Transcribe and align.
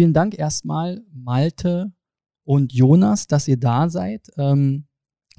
vielen 0.00 0.14
Dank 0.14 0.38
erstmal, 0.38 1.04
Malte 1.12 1.92
und 2.44 2.72
Jonas, 2.72 3.26
dass 3.26 3.46
ihr 3.46 3.58
da 3.58 3.90
seid. 3.90 4.30
Ähm, 4.38 4.86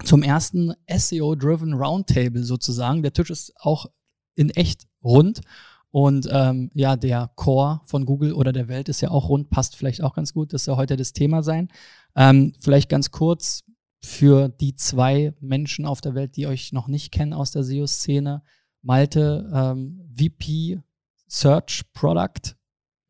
zum 0.06 0.22
ersten 0.22 0.76
SEO-Driven 0.88 1.74
Roundtable 1.74 2.43
sozusagen. 2.43 3.01
Der 3.01 3.11
Tisch 3.11 3.32
ist 3.32 3.53
auch 3.55 3.87
in 4.35 4.51
echt 4.51 4.85
rund. 5.03 5.42
Und 5.89 6.29
ähm, 6.32 6.69
ja, 6.75 6.95
der 6.95 7.32
Core 7.35 7.82
von 7.85 8.05
Google 8.05 8.34
oder 8.34 8.54
der 8.54 8.68
Welt 8.68 8.88
ist 8.88 9.02
ja 9.02 9.09
auch 9.09 9.29
rund, 9.29 9.50
passt 9.50 9.75
vielleicht 9.75 10.04
auch 10.04 10.13
ganz 10.13 10.32
gut. 10.32 10.54
Das 10.54 10.66
soll 10.66 10.75
heute 10.75 10.96
das 10.96 11.12
Thema 11.12 11.41
sein. 11.41 11.70
Ähm, 12.16 12.54
vielleicht 12.59 12.88
ganz 12.88 13.09
kurz 13.09 13.64
für 14.04 14.48
die 14.48 14.75
zwei 14.75 15.34
Menschen 15.39 15.88
auf 15.88 16.02
der 16.02 16.14
Welt, 16.14 16.36
die 16.36 16.46
euch 16.46 16.71
noch 16.71 16.88
nicht 16.88 17.12
kennen 17.12 17.34
aus 17.34 17.50
der 17.50 17.64
SEO-Szene. 17.64 18.43
Malte, 18.84 19.50
ähm, 19.52 20.07
VP 20.16 20.84
Search 21.28 21.82
Product, 21.93 22.55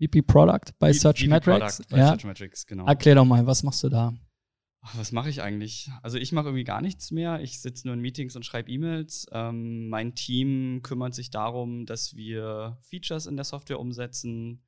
VP 0.02 0.24
Product 0.24 0.74
bei 0.80 0.94
Search 0.94 1.28
Metrics. 1.28 1.82
Bei 1.90 1.98
ja. 1.98 2.08
Search 2.08 2.26
Metrics, 2.26 2.66
genau. 2.66 2.86
Erklär 2.86 3.16
doch 3.16 3.26
mal, 3.26 3.46
was 3.46 3.64
machst 3.64 3.84
du 3.84 3.90
da? 3.90 4.14
Was 4.96 5.12
mache 5.12 5.30
ich 5.30 5.44
eigentlich? 5.44 5.92
Also 6.02 6.18
ich 6.18 6.32
mache 6.32 6.48
irgendwie 6.48 6.64
gar 6.64 6.82
nichts 6.82 7.12
mehr. 7.12 7.40
Ich 7.42 7.62
sitze 7.62 7.88
nur 7.88 7.94
in 7.94 8.02
Meetings 8.02 8.36
und 8.36 8.46
schreibe 8.46 8.72
E-Mails. 8.72 9.28
Ähm, 9.32 9.90
mein 9.90 10.16
Team 10.16 10.82
kümmert 10.82 11.14
sich 11.14 11.30
darum, 11.30 11.86
dass 11.86 12.16
wir 12.16 12.80
Features 12.82 13.28
in 13.28 13.36
der 13.36 13.46
Software 13.46 13.80
umsetzen, 13.80 14.64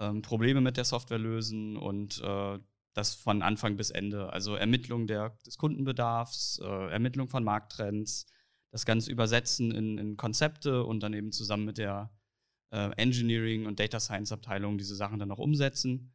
ähm, 0.00 0.20
Probleme 0.22 0.60
mit 0.60 0.76
der 0.76 0.84
Software 0.84 1.18
lösen 1.18 1.76
und 1.76 2.20
äh, 2.24 2.58
das 2.92 3.14
von 3.14 3.42
Anfang 3.42 3.76
bis 3.76 3.90
Ende. 3.90 4.32
Also 4.32 4.56
Ermittlung 4.56 5.06
der, 5.06 5.38
des 5.46 5.58
Kundenbedarfs, 5.58 6.60
äh, 6.62 6.90
Ermittlung 6.90 7.28
von 7.28 7.44
Markttrends, 7.44 8.26
das 8.72 8.84
Ganze 8.84 9.12
übersetzen 9.12 9.70
in, 9.70 9.98
in, 9.98 10.16
Konzepte 10.16 10.84
und 10.84 11.04
dann 11.04 11.14
eben 11.14 11.30
zusammen 11.30 11.66
mit 11.66 11.78
der 11.78 12.10
äh, 12.72 12.90
Engineering 12.96 13.66
und 13.66 13.78
Data 13.78 14.00
Science 14.00 14.32
Abteilung 14.32 14.78
diese 14.78 14.96
Sachen 14.96 15.18
dann 15.18 15.28
noch 15.28 15.38
umsetzen. 15.38 16.12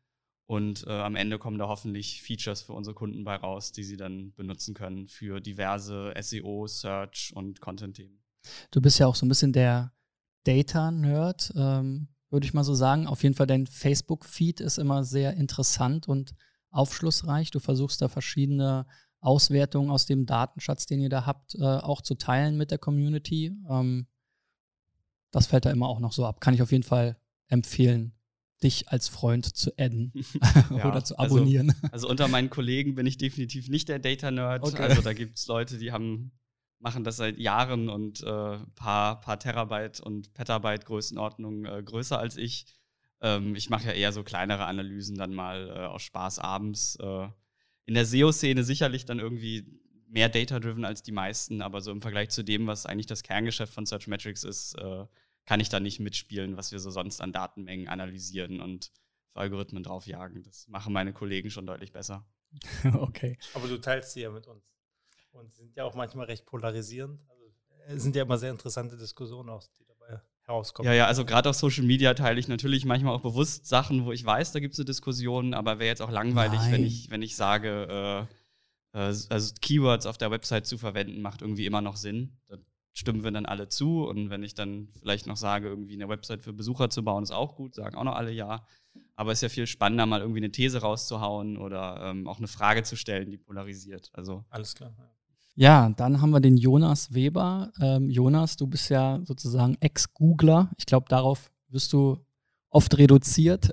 Und 0.48 0.88
äh, 0.88 0.92
am 0.92 1.16
Ende 1.16 1.40
kommen 1.40 1.58
da 1.58 1.68
hoffentlich 1.68 2.22
Features 2.22 2.62
für 2.62 2.74
unsere 2.74 2.96
Kunden 2.96 3.24
bei 3.26 3.36
raus, 3.36 3.74
die 3.74 3.84
sie 3.84 3.98
dann 3.98 4.34
benutzen 4.34 4.74
können 4.74 5.08
für 5.08 5.42
diverse 5.42 6.14
SEO, 6.20 6.68
Search 6.68 7.32
und 7.36 7.60
Content-Themen. 7.60 8.24
Du 8.72 8.82
bist 8.82 8.98
ja 8.98 9.08
auch 9.08 9.16
so 9.16 9.26
ein 9.26 9.30
bisschen 9.30 9.52
der 9.52 9.94
Data-Nerd, 10.46 11.52
ähm, 11.58 12.08
würde 12.30 12.46
ich 12.46 12.54
mal 12.54 12.64
so 12.64 12.76
sagen. 12.76 13.08
Auf 13.08 13.24
jeden 13.24 13.36
Fall 13.36 13.48
dein 13.48 13.68
Facebook-Feed 13.68 14.62
ist 14.62 14.78
immer 14.78 15.04
sehr 15.04 15.34
interessant 15.34 16.08
und 16.08 16.34
aufschlussreich. 16.72 17.52
Du 17.52 17.60
versuchst 17.60 18.02
da 18.02 18.08
verschiedene 18.08 18.86
Auswertungen 19.20 19.90
aus 19.90 20.06
dem 20.06 20.26
Datenschatz, 20.26 20.86
den 20.86 21.02
ihr 21.02 21.10
da 21.10 21.26
habt, 21.26 21.56
äh, 21.56 21.64
auch 21.64 22.02
zu 22.02 22.16
teilen 22.16 22.56
mit 22.56 22.72
der 22.72 22.78
Community. 22.78 23.54
Ähm, 23.70 24.08
das 25.32 25.48
fällt 25.48 25.66
da 25.66 25.72
immer 25.72 25.88
auch 25.88 26.00
noch 26.00 26.14
so 26.14 26.26
ab. 26.26 26.42
Kann 26.42 26.54
ich 26.54 26.62
auf 26.62 26.72
jeden 26.72 26.84
Fall 26.84 27.18
empfehlen 27.48 28.14
dich 28.64 28.90
als 28.90 29.08
Freund 29.08 29.46
zu 29.46 29.72
adden 29.78 30.12
ja, 30.72 30.86
oder 30.90 31.04
zu 31.04 31.18
also 31.18 31.36
abonnieren. 31.36 31.70
Also, 31.70 31.88
also, 31.92 32.10
unter 32.10 32.28
meinen 32.28 32.50
Kollegen 32.50 32.96
bin 32.96 33.06
ich 33.06 33.18
definitiv 33.18 33.70
nicht 33.70 33.90
der 33.90 34.00
Data-Nerd. 34.00 34.64
Okay. 34.64 34.82
Also 34.82 35.02
da 35.02 35.14
gibt 35.14 35.38
es 35.38 35.48
Leute, 35.48 35.78
die 35.78 35.92
haben, 35.92 36.32
machen 36.80 37.04
das 37.04 37.18
seit 37.18 37.38
Jahren 37.38 37.90
und 37.90 38.22
äh, 38.24 38.58
paar, 38.76 39.22
paar 39.22 39.40
Terabyte 39.40 40.00
und 40.00 40.34
Petabyte 40.34 40.86
Größenordnung 40.86 41.66
äh, 41.66 41.84
größer 41.84 42.18
als 42.18 42.38
ich. 42.38 42.66
Ähm, 43.22 43.56
ich 43.56 43.70
mache 43.70 43.88
ja 43.88 43.94
eher 43.94 44.12
so 44.12 44.24
kleinere 44.24 44.66
Analysen 44.66 45.18
dann 45.18 45.34
mal 45.34 45.70
äh, 45.70 45.86
aus 45.86 46.02
Spaß 46.04 46.40
abends. 46.40 46.98
Äh, 47.00 47.28
in 47.86 47.94
der 47.94 48.06
SEO-Szene 48.06 48.64
sicherlich 48.64 49.06
dann 49.06 49.20
irgendwie 49.20 49.66
mehr 50.08 50.30
data-driven 50.30 50.86
als 50.86 51.04
die 51.04 51.12
meisten, 51.12 51.62
aber 51.62 51.82
so 51.82 51.92
im 51.92 52.02
Vergleich 52.02 52.30
zu 52.30 52.44
dem, 52.44 52.68
was 52.68 52.86
eigentlich 52.86 53.06
das 53.06 53.24
Kerngeschäft 53.24 53.74
von 53.74 53.86
Search 53.86 54.08
Metrics 54.08 54.44
ist, 54.44 54.76
äh, 54.76 55.06
kann 55.46 55.60
ich 55.60 55.70
da 55.70 55.80
nicht 55.80 56.00
mitspielen, 56.00 56.58
was 56.58 56.72
wir 56.72 56.80
so 56.80 56.90
sonst 56.90 57.22
an 57.22 57.32
Datenmengen 57.32 57.88
analysieren 57.88 58.60
und 58.62 58.92
für 59.32 59.40
Algorithmen 59.40 59.84
draufjagen. 59.84 60.44
Das 60.44 60.68
machen 60.68 60.94
meine 60.94 61.14
Kollegen 61.14 61.50
schon 61.50 61.66
deutlich 61.66 61.92
besser. 61.92 62.26
okay. 62.94 63.38
Aber 63.54 63.68
du 63.68 63.78
teilst 63.78 64.14
sie 64.14 64.22
ja 64.22 64.30
mit 64.30 64.48
uns. 64.48 64.64
Und 65.32 65.54
sind 65.54 65.76
ja 65.76 65.84
auch 65.84 65.96
manchmal 65.96 66.26
recht 66.26 66.46
polarisierend. 66.46 67.22
Also, 67.30 67.44
es 67.88 68.04
sind 68.04 68.16
ja 68.16 68.24
immer 68.24 68.38
sehr 68.38 68.52
interessante 68.52 68.98
Diskussionen 68.98 69.50
auch, 69.50 69.64
die 69.80 69.86
dabei 69.86 70.22
herauskommen. 70.42 70.90
Ja, 70.92 70.96
ja, 70.96 71.06
also 71.06 71.26
gerade 71.26 71.50
auf 71.50 71.56
Social 71.56 71.84
Media 71.84 72.14
teile 72.14 72.40
ich 72.40 72.48
natürlich 72.48 72.86
manchmal 72.86 73.14
auch 73.14 73.22
bewusst 73.22 73.68
Sachen, 73.68 74.06
wo 74.06 74.12
ich 74.12 74.26
weiß, 74.26 74.52
da 74.54 74.60
gibt 74.60 74.74
es 74.74 74.80
eine 74.80 74.86
Diskussion, 74.86 75.54
aber 75.54 75.80
wäre 75.80 75.90
jetzt 75.90 76.02
auch 76.02 76.12
langweilig, 76.12 76.60
wenn 76.72 76.84
ich, 76.84 77.10
wenn 77.12 77.22
ich 77.22 77.36
sage, 77.36 77.88
äh, 77.90 78.22
äh, 78.22 78.26
also 78.92 79.54
Keywords 79.62 80.06
auf 80.06 80.18
der 80.18 80.32
Website 80.32 80.66
zu 80.66 80.78
verwenden, 80.78 81.22
macht 81.22 81.42
irgendwie 81.42 81.66
immer 81.66 81.82
noch 81.82 81.96
Sinn. 81.98 82.38
Das 82.48 82.60
stimmen 82.94 83.24
wir 83.24 83.32
dann 83.32 83.46
alle 83.46 83.68
zu. 83.68 84.06
Und 84.06 84.30
wenn 84.30 84.44
ich 84.44 84.56
dann 84.56 84.90
vielleicht 85.00 85.28
noch 85.28 85.38
sage, 85.38 85.68
irgendwie 85.68 85.94
eine 85.94 86.10
Website 86.10 86.42
für 86.42 86.54
Besucher 86.54 86.90
zu 86.90 87.04
bauen, 87.04 87.24
ist 87.24 87.32
auch 87.32 87.56
gut, 87.56 87.76
sagen 87.76 87.96
auch 87.96 88.04
noch 88.04 88.16
alle 88.16 88.32
ja. 88.32 88.66
Aber 89.16 89.32
es 89.32 89.40
ist 89.40 89.44
ja 89.44 89.50
viel 89.50 89.68
spannender, 89.68 90.06
mal 90.06 90.22
irgendwie 90.22 90.40
eine 90.40 90.52
These 90.52 90.80
rauszuhauen 90.80 91.58
oder 91.58 92.00
ähm, 92.02 92.28
auch 92.28 92.38
eine 92.38 92.48
Frage 92.48 92.84
zu 92.84 92.96
stellen, 92.96 93.30
die 93.30 93.38
polarisiert. 93.38 94.10
Also 94.14 94.46
alles 94.50 94.74
klar. 94.74 94.94
Ja. 94.98 95.12
Ja, 95.60 95.90
dann 95.90 96.22
haben 96.22 96.30
wir 96.30 96.40
den 96.40 96.56
Jonas 96.56 97.16
Weber. 97.16 97.72
Ähm, 97.82 98.12
Jonas, 98.12 98.58
du 98.58 98.68
bist 98.68 98.92
ja 98.92 99.20
sozusagen 99.24 99.76
Ex-Googler. 99.80 100.70
Ich 100.78 100.86
glaube, 100.86 101.08
darauf 101.10 101.50
wirst 101.70 101.94
du 101.94 102.24
oft 102.78 102.96
reduziert, 103.00 103.72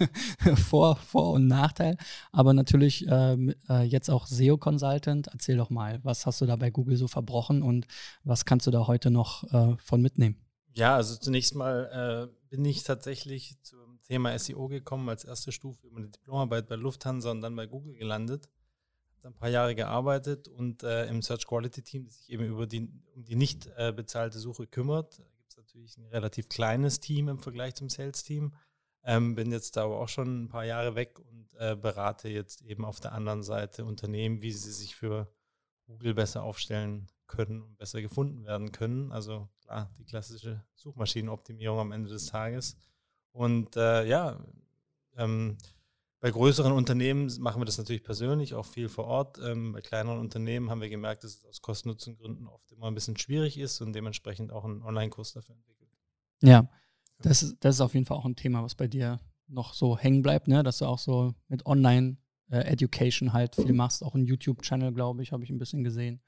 Vor-, 0.68 0.96
Vor 0.96 1.34
und 1.34 1.46
Nachteil. 1.46 1.96
Aber 2.32 2.52
natürlich 2.52 3.06
ähm, 3.08 3.54
äh, 3.68 3.84
jetzt 3.84 4.10
auch 4.10 4.26
SEO-Consultant. 4.26 5.28
Erzähl 5.28 5.56
doch 5.56 5.70
mal, 5.70 6.00
was 6.02 6.26
hast 6.26 6.40
du 6.40 6.46
da 6.46 6.56
bei 6.56 6.70
Google 6.70 6.96
so 6.96 7.06
verbrochen 7.06 7.62
und 7.62 7.86
was 8.24 8.44
kannst 8.44 8.66
du 8.66 8.72
da 8.72 8.88
heute 8.88 9.12
noch 9.12 9.44
äh, 9.52 9.76
von 9.78 10.02
mitnehmen? 10.02 10.36
Ja, 10.72 10.96
also 10.96 11.16
zunächst 11.16 11.54
mal 11.54 12.28
äh, 12.28 12.48
bin 12.48 12.64
ich 12.64 12.82
tatsächlich 12.82 13.54
zum 13.62 14.00
Thema 14.02 14.36
SEO 14.36 14.66
gekommen 14.66 15.08
als 15.08 15.22
erste 15.22 15.52
Stufe 15.52 15.86
über 15.86 15.98
eine 15.98 16.08
Diplomarbeit 16.08 16.66
bei 16.66 16.74
Lufthansa 16.74 17.30
und 17.30 17.42
dann 17.42 17.54
bei 17.54 17.66
Google 17.66 17.94
gelandet. 17.94 18.48
Ein 19.22 19.34
paar 19.34 19.50
Jahre 19.50 19.76
gearbeitet 19.76 20.48
und 20.48 20.82
äh, 20.82 21.06
im 21.06 21.22
Search 21.22 21.46
Quality 21.46 21.82
Team, 21.82 22.04
das 22.06 22.16
sich 22.16 22.30
eben 22.30 22.46
über 22.46 22.66
die, 22.66 22.90
um 23.14 23.22
die 23.22 23.36
nicht 23.36 23.70
äh, 23.76 23.92
bezahlte 23.92 24.40
Suche 24.40 24.66
kümmert 24.66 25.20
natürlich 25.80 25.96
ein 25.96 26.06
relativ 26.06 26.48
kleines 26.48 27.00
Team 27.00 27.28
im 27.28 27.38
Vergleich 27.38 27.74
zum 27.74 27.88
Sales-Team. 27.88 28.54
Ähm, 29.02 29.34
bin 29.34 29.50
jetzt 29.50 29.76
da 29.76 29.84
aber 29.84 29.98
auch 29.98 30.08
schon 30.08 30.44
ein 30.44 30.48
paar 30.48 30.64
Jahre 30.64 30.94
weg 30.94 31.18
und 31.18 31.54
äh, 31.54 31.74
berate 31.74 32.28
jetzt 32.28 32.62
eben 32.62 32.84
auf 32.84 33.00
der 33.00 33.12
anderen 33.12 33.42
Seite 33.42 33.86
Unternehmen, 33.86 34.42
wie 34.42 34.52
sie 34.52 34.72
sich 34.72 34.94
für 34.94 35.32
Google 35.86 36.14
besser 36.14 36.42
aufstellen 36.42 37.06
können 37.26 37.62
und 37.62 37.78
besser 37.78 38.02
gefunden 38.02 38.44
werden 38.44 38.72
können. 38.72 39.10
Also 39.10 39.48
klar, 39.62 39.90
die 39.98 40.04
klassische 40.04 40.62
Suchmaschinenoptimierung 40.74 41.78
am 41.78 41.92
Ende 41.92 42.10
des 42.10 42.26
Tages. 42.26 42.76
Und 43.32 43.76
äh, 43.76 44.04
ja, 44.04 44.44
ähm, 45.16 45.56
bei 46.20 46.30
größeren 46.30 46.72
Unternehmen 46.72 47.32
machen 47.40 47.60
wir 47.60 47.64
das 47.64 47.78
natürlich 47.78 48.02
persönlich, 48.02 48.54
auch 48.54 48.66
viel 48.66 48.88
vor 48.88 49.06
Ort. 49.06 49.38
Ähm, 49.42 49.72
bei 49.72 49.80
kleineren 49.80 50.18
Unternehmen 50.18 50.68
haben 50.70 50.82
wir 50.82 50.90
gemerkt, 50.90 51.24
dass 51.24 51.36
es 51.36 51.44
aus 51.46 51.62
Kosten-Nutzen-Gründen 51.62 52.46
oft 52.46 52.70
immer 52.72 52.88
ein 52.88 52.94
bisschen 52.94 53.16
schwierig 53.16 53.58
ist 53.58 53.80
und 53.80 53.94
dementsprechend 53.94 54.52
auch 54.52 54.64
einen 54.64 54.82
Online-Kurs 54.82 55.32
dafür 55.32 55.54
entwickelt. 55.54 55.90
Ja, 56.42 56.68
das 57.20 57.42
ist, 57.42 57.56
das 57.60 57.76
ist 57.76 57.80
auf 57.80 57.94
jeden 57.94 58.04
Fall 58.04 58.18
auch 58.18 58.26
ein 58.26 58.36
Thema, 58.36 58.62
was 58.62 58.74
bei 58.74 58.86
dir 58.86 59.18
noch 59.48 59.72
so 59.72 59.96
hängen 59.98 60.22
bleibt, 60.22 60.46
ne? 60.46 60.62
dass 60.62 60.78
du 60.78 60.84
auch 60.84 60.98
so 60.98 61.34
mit 61.48 61.64
Online-Education 61.64 63.28
äh, 63.28 63.32
halt 63.32 63.56
viel 63.56 63.72
machst. 63.72 64.04
Auch 64.04 64.14
einen 64.14 64.26
YouTube-Channel, 64.26 64.92
glaube 64.92 65.22
ich, 65.22 65.32
habe 65.32 65.42
ich 65.42 65.50
ein 65.50 65.58
bisschen 65.58 65.84
gesehen. 65.84 66.20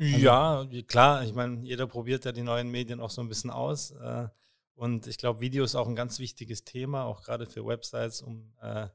Also 0.00 0.16
ja, 0.16 0.66
klar. 0.86 1.24
Ich 1.24 1.34
meine, 1.34 1.64
jeder 1.64 1.88
probiert 1.88 2.24
ja 2.24 2.30
die 2.30 2.42
neuen 2.42 2.70
Medien 2.70 3.00
auch 3.00 3.10
so 3.10 3.20
ein 3.20 3.28
bisschen 3.28 3.50
aus. 3.50 3.90
Äh, 3.90 4.28
und 4.74 5.08
ich 5.08 5.18
glaube, 5.18 5.40
Video 5.40 5.64
ist 5.64 5.74
auch 5.74 5.88
ein 5.88 5.96
ganz 5.96 6.20
wichtiges 6.20 6.64
Thema, 6.64 7.04
auch 7.04 7.22
gerade 7.22 7.46
für 7.46 7.66
Websites, 7.66 8.22
um 8.22 8.52
äh, 8.62 8.88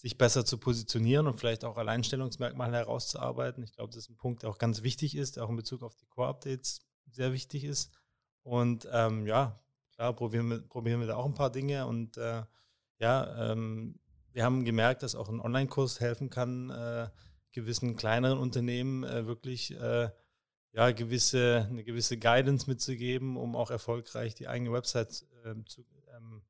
sich 0.00 0.16
besser 0.16 0.46
zu 0.46 0.56
positionieren 0.56 1.26
und 1.26 1.38
vielleicht 1.38 1.62
auch 1.62 1.76
Alleinstellungsmerkmale 1.76 2.78
herauszuarbeiten. 2.78 3.62
Ich 3.62 3.72
glaube, 3.72 3.92
das 3.92 4.04
ist 4.04 4.10
ein 4.10 4.16
Punkt, 4.16 4.42
der 4.42 4.48
auch 4.48 4.56
ganz 4.56 4.82
wichtig 4.82 5.14
ist, 5.14 5.36
der 5.36 5.44
auch 5.44 5.50
in 5.50 5.56
Bezug 5.56 5.82
auf 5.82 5.94
die 5.94 6.06
Core-Updates 6.06 6.80
sehr 7.10 7.34
wichtig 7.34 7.64
ist. 7.64 7.92
Und 8.42 8.88
ähm, 8.90 9.26
ja, 9.26 9.60
klar, 9.94 10.14
probieren 10.14 10.48
wir, 10.48 10.60
probieren 10.60 11.00
wir 11.00 11.06
da 11.06 11.16
auch 11.16 11.26
ein 11.26 11.34
paar 11.34 11.52
Dinge. 11.52 11.86
Und 11.86 12.16
äh, 12.16 12.44
ja, 12.98 13.52
ähm, 13.52 14.00
wir 14.32 14.42
haben 14.42 14.64
gemerkt, 14.64 15.02
dass 15.02 15.14
auch 15.14 15.28
ein 15.28 15.38
Online-Kurs 15.38 16.00
helfen 16.00 16.30
kann, 16.30 16.70
äh, 16.70 17.10
gewissen 17.52 17.96
kleineren 17.96 18.38
Unternehmen 18.38 19.04
äh, 19.04 19.26
wirklich 19.26 19.78
äh, 19.78 20.08
ja, 20.72 20.92
gewisse, 20.92 21.66
eine 21.68 21.84
gewisse 21.84 22.16
Guidance 22.16 22.70
mitzugeben, 22.70 23.36
um 23.36 23.54
auch 23.54 23.70
erfolgreich 23.70 24.34
die 24.34 24.48
eigene 24.48 24.72
Website 24.72 25.26
ähm, 25.44 25.66
zu, 25.66 25.84
ähm, 26.16 26.42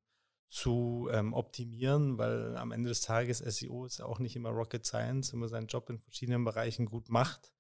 zu 0.51 1.09
ähm, 1.13 1.33
optimieren, 1.33 2.19
weil 2.19 2.57
am 2.57 2.73
Ende 2.73 2.89
des 2.89 3.03
Tages 3.03 3.39
SEO 3.39 3.87
ist 3.87 4.03
auch 4.03 4.19
nicht 4.19 4.35
immer 4.35 4.51
Rocket 4.51 4.85
Science, 4.85 5.33
wenn 5.33 5.39
man 5.39 5.49
seinen 5.49 5.69
Job 5.69 5.89
in 5.89 6.01
verschiedenen 6.01 6.45
Bereichen 6.45 6.87
gut 6.87 7.09
macht. 7.09 7.53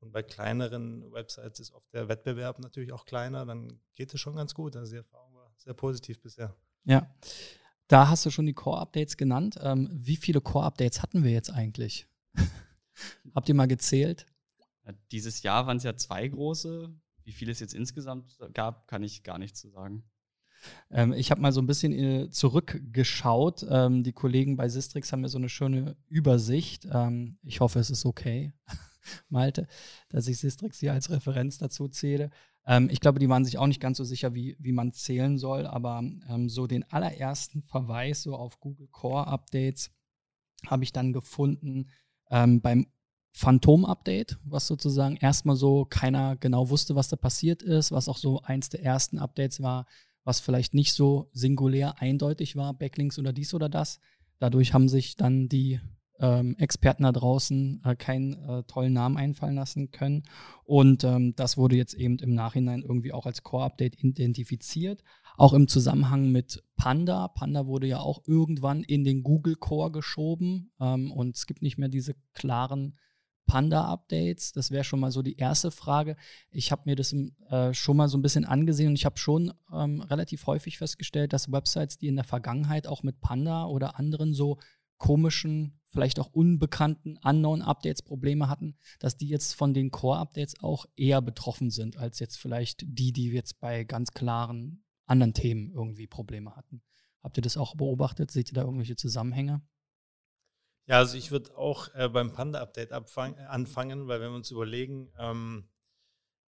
Und 0.00 0.12
bei 0.12 0.22
kleineren 0.22 1.12
Websites 1.12 1.60
ist 1.60 1.72
oft 1.72 1.92
der 1.92 2.08
Wettbewerb 2.08 2.58
natürlich 2.60 2.92
auch 2.92 3.04
kleiner, 3.04 3.44
dann 3.44 3.80
geht 3.94 4.14
es 4.14 4.20
schon 4.20 4.36
ganz 4.36 4.54
gut. 4.54 4.76
Also 4.76 4.92
die 4.92 4.98
Erfahrung 4.98 5.34
war 5.34 5.52
sehr 5.56 5.74
positiv 5.74 6.22
bisher. 6.22 6.56
Ja, 6.84 7.14
da 7.86 8.08
hast 8.08 8.24
du 8.24 8.30
schon 8.30 8.46
die 8.46 8.54
Core-Updates 8.54 9.18
genannt. 9.18 9.58
Ähm, 9.60 9.90
wie 9.92 10.16
viele 10.16 10.40
Core-Updates 10.40 11.02
hatten 11.02 11.24
wir 11.24 11.32
jetzt 11.32 11.50
eigentlich? 11.50 12.06
Habt 13.34 13.48
ihr 13.48 13.54
mal 13.54 13.68
gezählt? 13.68 14.26
Ja, 14.86 14.92
dieses 15.10 15.42
Jahr 15.42 15.66
waren 15.66 15.76
es 15.76 15.82
ja 15.82 15.96
zwei 15.96 16.26
große. 16.26 16.94
Wie 17.24 17.32
viele 17.32 17.52
es 17.52 17.60
jetzt 17.60 17.74
insgesamt 17.74 18.38
gab, 18.54 18.86
kann 18.88 19.02
ich 19.02 19.22
gar 19.22 19.38
nicht 19.38 19.54
zu 19.54 19.68
sagen. 19.68 20.08
Ähm, 20.90 21.12
ich 21.12 21.30
habe 21.30 21.40
mal 21.40 21.52
so 21.52 21.60
ein 21.60 21.66
bisschen 21.66 21.92
äh, 21.92 22.30
zurückgeschaut. 22.30 23.66
Ähm, 23.68 24.02
die 24.02 24.12
Kollegen 24.12 24.56
bei 24.56 24.68
Sistrix 24.68 25.12
haben 25.12 25.20
mir 25.20 25.28
so 25.28 25.38
eine 25.38 25.48
schöne 25.48 25.96
Übersicht. 26.08 26.86
Ähm, 26.92 27.38
ich 27.42 27.60
hoffe, 27.60 27.78
es 27.78 27.90
ist 27.90 28.06
okay, 28.06 28.52
Malte, 29.28 29.66
dass 30.08 30.28
ich 30.28 30.38
Sistrix 30.38 30.78
hier 30.78 30.92
als 30.92 31.10
Referenz 31.10 31.58
dazu 31.58 31.88
zähle. 31.88 32.30
Ähm, 32.66 32.88
ich 32.90 33.00
glaube, 33.00 33.18
die 33.18 33.28
waren 33.28 33.44
sich 33.44 33.58
auch 33.58 33.66
nicht 33.66 33.80
ganz 33.80 33.96
so 33.96 34.04
sicher, 34.04 34.34
wie, 34.34 34.56
wie 34.58 34.72
man 34.72 34.92
zählen 34.92 35.38
soll, 35.38 35.66
aber 35.66 36.02
ähm, 36.28 36.48
so 36.48 36.66
den 36.66 36.84
allerersten 36.90 37.62
Verweis 37.62 38.22
so 38.22 38.36
auf 38.36 38.60
Google 38.60 38.88
Core 38.88 39.26
Updates 39.26 39.90
habe 40.66 40.84
ich 40.84 40.92
dann 40.92 41.12
gefunden 41.12 41.88
ähm, 42.30 42.60
beim 42.60 42.86
Phantom-Update, 43.32 44.38
was 44.44 44.66
sozusagen 44.66 45.16
erstmal 45.16 45.56
so 45.56 45.84
keiner 45.84 46.36
genau 46.36 46.70
wusste, 46.70 46.96
was 46.96 47.08
da 47.08 47.16
passiert 47.16 47.62
ist, 47.62 47.92
was 47.92 48.08
auch 48.08 48.16
so 48.16 48.42
eins 48.42 48.68
der 48.68 48.82
ersten 48.82 49.18
Updates 49.18 49.62
war, 49.62 49.86
was 50.28 50.40
vielleicht 50.40 50.74
nicht 50.74 50.92
so 50.92 51.30
singulär 51.32 52.02
eindeutig 52.02 52.54
war, 52.54 52.74
Backlinks 52.74 53.18
oder 53.18 53.32
dies 53.32 53.54
oder 53.54 53.70
das. 53.70 53.98
Dadurch 54.38 54.74
haben 54.74 54.90
sich 54.90 55.16
dann 55.16 55.48
die 55.48 55.80
ähm, 56.20 56.54
Experten 56.58 57.04
da 57.04 57.12
draußen 57.12 57.80
äh, 57.82 57.96
keinen 57.96 58.34
äh, 58.34 58.62
tollen 58.64 58.92
Namen 58.92 59.16
einfallen 59.16 59.54
lassen 59.54 59.90
können. 59.90 60.24
Und 60.64 61.02
ähm, 61.02 61.34
das 61.34 61.56
wurde 61.56 61.76
jetzt 61.76 61.94
eben 61.94 62.18
im 62.18 62.34
Nachhinein 62.34 62.82
irgendwie 62.82 63.14
auch 63.14 63.24
als 63.24 63.42
Core-Update 63.42 64.04
identifiziert. 64.04 65.02
Auch 65.38 65.54
im 65.54 65.66
Zusammenhang 65.66 66.30
mit 66.30 66.62
Panda. 66.76 67.28
Panda 67.28 67.66
wurde 67.66 67.86
ja 67.86 68.00
auch 68.00 68.20
irgendwann 68.26 68.82
in 68.82 69.04
den 69.04 69.22
Google 69.22 69.54
Core 69.54 69.90
geschoben 69.90 70.72
ähm, 70.78 71.10
und 71.10 71.36
es 71.36 71.46
gibt 71.46 71.62
nicht 71.62 71.78
mehr 71.78 71.88
diese 71.88 72.14
klaren 72.34 72.98
Panda-Updates? 73.48 74.52
Das 74.52 74.70
wäre 74.70 74.84
schon 74.84 75.00
mal 75.00 75.10
so 75.10 75.22
die 75.22 75.36
erste 75.36 75.72
Frage. 75.72 76.16
Ich 76.50 76.70
habe 76.70 76.82
mir 76.84 76.94
das 76.94 77.12
äh, 77.50 77.74
schon 77.74 77.96
mal 77.96 78.06
so 78.08 78.16
ein 78.16 78.22
bisschen 78.22 78.44
angesehen 78.44 78.90
und 78.90 78.94
ich 78.94 79.04
habe 79.04 79.18
schon 79.18 79.52
ähm, 79.72 80.00
relativ 80.02 80.46
häufig 80.46 80.78
festgestellt, 80.78 81.32
dass 81.32 81.50
Websites, 81.50 81.98
die 81.98 82.06
in 82.06 82.14
der 82.14 82.24
Vergangenheit 82.24 82.86
auch 82.86 83.02
mit 83.02 83.20
Panda 83.20 83.66
oder 83.66 83.98
anderen 83.98 84.34
so 84.34 84.58
komischen, 84.98 85.80
vielleicht 85.86 86.20
auch 86.20 86.28
unbekannten 86.32 87.18
Unknown-Updates 87.24 88.02
Probleme 88.02 88.48
hatten, 88.48 88.76
dass 89.00 89.16
die 89.16 89.28
jetzt 89.28 89.54
von 89.54 89.74
den 89.74 89.90
Core-Updates 89.90 90.60
auch 90.62 90.86
eher 90.96 91.22
betroffen 91.22 91.70
sind, 91.70 91.96
als 91.96 92.18
jetzt 92.20 92.36
vielleicht 92.36 92.84
die, 92.86 93.12
die 93.12 93.30
jetzt 93.30 93.58
bei 93.60 93.84
ganz 93.84 94.12
klaren 94.12 94.84
anderen 95.06 95.34
Themen 95.34 95.72
irgendwie 95.72 96.06
Probleme 96.06 96.54
hatten. 96.54 96.82
Habt 97.22 97.38
ihr 97.38 97.42
das 97.42 97.56
auch 97.56 97.74
beobachtet? 97.74 98.30
Seht 98.30 98.50
ihr 98.50 98.54
da 98.54 98.62
irgendwelche 98.62 98.96
Zusammenhänge? 98.96 99.62
Ja, 100.88 100.96
also 100.96 101.18
ich 101.18 101.30
würde 101.30 101.54
auch 101.54 101.94
äh, 101.94 102.08
beim 102.08 102.32
Panda-Update 102.32 102.92
anfangen, 102.92 104.08
weil 104.08 104.22
wenn 104.22 104.30
wir 104.30 104.36
uns 104.36 104.50
überlegen, 104.50 105.12
ähm, 105.18 105.68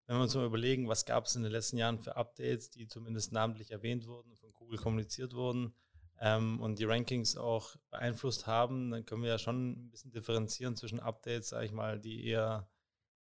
wenn 0.07 0.17
wir 0.17 0.23
uns 0.23 0.35
mal 0.37 0.47
überlegen, 0.47 0.87
was 0.87 1.05
gab 1.05 1.25
es 1.25 1.35
in 1.35 1.43
den 1.43 1.51
letzten 1.51 1.77
Jahren 1.77 1.99
für 1.99 2.15
Updates, 2.15 2.71
die 2.71 2.87
zumindest 2.87 3.33
namentlich 3.33 3.73
erwähnt 3.73 4.07
wurden, 4.07 4.37
von 4.37 4.53
Google 4.53 4.79
kommuniziert 4.79 5.35
wurden 5.35 5.75
ähm, 6.21 6.61
und 6.61 6.79
die 6.79 6.85
Rankings 6.85 7.37
auch 7.37 7.75
beeinflusst 7.91 8.47
haben, 8.47 8.93
dann 8.93 9.05
können 9.05 9.25
wir 9.25 9.31
ja 9.31 9.39
schon 9.39 9.73
ein 9.73 9.91
bisschen 9.91 10.13
differenzieren 10.13 10.77
zwischen 10.77 11.01
Updates, 11.01 11.49
sage 11.49 11.67
ich 11.67 11.73
mal, 11.73 11.99
die 11.99 12.25
eher 12.25 12.71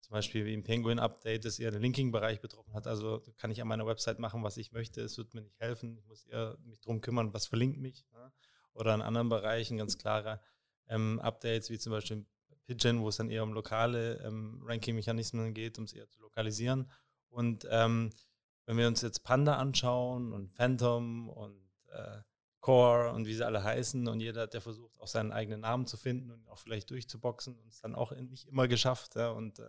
zum 0.01 0.11
Beispiel 0.11 0.45
wie 0.45 0.53
im 0.53 0.63
Penguin-Update, 0.63 1.43
das 1.43 1.57
eher 1.57 1.71
den 1.71 1.81
Linking-Bereich 1.81 2.39
betroffen 2.39 2.75
hat. 2.75 2.85
Also 2.85 3.23
kann 3.37 3.49
ich 3.49 3.63
an 3.63 3.67
meiner 3.67 3.87
Website 3.87 4.19
machen, 4.19 4.43
was 4.43 4.57
ich 4.57 4.73
möchte. 4.73 5.01
Es 5.01 5.17
wird 5.17 5.33
mir 5.33 5.41
nicht 5.41 5.59
helfen. 5.59 5.97
Ich 5.97 6.05
muss 6.05 6.27
eher 6.27 6.55
mich 6.65 6.79
darum 6.81 7.01
kümmern, 7.01 7.33
was 7.33 7.47
verlinkt 7.47 7.79
mich. 7.79 8.05
Ne? 8.13 8.31
Oder 8.73 8.93
in 8.93 9.01
anderen 9.01 9.29
Bereichen 9.29 9.77
ganz 9.77 9.97
klarer 9.97 10.39
ähm, 10.89 11.19
Updates, 11.19 11.69
wie 11.69 11.79
zum 11.79 11.91
Beispiel 11.91 12.25
Pigeon, 12.65 13.01
wo 13.01 13.09
es 13.09 13.17
dann 13.17 13.29
eher 13.29 13.43
um 13.43 13.53
lokale 13.53 14.17
ähm, 14.25 14.61
Ranking-Mechanismen 14.63 15.53
geht, 15.53 15.77
um 15.77 15.85
es 15.85 15.93
eher 15.93 16.09
zu 16.09 16.19
lokalisieren. 16.21 16.89
Und 17.29 17.67
ähm, 17.69 18.11
wenn 18.65 18.77
wir 18.77 18.87
uns 18.87 19.01
jetzt 19.01 19.23
Panda 19.23 19.55
anschauen 19.55 20.33
und 20.33 20.51
Phantom 20.51 21.29
und 21.29 21.59
äh, 21.87 22.21
Core 22.59 23.11
und 23.13 23.25
wie 23.25 23.33
sie 23.33 23.45
alle 23.45 23.63
heißen 23.63 24.07
und 24.07 24.19
jeder, 24.19 24.45
der 24.45 24.61
versucht, 24.61 24.99
auch 24.99 25.07
seinen 25.07 25.31
eigenen 25.31 25.61
Namen 25.61 25.87
zu 25.87 25.97
finden 25.97 26.29
und 26.31 26.47
auch 26.49 26.57
vielleicht 26.57 26.89
durchzuboxen 26.91 27.57
und 27.57 27.67
es 27.67 27.79
dann 27.79 27.95
auch 27.95 28.11
nicht 28.11 28.47
immer 28.47 28.67
geschafft. 28.67 29.15
Ja, 29.15 29.31
und 29.31 29.59
äh, 29.59 29.63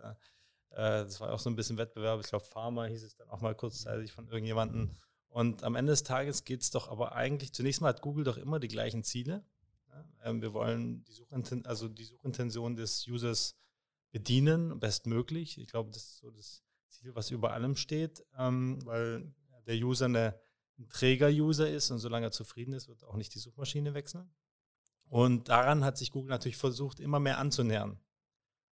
äh, 0.71 1.05
das 1.05 1.19
war 1.19 1.31
auch 1.31 1.39
so 1.39 1.49
ein 1.49 1.55
bisschen 1.55 1.77
Wettbewerb. 1.77 2.19
Ich 2.21 2.27
glaube, 2.27 2.45
Pharma 2.45 2.85
hieß 2.85 3.03
es 3.03 3.15
dann 3.15 3.29
auch 3.29 3.41
mal 3.41 3.55
kurzzeitig 3.55 4.11
von 4.11 4.27
irgendjemandem. 4.27 4.91
Und 5.29 5.63
am 5.63 5.75
Ende 5.75 5.93
des 5.93 6.03
Tages 6.03 6.43
geht 6.43 6.61
es 6.61 6.71
doch 6.71 6.89
aber 6.89 7.13
eigentlich, 7.13 7.53
zunächst 7.53 7.81
mal 7.81 7.89
hat 7.89 8.01
Google 8.01 8.25
doch 8.25 8.37
immer 8.37 8.59
die 8.59 8.67
gleichen 8.67 9.03
Ziele. 9.03 9.45
Ähm, 10.23 10.41
wir 10.41 10.53
wollen 10.53 11.03
die, 11.03 11.13
Suchinten 11.13 11.65
also 11.65 11.87
die 11.87 12.03
Suchintention 12.03 12.75
des 12.75 13.07
Users 13.07 13.55
bedienen, 14.11 14.79
bestmöglich. 14.79 15.57
Ich 15.57 15.67
glaube, 15.67 15.91
das 15.91 16.03
ist 16.03 16.17
so 16.17 16.31
das 16.31 16.63
Ziel, 16.87 17.15
was 17.15 17.31
über 17.31 17.53
allem 17.53 17.75
steht, 17.75 18.23
ähm, 18.37 18.79
weil 18.85 19.33
der 19.67 19.75
User 19.75 20.07
ein 20.07 20.33
Träger-User 20.89 21.69
ist 21.69 21.91
und 21.91 21.99
solange 21.99 22.27
er 22.27 22.31
zufrieden 22.31 22.73
ist, 22.73 22.87
wird 22.87 23.03
auch 23.03 23.15
nicht 23.15 23.33
die 23.35 23.39
Suchmaschine 23.39 23.93
wechseln. 23.93 24.33
Und 25.05 25.49
daran 25.49 25.83
hat 25.83 25.97
sich 25.97 26.11
Google 26.11 26.29
natürlich 26.29 26.57
versucht, 26.57 26.99
immer 26.99 27.19
mehr 27.19 27.37
anzunähern. 27.37 27.99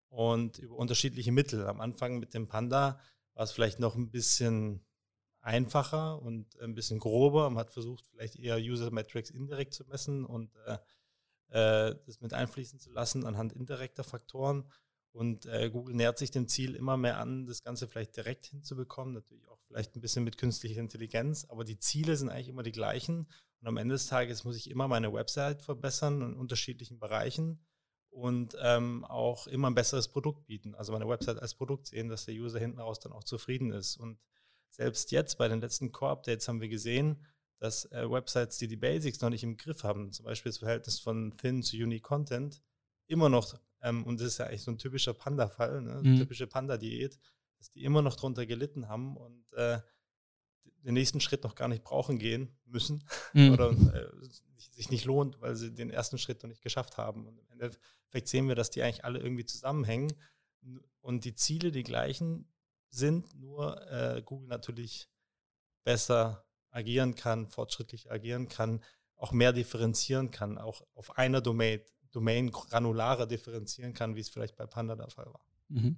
Und 0.08 0.58
über 0.58 0.76
unterschiedliche 0.76 1.32
Mittel. 1.32 1.66
Am 1.66 1.80
Anfang 1.80 2.18
mit 2.18 2.34
dem 2.34 2.46
Panda 2.46 3.00
war 3.34 3.44
es 3.44 3.52
vielleicht 3.52 3.80
noch 3.80 3.96
ein 3.96 4.10
bisschen 4.10 4.84
einfacher 5.40 6.20
und 6.20 6.58
ein 6.60 6.74
bisschen 6.74 6.98
grober. 6.98 7.48
Man 7.50 7.58
hat 7.58 7.70
versucht, 7.70 8.06
vielleicht 8.06 8.36
eher 8.36 8.58
User 8.58 8.90
Metrics 8.90 9.30
indirekt 9.30 9.74
zu 9.74 9.84
messen 9.84 10.24
und 10.24 10.54
äh, 10.66 10.78
das 11.48 12.20
mit 12.20 12.32
einfließen 12.32 12.78
zu 12.78 12.90
lassen 12.90 13.24
anhand 13.24 13.52
indirekter 13.52 14.04
Faktoren. 14.04 14.64
Und 15.12 15.46
äh, 15.46 15.70
Google 15.70 15.94
nähert 15.94 16.18
sich 16.18 16.30
dem 16.30 16.46
Ziel 16.46 16.74
immer 16.74 16.98
mehr 16.98 17.18
an, 17.18 17.46
das 17.46 17.62
Ganze 17.62 17.88
vielleicht 17.88 18.16
direkt 18.16 18.46
hinzubekommen, 18.46 19.14
natürlich 19.14 19.48
auch 19.48 19.58
vielleicht 19.66 19.96
ein 19.96 20.02
bisschen 20.02 20.24
mit 20.24 20.36
künstlicher 20.36 20.80
Intelligenz, 20.80 21.46
aber 21.46 21.64
die 21.64 21.78
Ziele 21.78 22.16
sind 22.16 22.28
eigentlich 22.28 22.48
immer 22.48 22.62
die 22.62 22.72
gleichen. 22.72 23.26
Und 23.60 23.66
am 23.66 23.78
Ende 23.78 23.94
des 23.94 24.08
Tages 24.08 24.44
muss 24.44 24.58
ich 24.58 24.68
immer 24.68 24.88
meine 24.88 25.10
Website 25.14 25.62
verbessern 25.62 26.20
in 26.20 26.34
unterschiedlichen 26.34 26.98
Bereichen 26.98 27.64
und 28.10 28.56
ähm, 28.60 29.04
auch 29.04 29.46
immer 29.46 29.70
ein 29.70 29.74
besseres 29.74 30.08
Produkt 30.08 30.46
bieten. 30.46 30.74
Also 30.74 30.92
meine 30.92 31.08
Website 31.08 31.40
als 31.40 31.54
Produkt 31.54 31.86
sehen, 31.86 32.08
dass 32.08 32.26
der 32.26 32.34
User 32.34 32.58
hinten 32.58 32.78
raus 32.78 33.00
dann 33.00 33.12
auch 33.12 33.24
zufrieden 33.24 33.72
ist. 33.72 33.96
Und 33.96 34.18
selbst 34.68 35.12
jetzt 35.12 35.38
bei 35.38 35.48
den 35.48 35.62
letzten 35.62 35.92
Core-Updates 35.92 36.46
haben 36.48 36.60
wir 36.60 36.68
gesehen, 36.68 37.24
dass 37.58 37.90
äh, 37.92 38.10
Websites, 38.10 38.58
die 38.58 38.68
die 38.68 38.76
Basics 38.76 39.20
noch 39.20 39.30
nicht 39.30 39.42
im 39.42 39.56
Griff 39.56 39.82
haben, 39.82 40.12
zum 40.12 40.24
Beispiel 40.24 40.50
das 40.50 40.58
Verhältnis 40.58 41.00
von 41.00 41.36
Thin 41.36 41.62
zu 41.62 41.76
Unique 41.76 42.02
Content, 42.02 42.62
immer 43.06 43.28
noch, 43.28 43.58
ähm, 43.82 44.04
und 44.04 44.20
das 44.20 44.28
ist 44.28 44.38
ja 44.38 44.46
eigentlich 44.46 44.62
so 44.62 44.70
ein 44.70 44.78
typischer 44.78 45.14
Panda-Fall, 45.14 45.82
ne? 45.82 46.00
mhm. 46.02 46.16
typische 46.16 46.46
Panda-Diät, 46.46 47.18
dass 47.58 47.70
die 47.70 47.84
immer 47.84 48.02
noch 48.02 48.16
darunter 48.16 48.46
gelitten 48.46 48.88
haben 48.88 49.16
und 49.16 49.52
äh, 49.54 49.80
den 50.84 50.94
nächsten 50.94 51.20
Schritt 51.20 51.44
noch 51.44 51.54
gar 51.54 51.68
nicht 51.68 51.82
brauchen 51.82 52.18
gehen 52.18 52.56
müssen 52.64 53.04
mhm. 53.32 53.52
oder 53.52 53.70
äh, 53.70 54.06
sich 54.70 54.90
nicht 54.90 55.04
lohnt, 55.04 55.40
weil 55.40 55.56
sie 55.56 55.74
den 55.74 55.90
ersten 55.90 56.18
Schritt 56.18 56.42
noch 56.42 56.48
nicht 56.48 56.62
geschafft 56.62 56.96
haben. 56.96 57.26
Und 57.26 57.38
im 57.38 57.50
Endeffekt 57.50 58.28
sehen 58.28 58.48
wir, 58.48 58.54
dass 58.54 58.70
die 58.70 58.82
eigentlich 58.82 59.04
alle 59.04 59.18
irgendwie 59.18 59.46
zusammenhängen 59.46 60.12
und 61.00 61.24
die 61.24 61.34
Ziele 61.34 61.70
die 61.72 61.82
gleichen 61.82 62.52
sind, 62.90 63.34
nur 63.34 63.80
äh, 63.90 64.22
Google 64.22 64.48
natürlich 64.48 65.08
besser 65.84 66.45
agieren 66.76 67.14
kann, 67.14 67.46
fortschrittlich 67.46 68.10
agieren 68.10 68.48
kann, 68.48 68.80
auch 69.16 69.32
mehr 69.32 69.52
differenzieren 69.52 70.30
kann, 70.30 70.58
auch 70.58 70.82
auf 70.94 71.16
einer 71.16 71.40
Domain, 71.40 71.80
Domain 72.12 72.50
granularer 72.50 73.26
differenzieren 73.26 73.94
kann, 73.94 74.14
wie 74.14 74.20
es 74.20 74.28
vielleicht 74.28 74.56
bei 74.56 74.66
Panda 74.66 74.94
der 74.94 75.10
Fall 75.10 75.26
war. 75.26 75.40
Mhm. 75.68 75.96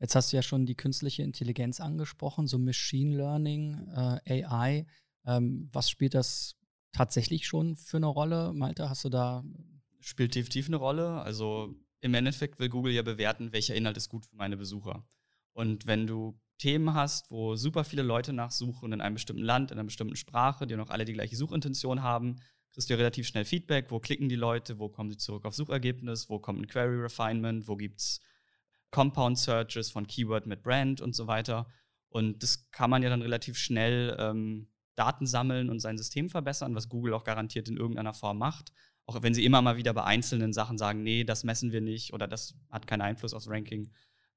Jetzt 0.00 0.14
hast 0.14 0.32
du 0.32 0.36
ja 0.36 0.42
schon 0.42 0.66
die 0.66 0.76
künstliche 0.76 1.22
Intelligenz 1.22 1.80
angesprochen, 1.80 2.46
so 2.46 2.58
Machine 2.58 3.16
Learning, 3.16 3.88
äh, 4.24 4.44
AI. 4.44 4.86
Ähm, 5.26 5.68
was 5.72 5.90
spielt 5.90 6.14
das 6.14 6.56
tatsächlich 6.92 7.46
schon 7.46 7.76
für 7.76 7.96
eine 7.96 8.06
Rolle? 8.06 8.52
Malte, 8.52 8.88
hast 8.88 9.04
du 9.04 9.08
da. 9.08 9.44
Spielt 10.00 10.34
definitiv 10.34 10.68
eine 10.68 10.76
Rolle. 10.76 11.20
Also 11.22 11.74
im 12.00 12.14
Endeffekt 12.14 12.60
will 12.60 12.68
Google 12.68 12.92
ja 12.92 13.02
bewerten, 13.02 13.52
welcher 13.52 13.74
Inhalt 13.74 13.96
ist 13.96 14.08
gut 14.08 14.26
für 14.26 14.36
meine 14.36 14.56
Besucher. 14.56 15.04
Und 15.58 15.88
wenn 15.88 16.06
du 16.06 16.38
Themen 16.58 16.94
hast, 16.94 17.32
wo 17.32 17.56
super 17.56 17.82
viele 17.82 18.02
Leute 18.02 18.32
nachsuchen 18.32 18.92
in 18.92 19.00
einem 19.00 19.14
bestimmten 19.14 19.42
Land, 19.42 19.72
in 19.72 19.76
einer 19.76 19.86
bestimmten 19.86 20.14
Sprache, 20.14 20.68
die 20.68 20.76
noch 20.76 20.88
alle 20.88 21.04
die 21.04 21.14
gleiche 21.14 21.34
Suchintention 21.34 22.04
haben, 22.04 22.36
kriegst 22.72 22.88
du 22.88 22.94
relativ 22.94 23.26
schnell 23.26 23.44
Feedback, 23.44 23.90
wo 23.90 23.98
klicken 23.98 24.28
die 24.28 24.36
Leute, 24.36 24.78
wo 24.78 24.88
kommen 24.88 25.10
sie 25.10 25.16
zurück 25.16 25.44
auf 25.44 25.56
Suchergebnis, 25.56 26.30
wo 26.30 26.38
kommt 26.38 26.60
ein 26.60 26.68
Query 26.68 27.00
Refinement, 27.00 27.66
wo 27.66 27.74
gibt 27.74 27.98
es 27.98 28.20
Compound 28.92 29.36
Searches 29.36 29.90
von 29.90 30.06
Keyword 30.06 30.46
mit 30.46 30.62
Brand 30.62 31.00
und 31.00 31.16
so 31.16 31.26
weiter. 31.26 31.66
Und 32.08 32.40
das 32.44 32.70
kann 32.70 32.88
man 32.88 33.02
ja 33.02 33.08
dann 33.10 33.22
relativ 33.22 33.58
schnell 33.58 34.16
ähm, 34.20 34.68
Daten 34.94 35.26
sammeln 35.26 35.70
und 35.70 35.80
sein 35.80 35.98
System 35.98 36.30
verbessern, 36.30 36.76
was 36.76 36.88
Google 36.88 37.14
auch 37.14 37.24
garantiert 37.24 37.68
in 37.68 37.78
irgendeiner 37.78 38.14
Form 38.14 38.38
macht. 38.38 38.72
Auch 39.06 39.20
wenn 39.22 39.34
sie 39.34 39.44
immer 39.44 39.60
mal 39.60 39.76
wieder 39.76 39.92
bei 39.92 40.04
einzelnen 40.04 40.52
Sachen 40.52 40.78
sagen, 40.78 41.02
nee, 41.02 41.24
das 41.24 41.42
messen 41.42 41.72
wir 41.72 41.80
nicht 41.80 42.12
oder 42.12 42.28
das 42.28 42.54
hat 42.70 42.86
keinen 42.86 43.00
Einfluss 43.00 43.34
aufs 43.34 43.48
Ranking. 43.48 43.90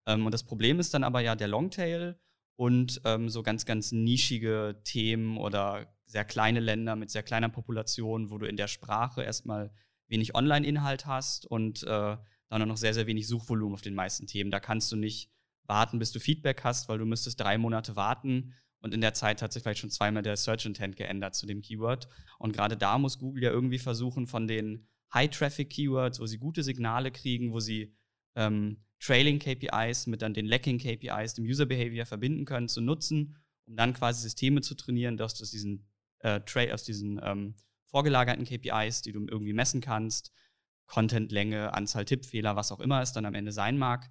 Ähm, 0.05 0.25
und 0.25 0.33
das 0.33 0.43
Problem 0.43 0.79
ist 0.79 0.93
dann 0.93 1.03
aber 1.03 1.21
ja 1.21 1.35
der 1.35 1.47
Longtail 1.47 2.19
und 2.55 3.01
ähm, 3.05 3.29
so 3.29 3.43
ganz, 3.43 3.65
ganz 3.65 3.91
nischige 3.91 4.81
Themen 4.83 5.37
oder 5.37 5.93
sehr 6.05 6.25
kleine 6.25 6.59
Länder 6.59 6.95
mit 6.95 7.09
sehr 7.09 7.23
kleiner 7.23 7.49
Population, 7.49 8.29
wo 8.29 8.37
du 8.37 8.45
in 8.45 8.57
der 8.57 8.67
Sprache 8.67 9.23
erstmal 9.23 9.71
wenig 10.07 10.35
Online-Inhalt 10.35 11.05
hast 11.05 11.45
und 11.45 11.83
äh, 11.83 12.17
dann 12.49 12.61
auch 12.61 12.65
noch 12.65 12.77
sehr, 12.77 12.93
sehr 12.93 13.07
wenig 13.07 13.27
Suchvolumen 13.27 13.73
auf 13.73 13.81
den 13.81 13.95
meisten 13.95 14.27
Themen. 14.27 14.51
Da 14.51 14.59
kannst 14.59 14.91
du 14.91 14.97
nicht 14.97 15.31
warten, 15.65 15.99
bis 15.99 16.11
du 16.11 16.19
Feedback 16.19 16.63
hast, 16.63 16.89
weil 16.89 16.97
du 16.97 17.05
müsstest 17.05 17.39
drei 17.39 17.57
Monate 17.57 17.95
warten 17.95 18.53
Und 18.81 18.93
in 18.93 19.01
der 19.01 19.13
Zeit 19.13 19.41
hat 19.41 19.53
sich 19.53 19.63
vielleicht 19.63 19.79
schon 19.79 19.91
zweimal 19.91 20.23
der 20.23 20.35
Search 20.35 20.65
Intent 20.65 20.97
geändert 20.97 21.35
zu 21.35 21.45
dem 21.45 21.61
Keyword. 21.61 22.09
Und 22.39 22.51
gerade 22.53 22.75
da 22.75 22.97
muss 22.97 23.19
Google 23.19 23.43
ja 23.43 23.51
irgendwie 23.51 23.79
versuchen, 23.79 24.27
von 24.27 24.47
den 24.47 24.87
High-Traffic-Keywords, 25.13 26.19
wo 26.19 26.25
sie 26.25 26.39
gute 26.39 26.63
Signale 26.63 27.11
kriegen, 27.11 27.53
wo 27.53 27.59
sie 27.59 27.95
ähm, 28.35 28.83
Trailing-KPIs 29.01 30.07
mit 30.07 30.21
dann 30.21 30.33
den 30.33 30.45
Lacking-KPIs, 30.45 31.33
dem 31.33 31.45
User-Behavior 31.45 32.05
verbinden 32.05 32.45
können, 32.45 32.67
zu 32.67 32.81
nutzen, 32.81 33.37
um 33.65 33.75
dann 33.75 33.93
quasi 33.93 34.21
Systeme 34.21 34.61
zu 34.61 34.75
trainieren, 34.75 35.17
dass 35.17 35.35
du 35.35 35.43
aus 35.43 35.51
diesen, 35.51 35.87
äh, 36.19 36.39
aus 36.71 36.83
diesen 36.83 37.19
ähm, 37.23 37.55
vorgelagerten 37.87 38.45
KPIs, 38.45 39.01
die 39.01 39.11
du 39.11 39.25
irgendwie 39.27 39.53
messen 39.53 39.81
kannst, 39.81 40.31
Contentlänge, 40.85 41.73
Anzahl 41.73 42.05
Tippfehler, 42.05 42.55
was 42.55 42.71
auch 42.71 42.79
immer 42.79 43.01
es 43.01 43.11
dann 43.13 43.25
am 43.25 43.33
Ende 43.33 43.51
sein 43.51 43.77
mag. 43.77 44.09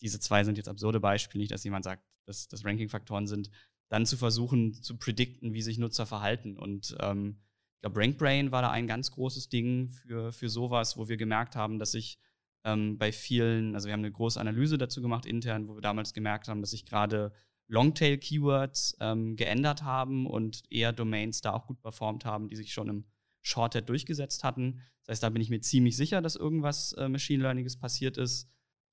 Diese 0.00 0.18
zwei 0.18 0.44
sind 0.44 0.58
jetzt 0.58 0.68
absurde 0.68 1.00
Beispiele, 1.00 1.42
nicht, 1.42 1.52
dass 1.52 1.64
jemand 1.64 1.84
sagt, 1.84 2.02
dass 2.26 2.48
das 2.48 2.64
Ranking-Faktoren 2.64 3.26
sind, 3.26 3.50
dann 3.88 4.06
zu 4.06 4.16
versuchen 4.16 4.74
zu 4.74 4.96
predikten, 4.98 5.52
wie 5.54 5.62
sich 5.62 5.78
Nutzer 5.78 6.06
verhalten. 6.06 6.56
Und 6.56 6.96
ähm, 7.00 7.38
ich 7.76 7.80
glaube, 7.82 8.00
RankBrain 8.00 8.50
war 8.50 8.62
da 8.62 8.70
ein 8.70 8.86
ganz 8.86 9.10
großes 9.12 9.48
Ding 9.48 9.88
für, 9.88 10.32
für 10.32 10.48
sowas, 10.48 10.96
wo 10.96 11.08
wir 11.08 11.16
gemerkt 11.16 11.54
haben, 11.54 11.78
dass 11.78 11.92
sich 11.92 12.18
ähm, 12.66 12.98
bei 12.98 13.12
vielen, 13.12 13.74
also 13.74 13.86
wir 13.86 13.92
haben 13.92 14.00
eine 14.00 14.12
große 14.12 14.40
Analyse 14.40 14.76
dazu 14.76 15.00
gemacht 15.00 15.24
intern, 15.24 15.68
wo 15.68 15.76
wir 15.76 15.80
damals 15.80 16.12
gemerkt 16.12 16.48
haben, 16.48 16.60
dass 16.60 16.72
sich 16.72 16.84
gerade 16.84 17.32
Longtail-Keywords 17.68 18.96
ähm, 19.00 19.36
geändert 19.36 19.84
haben 19.84 20.26
und 20.26 20.62
eher 20.70 20.92
Domains 20.92 21.40
da 21.40 21.52
auch 21.52 21.66
gut 21.66 21.80
performt 21.80 22.24
haben, 22.24 22.48
die 22.48 22.56
sich 22.56 22.72
schon 22.72 22.88
im 22.88 23.04
Shorthead 23.42 23.88
durchgesetzt 23.88 24.44
hatten. 24.44 24.80
Das 25.04 25.14
heißt, 25.14 25.22
da 25.22 25.30
bin 25.30 25.40
ich 25.40 25.50
mir 25.50 25.60
ziemlich 25.60 25.96
sicher, 25.96 26.20
dass 26.20 26.34
irgendwas 26.34 26.92
äh, 26.94 27.08
Machine 27.08 27.42
Learninges 27.42 27.76
passiert 27.76 28.18
ist. 28.18 28.48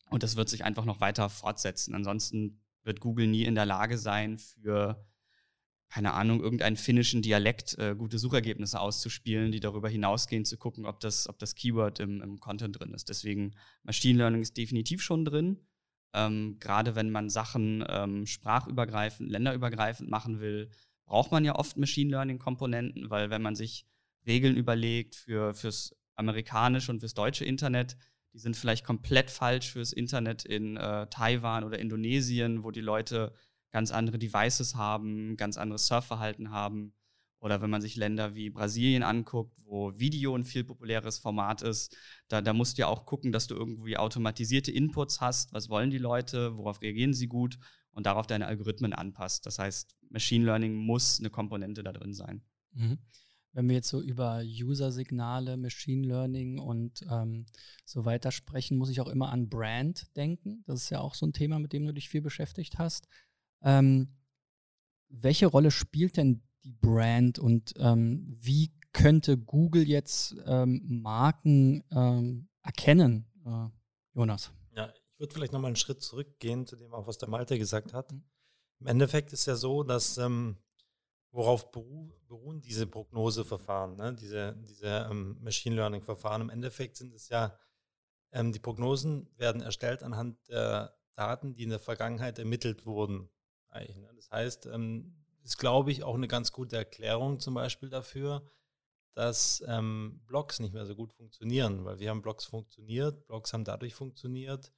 Und 0.10 0.22
das 0.22 0.36
wird 0.36 0.50
sich 0.50 0.64
einfach 0.64 0.86
noch 0.86 1.02
weiter 1.02 1.30
fortsetzen. 1.30 1.96
Ansonsten 1.96 2.62
wird 2.84 3.00
Google 3.00 3.28
nie 3.28 3.44
in 3.44 3.56
der 3.56 3.66
Lage 3.66 3.98
sein, 3.98 4.38
für, 4.38 5.04
keine 5.94 6.16
Ahnung, 6.16 6.42
irgendeinen 6.42 6.76
finnischen 6.76 7.22
Dialekt 7.22 7.78
äh, 7.78 7.96
gute 7.96 8.18
Suchergebnisse 8.18 8.80
auszuspielen, 8.80 9.52
die 9.52 9.60
darüber 9.60 9.90
hinausgehen, 9.90 10.44
zu 10.44 10.58
gucken, 10.58 10.88
ob 10.88 11.00
das, 11.00 11.30
ob 11.30 11.38
das 11.38 11.54
Keyword 11.54 12.00
im, 12.00 12.20
im 12.24 12.40
Content 12.40 12.80
drin 12.80 12.96
ist. 12.96 13.10
Deswegen 13.10 13.52
Machine 13.84 14.18
Learning 14.18 14.42
ist 14.42 14.58
definitiv 14.58 15.04
schon 15.04 15.24
drin. 15.24 15.60
Ähm, 16.16 16.58
Gerade 16.60 16.96
wenn 16.96 17.12
man 17.12 17.30
Sachen 17.30 17.86
ähm, 17.88 18.26
sprachübergreifend, 18.26 19.30
länderübergreifend 19.30 20.10
machen 20.10 20.40
will, 20.40 20.72
braucht 21.06 21.32
man 21.32 21.46
ja 21.46 21.54
oft 21.54 21.78
Machine 21.78 22.10
Learning-Komponenten, 22.10 23.12
weil 23.12 23.30
wenn 23.30 23.44
man 23.44 23.54
sich 23.54 23.86
Regeln 24.26 24.58
überlegt 24.58 25.14
für, 25.14 25.54
fürs 25.54 25.96
amerikanische 26.16 26.92
und 26.92 27.02
fürs 27.02 27.14
deutsche 27.14 27.46
Internet, 27.46 27.98
die 28.34 28.40
sind 28.40 28.58
vielleicht 28.58 28.84
komplett 28.84 29.30
falsch 29.30 29.74
fürs 29.74 29.94
Internet 29.94 30.44
in 30.44 30.76
äh, 30.76 31.06
Taiwan 31.12 31.64
oder 31.64 31.78
Indonesien, 31.78 32.64
wo 32.64 32.72
die 32.72 32.82
Leute 32.82 33.32
ganz 33.74 33.92
andere 33.92 34.20
Devices 34.20 34.76
haben, 34.76 35.36
ganz 35.36 35.58
anderes 35.58 35.88
Surfverhalten 35.88 36.52
haben. 36.52 36.94
Oder 37.40 37.62
wenn 37.62 37.72
man 37.72 37.82
sich 37.82 37.98
Länder 37.98 38.36
wie 38.36 38.50
Brasilien 38.50 39.04
anguckt, 39.04 39.60
wo 39.66 39.92
Video 40.00 40.34
ein 40.34 40.46
viel 40.46 40.64
populäres 40.64 41.18
Format 41.18 41.62
ist, 41.62 41.98
da, 42.30 42.42
da 42.42 42.54
musst 42.54 42.78
du 42.78 42.84
ja 42.84 42.88
auch 42.88 43.06
gucken, 43.06 43.34
dass 43.34 43.48
du 43.48 43.56
irgendwie 43.56 43.98
automatisierte 43.98 44.72
Inputs 44.72 45.20
hast. 45.20 45.52
Was 45.52 45.68
wollen 45.68 45.90
die 45.90 45.98
Leute? 45.98 46.56
Worauf 46.56 46.82
reagieren 46.82 47.14
sie 47.14 47.28
gut? 47.28 47.58
Und 47.92 48.06
darauf 48.06 48.28
deine 48.28 48.46
Algorithmen 48.46 48.94
anpasst. 48.94 49.46
Das 49.46 49.60
heißt, 49.60 49.98
Machine 50.10 50.46
Learning 50.46 50.74
muss 50.76 51.20
eine 51.20 51.30
Komponente 51.30 51.84
da 51.84 51.92
drin 51.92 52.14
sein. 52.14 52.44
Mhm. 52.74 53.00
Wenn 53.52 53.68
wir 53.68 53.76
jetzt 53.76 53.90
so 53.90 54.02
über 54.02 54.42
User-Signale, 54.44 55.58
Machine 55.58 56.08
Learning 56.08 56.60
und 56.60 57.02
ähm, 57.12 57.46
so 57.86 58.06
weiter 58.06 58.32
sprechen, 58.32 58.78
muss 58.78 58.90
ich 58.90 59.02
auch 59.02 59.08
immer 59.08 59.32
an 59.32 59.50
Brand 59.50 60.16
denken. 60.16 60.64
Das 60.66 60.84
ist 60.84 60.90
ja 60.90 61.02
auch 61.02 61.14
so 61.14 61.26
ein 61.26 61.34
Thema, 61.34 61.60
mit 61.60 61.74
dem 61.74 61.86
du 61.86 61.94
dich 61.94 62.10
viel 62.10 62.22
beschäftigt 62.22 62.80
hast. 62.80 63.08
Ähm, 63.64 64.16
welche 65.10 65.48
Rolle 65.48 65.72
spielt 65.72 66.18
denn 66.18 66.44
die 66.64 66.74
Brand 66.74 67.40
und 67.40 67.74
ähm, 67.78 68.36
wie 68.40 68.74
könnte 68.94 69.38
Google 69.38 69.88
jetzt 69.88 70.36
ähm, 70.46 70.82
Marken 71.02 71.84
ähm, 71.92 72.48
erkennen, 72.62 73.26
äh, 73.46 73.70
Jonas? 74.14 74.52
Ja, 74.76 74.92
ich 74.94 75.20
würde 75.20 75.34
vielleicht 75.34 75.54
nochmal 75.54 75.70
einen 75.70 75.76
Schritt 75.76 76.02
zurückgehen 76.02 76.66
zu 76.66 76.76
dem, 76.76 76.94
auch 76.94 77.08
was 77.08 77.18
der 77.18 77.30
Malte 77.30 77.58
gesagt 77.58 77.94
hat. 77.94 78.12
Mhm. 78.12 78.24
Im 78.82 78.88
Endeffekt 78.88 79.34
ist 79.34 79.46
ja 79.46 79.56
so, 79.56 79.84
dass 79.84 80.18
ähm, 80.18 80.58
worauf 81.32 81.72
beru 81.72 82.12
beruhen 82.28 82.62
diese 82.62 82.88
Prognoseverfahren, 82.88 83.96
ne? 83.96 84.14
diese, 84.14 84.56
diese 84.68 85.08
ähm, 85.10 85.38
Machine 85.42 85.76
Learning-Verfahren. 85.76 86.42
Im 86.42 86.50
Endeffekt 86.50 86.98
sind 86.98 87.14
es 87.14 87.30
ja, 87.30 87.60
die 88.36 88.58
Prognosen 88.58 89.30
werden 89.38 89.62
erstellt 89.62 90.02
anhand 90.02 90.48
der 90.48 90.98
Daten, 91.14 91.54
die 91.54 91.64
in 91.64 91.70
der 91.70 91.80
Vergangenheit 91.80 92.40
ermittelt 92.40 92.88
wurden. 92.88 93.30
Ne? 93.74 94.10
Das 94.16 94.32
heißt, 94.32 94.66
ähm, 94.68 95.16
ist, 95.44 95.58
glaube 95.58 95.92
ich, 95.92 96.04
auch 96.04 96.16
eine 96.16 96.28
ganz 96.28 96.52
gute 96.52 96.78
Erklärung 96.78 97.40
zum 97.40 97.54
Beispiel 97.54 97.90
dafür, 97.90 98.50
dass 99.14 99.64
ähm, 99.68 100.22
Blogs 100.26 100.60
nicht 100.60 100.74
mehr 100.74 100.86
so 100.86 100.96
gut 100.96 101.14
funktionieren, 101.14 101.86
weil 101.86 102.00
wir 102.00 102.10
haben 102.10 102.22
Blogs 102.22 102.46
funktioniert, 102.46 103.28
Blogs 103.28 103.54
haben 103.54 103.64
dadurch 103.64 103.94
funktioniert, 103.94 104.72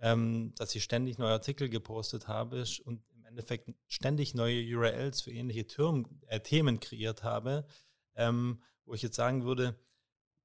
ähm, 0.00 0.54
dass 0.56 0.74
ich 0.74 0.84
ständig 0.84 1.18
neue 1.18 1.32
Artikel 1.32 1.68
gepostet 1.68 2.28
habe 2.28 2.64
und 2.84 3.02
im 3.14 3.24
Endeffekt 3.26 3.70
ständig 3.86 4.34
neue 4.34 4.62
URLs 4.76 5.22
für 5.22 5.32
ähnliche 5.32 5.66
Türm, 5.66 6.20
äh, 6.26 6.40
Themen 6.40 6.80
kreiert 6.80 7.22
habe, 7.22 7.66
ähm, 8.14 8.62
wo 8.84 8.94
ich 8.94 9.02
jetzt 9.02 9.16
sagen 9.16 9.44
würde, 9.44 9.78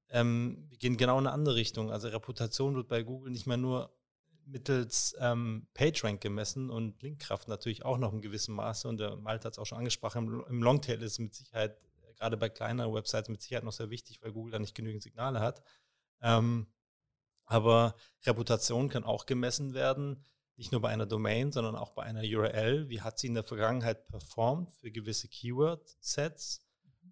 ähm, 0.10 0.66
wir 0.70 0.78
gehen 0.78 0.98
genau 0.98 1.20
in 1.20 1.28
eine 1.28 1.34
andere 1.34 1.56
Richtung. 1.56 1.92
Also 1.92 2.08
Reputation 2.10 2.76
wird 2.76 2.88
bei 2.88 3.04
Google 3.04 3.32
nicht 3.32 3.48
mehr 3.48 3.58
nur 3.58 3.96
mittels 4.50 5.16
ähm, 5.20 5.68
PageRank 5.74 6.22
gemessen 6.22 6.70
und 6.70 7.02
Linkkraft 7.02 7.48
natürlich 7.48 7.86
auch 7.86 7.98
noch 7.98 8.14
in 8.14 8.22
gewissem 8.22 8.56
Maße. 8.56 8.88
Und 8.88 8.98
der 8.98 9.16
Malte 9.18 9.46
hat 9.46 9.54
es 9.54 9.60
auch 9.60 9.66
schon 9.66 9.78
angesprochen, 9.78 10.44
im, 10.48 10.64
Longtail 10.64 11.02
ist 11.02 11.14
es 11.14 11.20
mit 11.20 11.34
Sicherheit, 11.34 11.78
äh, 12.02 12.14
gerade 12.16 12.38
bei 12.38 12.50
kleineren 12.50 12.94
Websites, 12.94 13.30
mit 13.30 13.42
Sicherheit 13.42 13.64
noch 13.64 13.74
sehr 13.74 13.90
wichtig, 13.90 14.22
weil 14.22 14.32
Google 14.32 14.52
da 14.52 14.60
nicht 14.60 14.76
genügend 14.76 15.04
Signale 15.04 15.40
hat. 15.40 15.64
Ähm, 16.22 16.68
aber 17.46 17.96
Reputation 18.26 18.90
kann 18.90 19.04
auch 19.04 19.26
gemessen 19.26 19.74
werden, 19.74 20.24
nicht 20.56 20.72
nur 20.72 20.82
bei 20.82 20.90
einer 20.90 21.06
Domain, 21.06 21.52
sondern 21.52 21.76
auch 21.76 21.92
bei 21.92 22.04
einer 22.04 22.22
URL. 22.22 22.90
Wie 22.90 23.02
hat 23.02 23.18
sie 23.18 23.28
in 23.28 23.34
der 23.34 23.44
Vergangenheit 23.44 24.08
performt 24.08 24.72
für 24.74 24.92
gewisse 24.92 25.28
Keyword-Sets? 25.28 26.69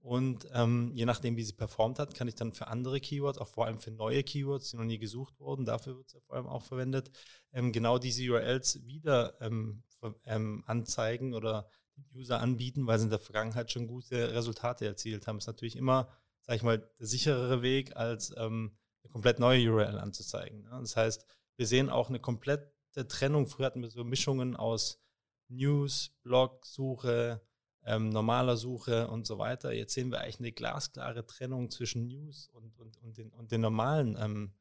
Und 0.08 0.48
ähm, 0.54 0.92
je 0.94 1.06
nachdem, 1.06 1.36
wie 1.36 1.44
sie 1.44 1.52
performt 1.52 2.00
hat, 2.00 2.14
kann 2.16 2.30
ich 2.30 2.36
dann 2.36 2.54
für 2.54 2.68
andere 2.68 3.02
Keywords, 3.02 3.40
auch 3.40 3.50
vor 3.50 3.66
allem 3.66 3.78
für 3.78 3.92
neue 3.92 4.24
Keywords, 4.24 4.72
die 4.72 4.78
noch 4.78 4.86
nie 4.86 5.00
gesucht 5.00 5.38
wurden, 5.38 5.66
dafür 5.66 5.98
wird 5.98 6.08
es 6.08 6.14
ja 6.14 6.22
vor 6.22 6.38
allem 6.38 6.48
auch 6.48 6.64
verwendet, 6.64 7.12
ähm, 7.52 7.74
genau 7.74 7.98
diese 7.98 8.24
URLs 8.24 8.86
wieder 8.86 9.34
ähm, 9.42 9.84
ähm, 10.24 10.64
anzeigen 10.66 11.34
oder 11.34 11.70
User 12.16 12.40
anbieten, 12.40 12.88
weil 12.88 13.00
sie 13.00 13.04
in 13.04 13.10
der 13.10 13.20
Vergangenheit 13.20 13.70
schon 13.70 13.86
gute 13.86 14.34
Resultate 14.34 14.86
erzielt 14.86 15.28
haben. 15.28 15.40
Ist 15.40 15.48
natürlich 15.48 15.76
immer, 15.76 16.08
sage 16.40 16.56
ich 16.56 16.64
mal, 16.64 16.78
der 16.78 17.06
sicherere 17.06 17.62
Weg, 17.62 17.98
als 17.98 18.34
ähm, 18.38 18.78
eine 19.04 19.12
komplett 19.12 19.40
neue 19.40 19.70
URL 19.70 20.00
anzuzeigen. 20.00 20.62
Ne? 20.64 20.70
Das 20.80 20.96
heißt, 20.96 21.26
wir 21.58 21.68
sehen 21.68 21.90
auch 21.90 22.08
eine 22.08 22.22
komplette 22.22 22.72
Trennung. 23.10 23.46
Früher 23.46 23.66
hatten 23.66 23.82
wir 23.82 23.90
so 23.90 24.06
Mischungen 24.06 24.56
aus 24.56 25.04
News, 25.50 26.18
Blog, 26.24 26.66
Suche, 26.66 27.42
ähm, 27.88 28.10
normaler 28.10 28.58
Suche 28.58 29.08
und 29.08 29.26
so 29.26 29.38
weiter. 29.38 29.72
Jetzt 29.72 29.94
sehen 29.94 30.12
wir 30.12 30.20
eigentlich 30.20 30.40
eine 30.40 30.52
glasklare 30.52 31.26
Trennung 31.26 31.72
zwischen 31.72 32.08
News 32.08 32.50
und, 32.50 32.78
und, 32.78 32.98
und, 33.02 33.18
den, 33.18 33.32
und 33.32 33.52
den 33.52 33.62
normalen 33.62 34.18
ähm, 34.20 34.54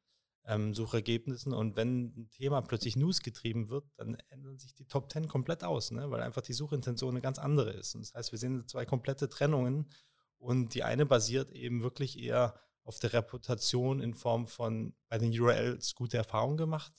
ähm, 0.45 0.75
Suchergebnissen. 0.75 1.53
Und 1.53 1.75
wenn 1.75 2.05
ein 2.17 2.31
Thema 2.31 2.63
plötzlich 2.63 2.95
News 2.95 3.21
getrieben 3.21 3.69
wird, 3.69 3.85
dann 3.97 4.17
ändern 4.31 4.59
sich 4.59 4.75
die 4.75 4.87
Top 4.87 5.11
10 5.11 5.27
komplett 5.27 5.65
aus, 5.65 5.91
ne? 5.91 6.09
weil 6.09 6.23
einfach 6.23 6.43
die 6.43 6.53
Suchintention 6.53 7.11
eine 7.11 7.21
ganz 7.21 7.41
andere 7.41 7.73
ist. 7.73 7.97
Und 7.97 8.03
das 8.03 8.15
heißt, 8.15 8.31
wir 8.31 8.39
sehen 8.39 8.67
zwei 8.69 8.87
komplette 8.87 9.29
Trennungen 9.29 9.91
und 10.39 10.75
die 10.75 10.85
eine 10.85 11.05
basiert 11.05 11.51
eben 11.51 11.83
wirklich 11.83 12.21
eher 12.21 12.55
auf 12.85 13.01
der 13.01 13.13
Reputation 13.13 14.01
in 14.01 14.15
Form 14.15 14.47
von 14.47 14.95
bei 15.09 15.19
den 15.19 15.37
URLs 15.37 15.97
gute 15.97 16.17
Erfahrungen 16.17 16.57
gemacht 16.57 16.93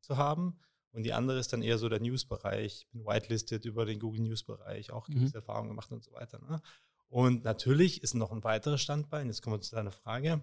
zu 0.00 0.16
haben 0.16 0.60
und 0.92 1.04
die 1.04 1.12
andere 1.12 1.38
ist 1.38 1.52
dann 1.52 1.62
eher 1.62 1.78
so 1.78 1.88
der 1.88 2.00
News-Bereich. 2.00 2.82
Ich 2.82 2.88
bin 2.88 3.04
whitelisted 3.04 3.64
über 3.64 3.86
den 3.86 3.98
Google 3.98 4.20
News-Bereich, 4.22 4.92
auch 4.92 5.08
mhm. 5.08 5.14
gewisse 5.14 5.36
mhm. 5.36 5.40
Erfahrungen 5.40 5.68
gemacht 5.70 5.90
und 5.90 6.04
so 6.04 6.12
weiter. 6.12 6.38
Ne? 6.38 6.60
Und 7.08 7.44
natürlich 7.44 8.02
ist 8.02 8.14
noch 8.14 8.32
ein 8.32 8.44
weiteres 8.44 8.80
Standbein, 8.80 9.26
jetzt 9.26 9.42
kommen 9.42 9.56
wir 9.56 9.60
zu 9.60 9.74
deiner 9.74 9.90
Frage, 9.90 10.42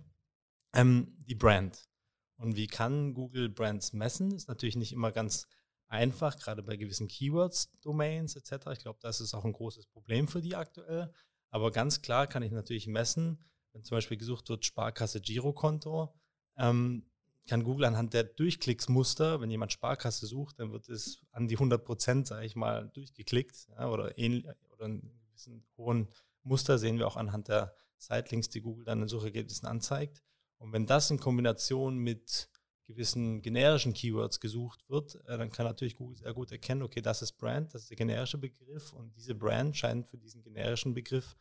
ähm, 0.74 1.16
die 1.28 1.36
Brand. 1.36 1.90
Und 2.38 2.56
wie 2.56 2.68
kann 2.68 3.14
Google 3.14 3.50
Brands 3.50 3.94
messen? 3.94 4.32
Ist 4.32 4.48
natürlich 4.48 4.76
nicht 4.76 4.94
immer 4.94 5.12
ganz 5.12 5.48
einfach, 5.88 6.38
gerade 6.38 6.64
bei 6.64 6.78
gewissen 6.78 7.08
Keywords, 7.08 7.72
Domains 7.82 8.36
etc. 8.36 8.68
Ich 8.74 8.80
glaube, 8.80 9.00
das 9.02 9.20
ist 9.20 9.34
auch 9.34 9.46
ein 9.46 9.52
großes 9.52 9.88
Problem 9.88 10.28
für 10.28 10.42
die 10.42 10.56
aktuell. 10.56 11.12
Aber 11.50 11.72
ganz 11.72 12.02
klar 12.02 12.28
kann 12.28 12.44
ich 12.44 12.52
natürlich 12.52 12.88
messen, 12.88 13.44
wenn 13.74 13.84
zum 13.84 13.98
Beispiel 13.98 14.18
gesucht 14.18 14.50
wird 14.50 14.66
Sparkasse 14.66 15.20
Girokonto, 15.20 16.14
ähm, 16.58 17.09
kann 17.50 17.64
Google 17.64 17.86
anhand 17.86 18.14
der 18.14 18.24
Durchklicksmuster, 18.24 19.42
wenn 19.42 19.50
jemand 19.50 19.74
Sparkasse 19.74 20.26
sucht, 20.26 20.60
dann 20.60 20.72
wird 20.72 20.88
es 20.88 21.22
an 21.32 21.48
die 21.48 21.56
100 21.56 21.84
Prozent, 21.84 22.28
sage 22.28 22.46
ich 22.46 22.56
mal, 22.56 22.90
durchgeklickt 22.94 23.68
ja, 23.78 23.90
oder, 23.90 24.18
ähnlich, 24.18 24.46
oder 24.72 24.86
einen 24.86 25.20
gewissen 25.28 25.66
hohen 25.78 26.08
Muster 26.44 26.78
sehen 26.78 26.98
wir 26.98 27.08
auch 27.08 27.18
anhand 27.18 27.48
der 27.48 27.74
Sitelinks, 27.98 28.50
die 28.50 28.62
Google 28.62 28.86
dann 28.86 29.02
in 29.02 29.08
Suchergebnissen 29.08 29.68
anzeigt. 29.68 30.24
Und 30.58 30.72
wenn 30.72 30.86
das 30.86 31.12
in 31.12 31.20
Kombination 31.20 31.98
mit 31.98 32.50
gewissen 32.86 33.42
generischen 33.42 33.94
Keywords 33.94 34.40
gesucht 34.40 34.90
wird, 34.90 35.16
äh, 35.28 35.38
dann 35.38 35.52
kann 35.52 35.66
natürlich 35.66 35.96
Google 35.96 36.18
sehr 36.18 36.34
gut 36.34 36.52
erkennen, 36.52 36.82
okay, 36.82 37.02
das 37.02 37.22
ist 37.22 37.34
Brand, 37.34 37.74
das 37.74 37.84
ist 37.84 37.90
der 37.90 37.98
generische 37.98 38.38
Begriff 38.38 38.94
und 38.94 39.16
diese 39.16 39.36
Brand 39.36 39.78
scheint 39.78 40.08
für 40.08 40.18
diesen 40.18 40.42
generischen 40.42 40.94
Begriff 40.94 41.36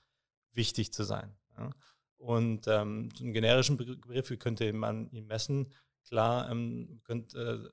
wichtig 0.53 0.93
zu 0.93 1.05
sein. 1.05 1.37
Und 2.19 2.67
ähm, 2.67 3.11
so 3.15 3.25
einen 3.25 3.33
generischen 3.33 3.77
Begriff, 3.77 4.31
wie 4.31 4.37
könnte 4.37 4.73
man 4.73 5.11
ihn 5.11 5.27
messen? 5.27 5.73
Klar, 6.09 6.51
ähm, 6.51 7.01
könnte, 7.05 7.39
äh, 7.39 7.71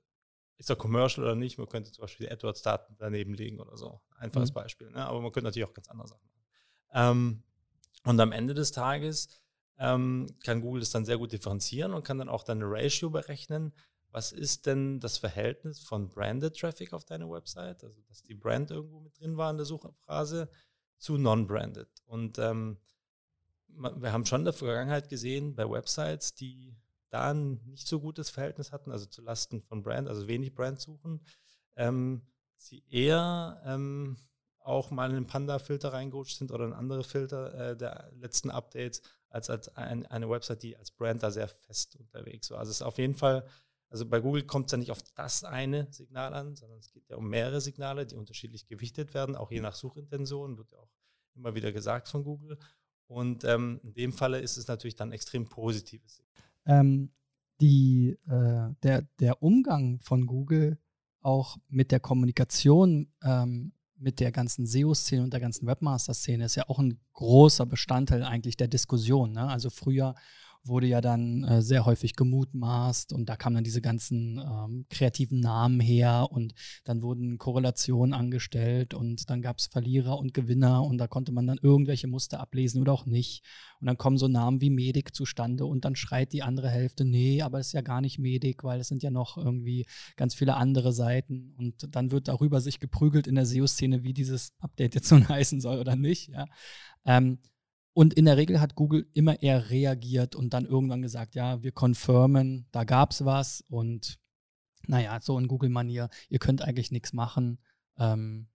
ist 0.57 0.69
er 0.69 0.75
commercial 0.75 1.25
oder 1.25 1.35
nicht? 1.35 1.57
Man 1.57 1.67
könnte 1.67 1.91
zum 1.91 2.03
Beispiel 2.03 2.29
AdWords-Daten 2.29 2.95
daneben 2.97 3.33
legen 3.33 3.59
oder 3.59 3.77
so. 3.77 4.01
Einfaches 4.17 4.51
mhm. 4.51 4.55
Beispiel. 4.55 4.91
Ne? 4.91 5.05
Aber 5.05 5.21
man 5.21 5.31
könnte 5.31 5.45
natürlich 5.45 5.67
auch 5.67 5.73
ganz 5.73 5.89
andere 5.89 6.07
Sachen 6.07 6.27
machen. 6.27 6.35
Ähm, 6.93 7.43
und 8.05 8.19
am 8.19 8.31
Ende 8.31 8.53
des 8.53 8.71
Tages 8.71 9.29
ähm, 9.77 10.27
kann 10.43 10.61
Google 10.61 10.79
das 10.79 10.91
dann 10.91 11.05
sehr 11.05 11.17
gut 11.17 11.31
differenzieren 11.31 11.93
und 11.93 12.03
kann 12.03 12.17
dann 12.17 12.29
auch 12.29 12.43
deine 12.43 12.65
Ratio 12.65 13.09
berechnen. 13.09 13.73
Was 14.11 14.31
ist 14.31 14.65
denn 14.65 15.01
das 15.01 15.17
Verhältnis 15.17 15.81
von 15.81 16.07
Branded 16.07 16.57
Traffic 16.57 16.93
auf 16.93 17.03
deine 17.03 17.29
Website, 17.29 17.83
also 17.83 18.01
dass 18.07 18.23
die 18.23 18.35
Brand 18.35 18.71
irgendwo 18.71 19.01
mit 19.01 19.19
drin 19.19 19.35
war 19.35 19.51
in 19.51 19.57
der 19.57 19.65
Suchphrase, 19.65 20.49
zu 20.97 21.17
Non-Branded? 21.17 21.89
Und 22.05 22.39
ähm, 22.39 22.77
wir 23.67 24.13
haben 24.13 24.25
schon 24.25 24.41
in 24.41 24.45
der 24.45 24.53
Vergangenheit 24.53 25.09
gesehen, 25.09 25.53
bei 25.55 25.69
Websites, 25.69 26.33
die 26.33 26.77
da 27.09 27.31
ein 27.31 27.61
nicht 27.65 27.87
so 27.87 27.99
gutes 27.99 28.29
Verhältnis 28.29 28.71
hatten, 28.71 28.91
also 28.91 29.05
zu 29.05 29.21
Lasten 29.21 29.61
von 29.61 29.83
Brand, 29.83 30.07
also 30.07 30.27
wenig 30.27 30.53
Brand 30.53 30.79
suchen, 30.79 31.21
ähm, 31.75 32.21
sie 32.57 32.83
eher 32.89 33.61
ähm, 33.65 34.17
auch 34.59 34.91
mal 34.91 35.09
in 35.09 35.15
den 35.15 35.27
Panda-Filter 35.27 35.93
reingerutscht 35.93 36.37
sind 36.37 36.51
oder 36.51 36.65
in 36.65 36.73
andere 36.73 37.03
Filter 37.03 37.71
äh, 37.71 37.77
der 37.77 38.11
letzten 38.15 38.49
Updates, 38.49 39.01
als, 39.29 39.49
als 39.49 39.69
ein, 39.75 40.05
eine 40.07 40.29
Website, 40.29 40.63
die 40.63 40.77
als 40.77 40.91
Brand 40.91 41.21
da 41.21 41.29
sehr 41.29 41.47
fest 41.47 41.95
unterwegs 41.97 42.49
war. 42.49 42.59
Also 42.59 42.71
es 42.71 42.77
ist 42.77 42.81
auf 42.81 42.97
jeden 42.97 43.15
Fall, 43.15 43.45
also 43.89 44.05
bei 44.05 44.19
Google 44.19 44.43
kommt 44.43 44.67
es 44.67 44.71
ja 44.71 44.77
nicht 44.77 44.91
auf 44.91 45.03
das 45.13 45.43
eine 45.43 45.91
Signal 45.91 46.33
an, 46.33 46.55
sondern 46.55 46.79
es 46.79 46.91
geht 46.91 47.07
ja 47.09 47.17
um 47.17 47.29
mehrere 47.29 47.61
Signale, 47.61 48.05
die 48.05 48.15
unterschiedlich 48.15 48.67
gewichtet 48.67 49.13
werden, 49.13 49.35
auch 49.35 49.51
je 49.51 49.61
nach 49.61 49.75
Suchintention, 49.75 50.57
wird 50.57 50.71
ja 50.71 50.79
auch 50.79 50.91
immer 51.35 51.53
wieder 51.53 51.71
gesagt 51.71 52.07
von 52.07 52.23
Google. 52.23 52.57
Und 53.07 53.43
ähm, 53.43 53.79
in 53.83 53.93
dem 53.93 54.13
Falle 54.13 54.39
ist 54.39 54.57
es 54.57 54.67
natürlich 54.67 54.95
dann 54.95 55.11
extrem 55.11 55.47
positives. 55.47 56.23
Ähm, 56.65 57.11
die, 57.61 58.17
äh, 58.27 58.73
der, 58.83 59.03
der 59.19 59.41
Umgang 59.41 59.99
von 60.01 60.25
Google 60.25 60.77
auch 61.21 61.57
mit 61.69 61.91
der 61.91 61.99
Kommunikation 61.99 63.11
ähm, 63.23 63.71
mit 63.97 64.19
der 64.19 64.31
ganzen 64.31 64.65
SEO-Szene 64.65 65.23
und 65.23 65.33
der 65.33 65.39
ganzen 65.39 65.65
Webmaster-Szene 65.67 66.45
ist 66.45 66.55
ja 66.55 66.67
auch 66.67 66.79
ein 66.79 66.99
großer 67.13 67.65
Bestandteil 67.65 68.23
eigentlich 68.23 68.57
der 68.57 68.67
Diskussion. 68.67 69.31
Ne? 69.31 69.47
Also 69.47 69.69
früher 69.69 70.15
wurde 70.67 70.87
ja 70.87 71.01
dann 71.01 71.43
äh, 71.43 71.61
sehr 71.61 71.85
häufig 71.85 72.15
gemutmaßt 72.15 73.13
und 73.13 73.27
da 73.29 73.35
kamen 73.35 73.55
dann 73.55 73.63
diese 73.63 73.81
ganzen 73.81 74.39
ähm, 74.39 74.85
kreativen 74.89 75.39
Namen 75.39 75.79
her 75.79 76.27
und 76.31 76.53
dann 76.83 77.01
wurden 77.01 77.37
Korrelationen 77.37 78.13
angestellt 78.13 78.93
und 78.93 79.29
dann 79.29 79.41
gab 79.41 79.59
es 79.59 79.67
Verlierer 79.67 80.17
und 80.17 80.33
Gewinner 80.33 80.83
und 80.83 80.97
da 80.97 81.07
konnte 81.07 81.31
man 81.31 81.47
dann 81.47 81.59
irgendwelche 81.61 82.07
Muster 82.07 82.39
ablesen 82.39 82.81
oder 82.81 82.93
auch 82.93 83.05
nicht. 83.05 83.43
Und 83.79 83.87
dann 83.87 83.97
kommen 83.97 84.17
so 84.17 84.27
Namen 84.27 84.61
wie 84.61 84.69
Medik 84.69 85.13
zustande 85.13 85.65
und 85.65 85.85
dann 85.85 85.95
schreit 85.95 86.33
die 86.33 86.43
andere 86.43 86.69
Hälfte, 86.69 87.05
nee, 87.05 87.41
aber 87.41 87.59
es 87.59 87.67
ist 87.67 87.73
ja 87.73 87.81
gar 87.81 88.01
nicht 88.01 88.19
Medik, 88.19 88.63
weil 88.63 88.79
es 88.79 88.87
sind 88.87 89.03
ja 89.03 89.11
noch 89.11 89.37
irgendwie 89.37 89.85
ganz 90.15 90.33
viele 90.33 90.55
andere 90.55 90.93
Seiten 90.93 91.53
und 91.57 91.95
dann 91.95 92.11
wird 92.11 92.27
darüber 92.27 92.61
sich 92.61 92.79
geprügelt 92.79 93.27
in 93.27 93.35
der 93.35 93.45
SEO-Szene, 93.45 94.03
wie 94.03 94.13
dieses 94.13 94.53
Update 94.59 94.95
jetzt 94.95 95.11
nun 95.11 95.27
heißen 95.27 95.61
soll 95.61 95.79
oder 95.79 95.95
nicht. 95.95 96.29
Ja. 96.29 96.45
Ähm, 97.05 97.39
und 97.95 98.13
in 98.13 98.25
der 98.25 98.35
Regel 98.35 98.59
hat 98.59 98.75
Google 98.75 99.07
immer 99.13 99.41
eher 99.41 99.69
reagiert 99.69 100.35
und 100.35 100.53
dann 100.53 100.65
irgendwann 100.65 101.01
gesagt, 101.01 101.33
ja, 101.33 101.63
wir 101.63 101.71
confirmen, 101.71 102.67
da 102.73 102.83
gab 102.83 103.11
es 103.11 103.23
was 103.23 103.63
und 103.69 104.19
naja, 104.85 105.17
so 105.21 105.39
in 105.39 105.47
Google-Manier, 105.47 106.09
ihr 106.27 106.39
könnt 106.39 106.61
eigentlich 106.61 106.91
nichts 106.91 107.13
machen 107.13 107.57
ähm, 107.97 108.49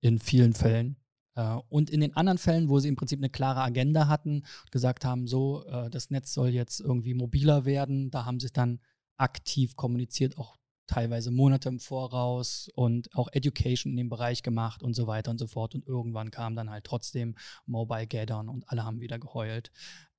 in 0.00 0.18
vielen 0.18 0.52
Fällen. 0.52 0.96
Äh, 1.36 1.58
und 1.68 1.90
in 1.90 2.00
den 2.00 2.16
anderen 2.16 2.38
Fällen, 2.38 2.68
wo 2.68 2.80
sie 2.80 2.88
im 2.88 2.96
Prinzip 2.96 3.20
eine 3.20 3.30
klare 3.30 3.62
Agenda 3.62 4.08
hatten 4.08 4.42
gesagt 4.72 5.04
haben, 5.04 5.28
so, 5.28 5.64
äh, 5.66 5.88
das 5.88 6.10
Netz 6.10 6.34
soll 6.34 6.48
jetzt 6.48 6.80
irgendwie 6.80 7.14
mobiler 7.14 7.64
werden, 7.64 8.10
da 8.10 8.24
haben 8.24 8.40
sie 8.40 8.50
dann 8.52 8.80
aktiv 9.16 9.76
kommuniziert, 9.76 10.36
auch 10.38 10.56
teilweise 10.86 11.30
Monate 11.30 11.68
im 11.68 11.80
Voraus 11.80 12.68
und 12.74 13.14
auch 13.14 13.28
Education 13.32 13.92
in 13.92 13.96
dem 13.96 14.08
Bereich 14.08 14.42
gemacht 14.42 14.82
und 14.82 14.94
so 14.94 15.06
weiter 15.06 15.30
und 15.30 15.38
so 15.38 15.46
fort. 15.46 15.74
Und 15.74 15.86
irgendwann 15.86 16.30
kam 16.30 16.56
dann 16.56 16.70
halt 16.70 16.84
trotzdem 16.84 17.36
Mobile 17.66 18.06
Gathern 18.06 18.48
und 18.48 18.68
alle 18.68 18.84
haben 18.84 19.00
wieder 19.00 19.18
geheult. 19.18 19.70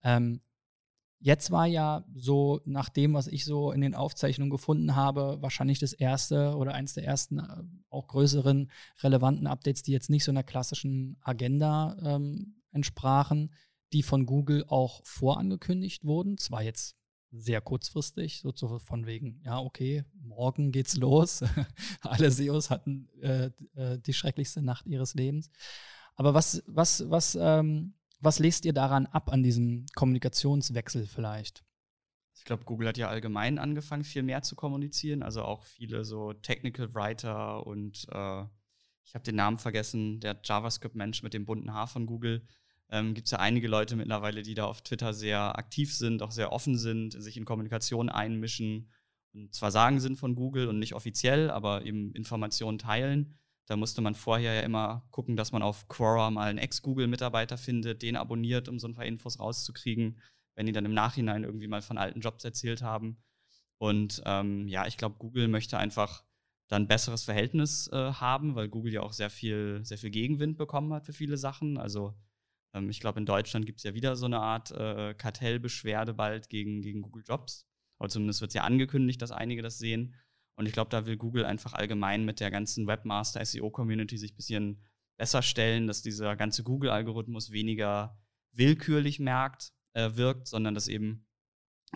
Ähm, 0.03 0.41
jetzt 1.19 1.51
war 1.51 1.65
ja 1.65 2.05
so, 2.13 2.61
nach 2.65 2.89
dem, 2.89 3.13
was 3.13 3.27
ich 3.27 3.45
so 3.45 3.71
in 3.71 3.81
den 3.81 3.95
Aufzeichnungen 3.95 4.51
gefunden 4.51 4.95
habe, 4.95 5.37
wahrscheinlich 5.41 5.79
das 5.79 5.93
erste 5.93 6.55
oder 6.55 6.73
eins 6.73 6.93
der 6.93 7.05
ersten 7.05 7.39
äh, 7.39 7.63
auch 7.89 8.07
größeren 8.07 8.69
relevanten 9.01 9.47
Updates, 9.47 9.83
die 9.83 9.93
jetzt 9.93 10.09
nicht 10.09 10.25
so 10.25 10.31
einer 10.31 10.43
klassischen 10.43 11.17
Agenda 11.21 11.97
ähm, 12.03 12.61
entsprachen, 12.71 13.53
die 13.93 14.03
von 14.03 14.25
Google 14.25 14.65
auch 14.67 15.01
vorangekündigt 15.05 16.03
wurden. 16.03 16.37
Zwar 16.37 16.63
jetzt 16.63 16.97
sehr 17.35 17.61
kurzfristig, 17.61 18.43
so 18.55 18.79
von 18.79 19.05
wegen, 19.05 19.41
ja, 19.43 19.59
okay, 19.59 20.03
morgen 20.13 20.71
geht's 20.71 20.95
los. 20.95 21.43
Alle 22.01 22.29
SEOs 22.29 22.69
hatten 22.69 23.09
äh, 23.21 23.49
äh, 23.75 23.99
die 23.99 24.13
schrecklichste 24.13 24.61
Nacht 24.61 24.85
ihres 24.85 25.15
Lebens. 25.15 25.49
Aber 26.15 26.33
was, 26.33 26.63
was, 26.67 27.09
was, 27.09 27.37
ähm, 27.39 27.95
was 28.19 28.39
lest 28.39 28.65
ihr 28.65 28.73
daran 28.73 29.07
ab 29.07 29.31
an 29.31 29.41
diesem 29.41 29.85
Kommunikationswechsel 29.95 31.07
vielleicht? 31.07 31.63
Ich 32.35 32.45
glaube, 32.45 32.65
Google 32.65 32.89
hat 32.89 32.97
ja 32.97 33.09
allgemein 33.09 33.57
angefangen, 33.57 34.03
viel 34.03 34.23
mehr 34.23 34.43
zu 34.43 34.55
kommunizieren. 34.55 35.23
Also 35.23 35.43
auch 35.43 35.63
viele 35.63 36.05
so 36.05 36.33
Technical 36.33 36.93
Writer 36.93 37.65
und 37.65 38.05
äh, 38.11 38.43
ich 39.05 39.15
habe 39.15 39.23
den 39.23 39.35
Namen 39.35 39.57
vergessen, 39.57 40.19
der 40.19 40.39
JavaScript-Mensch 40.43 41.23
mit 41.23 41.33
dem 41.33 41.45
bunten 41.45 41.73
Haar 41.73 41.87
von 41.87 42.05
Google 42.05 42.47
ähm, 42.89 43.13
gibt 43.13 43.27
es 43.27 43.31
ja 43.31 43.39
einige 43.39 43.67
Leute 43.67 43.95
mittlerweile, 43.95 44.43
die 44.43 44.53
da 44.53 44.65
auf 44.65 44.81
Twitter 44.81 45.13
sehr 45.13 45.57
aktiv 45.57 45.93
sind, 45.93 46.21
auch 46.21 46.31
sehr 46.31 46.51
offen 46.51 46.77
sind, 46.77 47.21
sich 47.21 47.37
in 47.37 47.45
Kommunikation 47.45 48.09
einmischen 48.09 48.89
und 49.33 49.53
zwar 49.53 49.71
sagen 49.71 49.99
sind 49.99 50.17
von 50.17 50.35
Google 50.35 50.67
und 50.67 50.79
nicht 50.79 50.93
offiziell, 50.93 51.49
aber 51.49 51.85
eben 51.85 52.13
Informationen 52.13 52.77
teilen. 52.77 53.35
Da 53.65 53.77
musste 53.77 54.01
man 54.01 54.15
vorher 54.15 54.53
ja 54.53 54.61
immer 54.61 55.07
gucken, 55.09 55.35
dass 55.35 55.51
man 55.51 55.63
auf 55.63 55.87
Quora 55.87 56.29
mal 56.29 56.49
einen 56.49 56.59
Ex-Google-Mitarbeiter 56.59 57.57
findet, 57.57 58.01
den 58.01 58.15
abonniert, 58.15 58.67
um 58.67 58.77
so 58.77 58.87
ein 58.87 58.93
paar 58.93 59.05
Infos 59.05 59.39
rauszukriegen, 59.39 60.19
wenn 60.55 60.65
die 60.65 60.71
dann 60.71 60.85
im 60.85 60.93
Nachhinein 60.93 61.43
irgendwie 61.43 61.67
mal 61.67 61.81
von 61.81 61.97
alten 61.97 62.19
Jobs 62.19 62.43
erzählt 62.43 62.81
haben. 62.81 63.23
Und 63.77 64.21
ähm, 64.25 64.67
ja, 64.67 64.85
ich 64.85 64.97
glaube, 64.97 65.15
Google 65.17 65.47
möchte 65.47 65.77
einfach 65.77 66.23
dann 66.67 66.83
ein 66.83 66.87
besseres 66.87 67.23
Verhältnis 67.23 67.87
äh, 67.91 68.13
haben, 68.13 68.55
weil 68.55 68.69
Google 68.69 68.93
ja 68.93 69.01
auch 69.01 69.13
sehr 69.13 69.29
viel, 69.29 69.79
sehr 69.83 69.97
viel 69.97 70.11
Gegenwind 70.11 70.57
bekommen 70.57 70.93
hat 70.93 71.05
für 71.05 71.13
viele 71.13 71.37
Sachen. 71.37 71.77
Also 71.77 72.13
ähm, 72.73 72.89
ich 72.89 72.99
glaube, 72.99 73.19
in 73.19 73.25
Deutschland 73.25 73.65
gibt 73.65 73.79
es 73.79 73.83
ja 73.83 73.93
wieder 73.93 74.15
so 74.15 74.25
eine 74.25 74.39
Art 74.39 74.71
äh, 74.71 75.13
Kartellbeschwerde 75.13 76.13
bald 76.13 76.49
gegen, 76.49 76.81
gegen 76.81 77.01
Google 77.01 77.23
Jobs. 77.25 77.67
Oder 77.99 78.09
zumindest 78.09 78.41
wird 78.41 78.49
es 78.49 78.55
ja 78.55 78.63
angekündigt, 78.63 79.21
dass 79.21 79.31
einige 79.31 79.61
das 79.61 79.77
sehen. 79.77 80.15
Und 80.55 80.65
ich 80.65 80.73
glaube, 80.73 80.89
da 80.89 81.05
will 81.05 81.17
Google 81.17 81.45
einfach 81.45 81.73
allgemein 81.73 82.25
mit 82.25 82.39
der 82.39 82.51
ganzen 82.51 82.85
Webmaster 82.87 83.43
SEO-Community 83.43 84.17
sich 84.17 84.33
ein 84.33 84.35
bisschen 84.35 84.83
besser 85.17 85.41
stellen, 85.41 85.87
dass 85.87 86.01
dieser 86.01 86.35
ganze 86.35 86.63
Google-Algorithmus 86.63 87.51
weniger 87.51 88.19
willkürlich 88.51 89.19
merkt, 89.19 89.71
äh, 89.93 90.11
wirkt, 90.15 90.47
sondern 90.47 90.75
dass 90.75 90.87
eben 90.87 91.27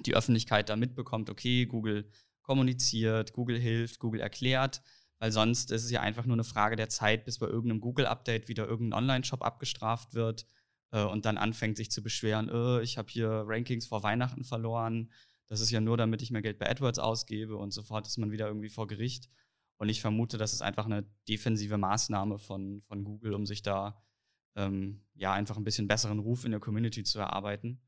die 0.05 0.15
Öffentlichkeit 0.15 0.69
da 0.69 0.75
mitbekommt, 0.75 1.29
okay, 1.29 1.65
Google 1.65 2.09
kommuniziert, 2.41 3.33
Google 3.33 3.59
hilft, 3.59 3.99
Google 3.99 4.21
erklärt, 4.21 4.81
weil 5.19 5.31
sonst 5.31 5.71
ist 5.71 5.83
es 5.83 5.91
ja 5.91 6.01
einfach 6.01 6.25
nur 6.25 6.35
eine 6.35 6.43
Frage 6.43 6.75
der 6.75 6.89
Zeit, 6.89 7.25
bis 7.25 7.39
bei 7.39 7.47
irgendeinem 7.47 7.81
Google-Update 7.81 8.47
wieder 8.47 8.67
irgendein 8.67 8.99
Online-Shop 8.99 9.43
abgestraft 9.43 10.13
wird 10.13 10.47
äh, 10.91 11.03
und 11.03 11.25
dann 11.25 11.37
anfängt 11.37 11.77
sich 11.77 11.91
zu 11.91 12.01
beschweren, 12.01 12.49
äh, 12.49 12.81
ich 12.81 12.97
habe 12.97 13.09
hier 13.09 13.43
Rankings 13.45 13.87
vor 13.87 14.03
Weihnachten 14.03 14.43
verloren, 14.43 15.11
das 15.47 15.61
ist 15.61 15.71
ja 15.71 15.79
nur, 15.79 15.97
damit 15.97 16.21
ich 16.21 16.31
mehr 16.31 16.41
Geld 16.41 16.59
bei 16.59 16.69
AdWords 16.69 16.99
ausgebe 16.99 17.55
und 17.55 17.71
sofort 17.71 18.05
ist 18.07 18.17
man 18.17 18.31
wieder 18.31 18.47
irgendwie 18.47 18.69
vor 18.69 18.87
Gericht. 18.87 19.29
Und 19.77 19.89
ich 19.89 20.01
vermute, 20.01 20.37
das 20.37 20.53
ist 20.53 20.61
einfach 20.61 20.85
eine 20.85 21.05
defensive 21.29 21.77
Maßnahme 21.77 22.39
von, 22.39 22.81
von 22.81 23.03
Google, 23.03 23.33
um 23.33 23.45
sich 23.45 23.61
da 23.61 24.03
ähm, 24.55 25.05
ja 25.13 25.33
einfach 25.33 25.55
ein 25.55 25.63
bisschen 25.63 25.87
besseren 25.87 26.19
Ruf 26.19 26.43
in 26.45 26.51
der 26.51 26.59
Community 26.59 27.03
zu 27.03 27.19
erarbeiten. 27.19 27.79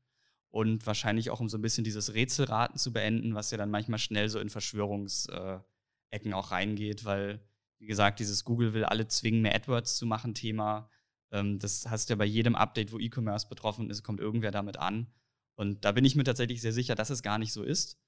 Und 0.48 0.86
wahrscheinlich 0.86 1.30
auch, 1.30 1.40
um 1.40 1.48
so 1.48 1.58
ein 1.58 1.62
bisschen 1.62 1.84
dieses 1.84 2.14
Rätselraten 2.14 2.78
zu 2.78 2.92
beenden, 2.92 3.34
was 3.34 3.50
ja 3.50 3.58
dann 3.58 3.70
manchmal 3.70 3.98
schnell 3.98 4.28
so 4.28 4.40
in 4.40 4.48
Verschwörungsecken 4.50 6.32
auch 6.32 6.50
reingeht, 6.50 7.04
weil, 7.04 7.40
wie 7.78 7.86
gesagt, 7.86 8.20
dieses 8.20 8.44
Google 8.44 8.72
will 8.72 8.84
alle 8.84 9.06
zwingen, 9.06 9.42
mehr 9.42 9.54
AdWords 9.54 9.96
zu 9.96 10.06
machen, 10.06 10.34
Thema 10.34 10.88
ähm, 11.32 11.58
das 11.58 11.88
hast 11.88 12.08
du 12.08 12.12
ja 12.12 12.16
bei 12.16 12.24
jedem 12.24 12.54
Update, 12.54 12.92
wo 12.92 12.98
E-Commerce 12.98 13.48
betroffen 13.48 13.90
ist, 13.90 14.02
kommt 14.02 14.20
irgendwer 14.20 14.50
damit 14.50 14.76
an. 14.76 15.06
Und 15.54 15.84
da 15.84 15.92
bin 15.92 16.04
ich 16.04 16.16
mir 16.16 16.24
tatsächlich 16.24 16.60
sehr 16.60 16.72
sicher, 16.72 16.94
dass 16.94 17.10
es 17.10 17.22
gar 17.22 17.38
nicht 17.38 17.52
so 17.52 17.62
ist. 17.62 17.98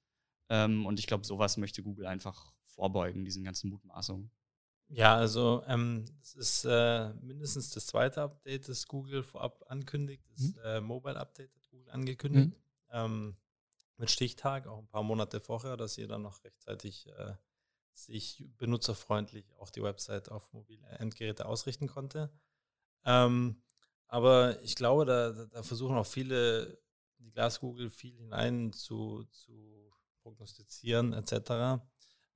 Ähm, 0.49 0.85
und 0.85 0.99
ich 0.99 1.07
glaube, 1.07 1.25
sowas 1.25 1.57
möchte 1.57 1.83
Google 1.83 2.05
einfach 2.05 2.53
vorbeugen, 2.65 3.23
diesen 3.25 3.43
ganzen 3.43 3.69
Mutmaßungen. 3.69 4.31
Ja, 4.89 5.15
also 5.15 5.63
ähm, 5.67 6.05
das 6.19 6.35
ist 6.35 6.65
äh, 6.65 7.13
mindestens 7.21 7.69
das 7.69 7.85
zweite 7.87 8.21
Update, 8.21 8.67
das 8.67 8.87
Google 8.87 9.23
vorab 9.23 9.63
ankündigt. 9.67 10.23
Das 10.29 10.41
mhm. 10.41 10.55
äh, 10.63 10.81
Mobile 10.81 11.19
Update 11.19 11.55
hat 11.55 11.69
Google 11.69 11.89
angekündigt. 11.89 12.49
Mhm. 12.49 12.55
Ähm, 12.91 13.37
mit 13.97 14.11
Stichtag, 14.11 14.67
auch 14.67 14.79
ein 14.79 14.87
paar 14.87 15.03
Monate 15.03 15.39
vorher, 15.39 15.77
dass 15.77 15.95
jeder 15.95 16.17
noch 16.17 16.43
rechtzeitig 16.43 17.07
äh, 17.07 17.33
sich 17.93 18.43
benutzerfreundlich 18.57 19.45
auch 19.59 19.69
die 19.69 19.83
Website 19.83 20.29
auf 20.29 20.51
mobile 20.51 20.85
Endgeräte 20.99 21.45
ausrichten 21.45 21.87
konnte. 21.87 22.31
Ähm, 23.05 23.61
aber 24.07 24.61
ich 24.61 24.75
glaube, 24.75 25.05
da, 25.05 25.31
da, 25.31 25.63
versuchen 25.63 25.97
auch 25.97 26.05
viele, 26.05 26.77
die 27.19 27.31
Glaskugel 27.31 27.89
viel 27.89 28.15
hinein 28.15 28.71
zu, 28.71 29.23
zu 29.31 29.91
prognostizieren 30.21 31.13
etc. 31.13 31.81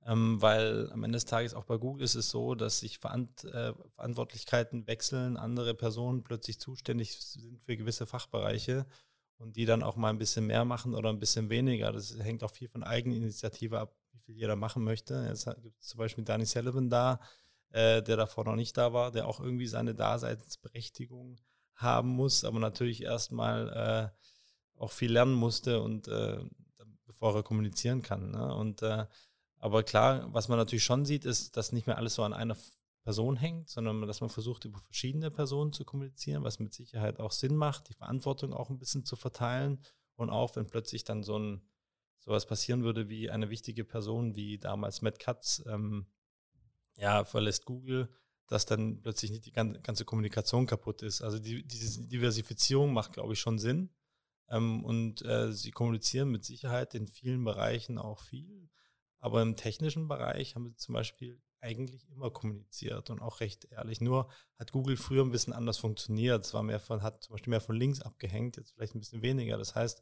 Ähm, 0.06 0.40
weil 0.40 0.90
am 0.92 1.04
Ende 1.04 1.16
des 1.16 1.24
Tages 1.24 1.54
auch 1.54 1.64
bei 1.64 1.76
Google 1.76 2.04
ist 2.04 2.14
es 2.14 2.30
so, 2.30 2.54
dass 2.54 2.80
sich 2.80 2.98
Verant 2.98 3.44
äh, 3.44 3.74
Verantwortlichkeiten 3.94 4.86
wechseln, 4.86 5.36
andere 5.36 5.74
Personen 5.74 6.24
plötzlich 6.24 6.60
zuständig 6.60 7.18
sind 7.18 7.62
für 7.62 7.76
gewisse 7.76 8.06
Fachbereiche 8.06 8.86
und 9.38 9.56
die 9.56 9.64
dann 9.64 9.82
auch 9.82 9.96
mal 9.96 10.10
ein 10.10 10.18
bisschen 10.18 10.46
mehr 10.46 10.64
machen 10.64 10.94
oder 10.94 11.10
ein 11.10 11.20
bisschen 11.20 11.48
weniger. 11.48 11.92
Das 11.92 12.16
hängt 12.18 12.42
auch 12.42 12.50
viel 12.50 12.68
von 12.68 12.82
Eigeninitiative 12.82 13.78
ab, 13.78 13.94
wie 14.12 14.18
viel 14.18 14.36
jeder 14.36 14.56
machen 14.56 14.84
möchte. 14.84 15.26
Jetzt 15.28 15.46
gibt 15.62 15.80
es 15.80 15.88
zum 15.88 15.98
Beispiel 15.98 16.24
Danny 16.24 16.44
Sullivan 16.44 16.90
da, 16.90 17.20
äh, 17.70 18.02
der 18.02 18.16
davor 18.16 18.44
noch 18.44 18.56
nicht 18.56 18.76
da 18.76 18.92
war, 18.92 19.10
der 19.10 19.26
auch 19.26 19.40
irgendwie 19.40 19.66
seine 19.66 19.94
Daseinsberechtigung 19.94 21.38
haben 21.74 22.08
muss, 22.08 22.44
aber 22.44 22.58
natürlich 22.58 23.02
erstmal 23.02 24.12
äh, 24.14 24.80
auch 24.80 24.90
viel 24.90 25.12
lernen 25.12 25.34
musste 25.34 25.80
und 25.82 26.08
äh, 26.08 26.38
bevor 27.06 27.34
er 27.34 27.42
kommunizieren 27.42 28.02
kann. 28.02 28.30
Ne? 28.30 28.54
Und 28.54 28.82
äh, 28.82 29.06
aber 29.56 29.82
klar, 29.82 30.32
was 30.32 30.48
man 30.48 30.58
natürlich 30.58 30.84
schon 30.84 31.04
sieht, 31.04 31.24
ist, 31.24 31.56
dass 31.56 31.72
nicht 31.72 31.86
mehr 31.86 31.98
alles 31.98 32.14
so 32.14 32.22
an 32.22 32.32
einer 32.32 32.56
Person 33.02 33.36
hängt, 33.36 33.70
sondern 33.70 34.06
dass 34.06 34.20
man 34.20 34.30
versucht, 34.30 34.64
über 34.64 34.78
verschiedene 34.78 35.30
Personen 35.30 35.72
zu 35.72 35.84
kommunizieren, 35.84 36.44
was 36.44 36.58
mit 36.58 36.74
Sicherheit 36.74 37.18
auch 37.18 37.32
Sinn 37.32 37.56
macht, 37.56 37.88
die 37.88 37.94
Verantwortung 37.94 38.52
auch 38.52 38.70
ein 38.70 38.78
bisschen 38.78 39.04
zu 39.04 39.16
verteilen 39.16 39.80
und 40.14 40.30
auch, 40.30 40.54
wenn 40.56 40.66
plötzlich 40.66 41.04
dann 41.04 41.22
so 41.22 41.38
ein 41.38 41.62
sowas 42.18 42.46
passieren 42.46 42.82
würde 42.82 43.08
wie 43.08 43.30
eine 43.30 43.48
wichtige 43.48 43.84
Person, 43.84 44.36
wie 44.36 44.58
damals 44.58 45.00
Matt 45.02 45.18
Katz, 45.18 45.62
ähm, 45.66 46.06
ja, 46.98 47.24
verlässt 47.24 47.64
Google, 47.64 48.08
dass 48.48 48.66
dann 48.66 49.00
plötzlich 49.00 49.30
nicht 49.30 49.46
die 49.46 49.52
ganze 49.52 50.04
Kommunikation 50.04 50.66
kaputt 50.66 51.02
ist. 51.02 51.22
Also 51.22 51.38
die, 51.38 51.66
diese 51.66 52.06
Diversifizierung 52.06 52.92
macht, 52.92 53.12
glaube 53.12 53.32
ich, 53.32 53.40
schon 53.40 53.58
Sinn. 53.58 53.90
Ähm, 54.50 54.84
und 54.84 55.22
äh, 55.24 55.52
sie 55.52 55.70
kommunizieren 55.70 56.30
mit 56.30 56.44
Sicherheit 56.44 56.94
in 56.94 57.06
vielen 57.06 57.44
Bereichen 57.44 57.98
auch 57.98 58.20
viel. 58.20 58.68
Aber 59.20 59.42
im 59.42 59.56
technischen 59.56 60.08
Bereich 60.08 60.54
haben 60.54 60.66
sie 60.66 60.76
zum 60.76 60.94
Beispiel 60.94 61.40
eigentlich 61.60 62.08
immer 62.08 62.30
kommuniziert 62.30 63.10
und 63.10 63.20
auch 63.20 63.40
recht 63.40 63.64
ehrlich. 63.66 64.00
Nur 64.00 64.30
hat 64.58 64.72
Google 64.72 64.96
früher 64.96 65.24
ein 65.24 65.32
bisschen 65.32 65.52
anders 65.52 65.78
funktioniert. 65.78 66.44
Es 66.44 66.54
war 66.54 66.62
mehr 66.62 66.80
von, 66.80 67.02
hat 67.02 67.24
zum 67.24 67.34
Beispiel 67.34 67.50
mehr 67.50 67.60
von 67.60 67.76
links 67.76 68.00
abgehängt, 68.00 68.56
jetzt 68.56 68.72
vielleicht 68.72 68.94
ein 68.94 69.00
bisschen 69.00 69.22
weniger. 69.22 69.58
Das 69.58 69.74
heißt, 69.74 70.00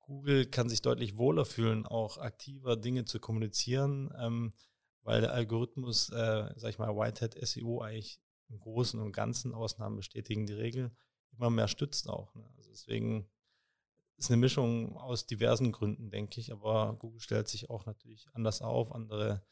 Google 0.00 0.46
kann 0.46 0.70
sich 0.70 0.80
deutlich 0.80 1.18
wohler 1.18 1.44
fühlen, 1.44 1.84
auch 1.86 2.16
aktiver 2.16 2.76
Dinge 2.76 3.04
zu 3.04 3.20
kommunizieren, 3.20 4.10
ähm, 4.18 4.54
weil 5.02 5.20
der 5.20 5.32
Algorithmus, 5.32 6.10
äh, 6.10 6.52
sag 6.56 6.70
ich 6.70 6.78
mal, 6.78 6.96
Whitehead 6.96 7.34
SEO 7.46 7.80
eigentlich 7.80 8.20
im 8.48 8.60
Großen 8.60 9.00
und 9.00 9.12
Ganzen 9.12 9.54
Ausnahmen 9.54 9.96
bestätigen 9.96 10.46
die 10.46 10.54
Regel 10.54 10.90
immer 11.32 11.50
mehr 11.50 11.68
stützt 11.68 12.08
auch. 12.08 12.34
Ne? 12.34 12.44
Also 12.56 12.70
deswegen 12.70 13.28
ist 14.16 14.30
eine 14.30 14.38
Mischung 14.38 14.96
aus 14.96 15.26
diversen 15.26 15.72
Gründen, 15.72 16.10
denke 16.10 16.40
ich. 16.40 16.52
Aber 16.52 16.96
Google 16.98 17.20
stellt 17.20 17.48
sich 17.48 17.70
auch 17.70 17.86
natürlich 17.86 18.26
anders 18.32 18.62
auf. 18.62 18.92
Andere 18.92 19.42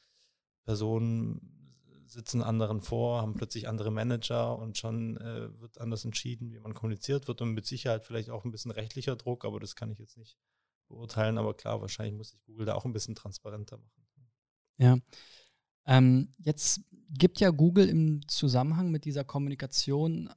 Personen 0.65 1.67
sitzen 2.07 2.43
anderen 2.43 2.81
vor, 2.81 3.23
haben 3.23 3.35
plötzlich 3.35 3.69
andere 3.69 3.91
Manager 3.91 4.59
und 4.59 4.79
schon 4.79 5.17
äh, 5.17 5.61
wird 5.61 5.81
anders 5.81 6.05
entschieden, 6.05 6.53
wie 6.53 6.61
man 6.61 6.75
kommuniziert 6.75 7.27
wird 7.27 7.41
und 7.41 7.53
mit 7.53 7.67
Sicherheit 7.67 8.05
vielleicht 8.05 8.31
auch 8.31 8.45
ein 8.45 8.53
bisschen 8.53 8.71
rechtlicher 8.71 9.17
Druck, 9.17 9.45
aber 9.45 9.59
das 9.59 9.75
kann 9.75 9.91
ich 9.91 9.99
jetzt 9.99 10.17
nicht 10.17 10.39
beurteilen. 10.89 11.37
Aber 11.37 11.55
klar, 11.55 11.81
wahrscheinlich 11.81 12.15
muss 12.15 12.31
sich 12.31 12.43
Google 12.45 12.67
da 12.67 12.75
auch 12.75 12.85
ein 12.85 12.93
bisschen 12.93 13.17
transparenter 13.17 13.79
machen. 13.79 14.06
Ja. 14.79 14.99
Ähm, 15.87 16.35
jetzt 16.39 16.81
gibt 17.11 17.41
ja 17.41 17.51
Google 17.51 17.89
im 17.89 18.27
Zusammenhang 18.29 18.91
mit 18.91 19.05
dieser 19.05 19.25
Kommunikation 19.25 20.31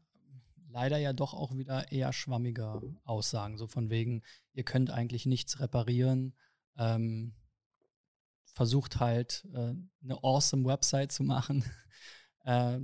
leider 0.71 0.97
ja 0.97 1.13
doch 1.13 1.33
auch 1.33 1.55
wieder 1.55 1.91
eher 1.91 2.13
schwammige 2.13 2.81
Aussagen, 3.03 3.57
so 3.57 3.67
von 3.67 3.89
wegen, 3.89 4.21
ihr 4.53 4.63
könnt 4.63 4.91
eigentlich 4.91 5.25
nichts 5.25 5.59
reparieren. 5.59 6.35
Ähm, 6.77 7.33
versucht 8.53 8.99
halt 8.99 9.47
äh, 9.53 9.73
eine 10.03 10.23
awesome 10.23 10.65
Website 10.65 11.11
zu 11.11 11.23
machen. 11.23 11.63
äh, 12.45 12.79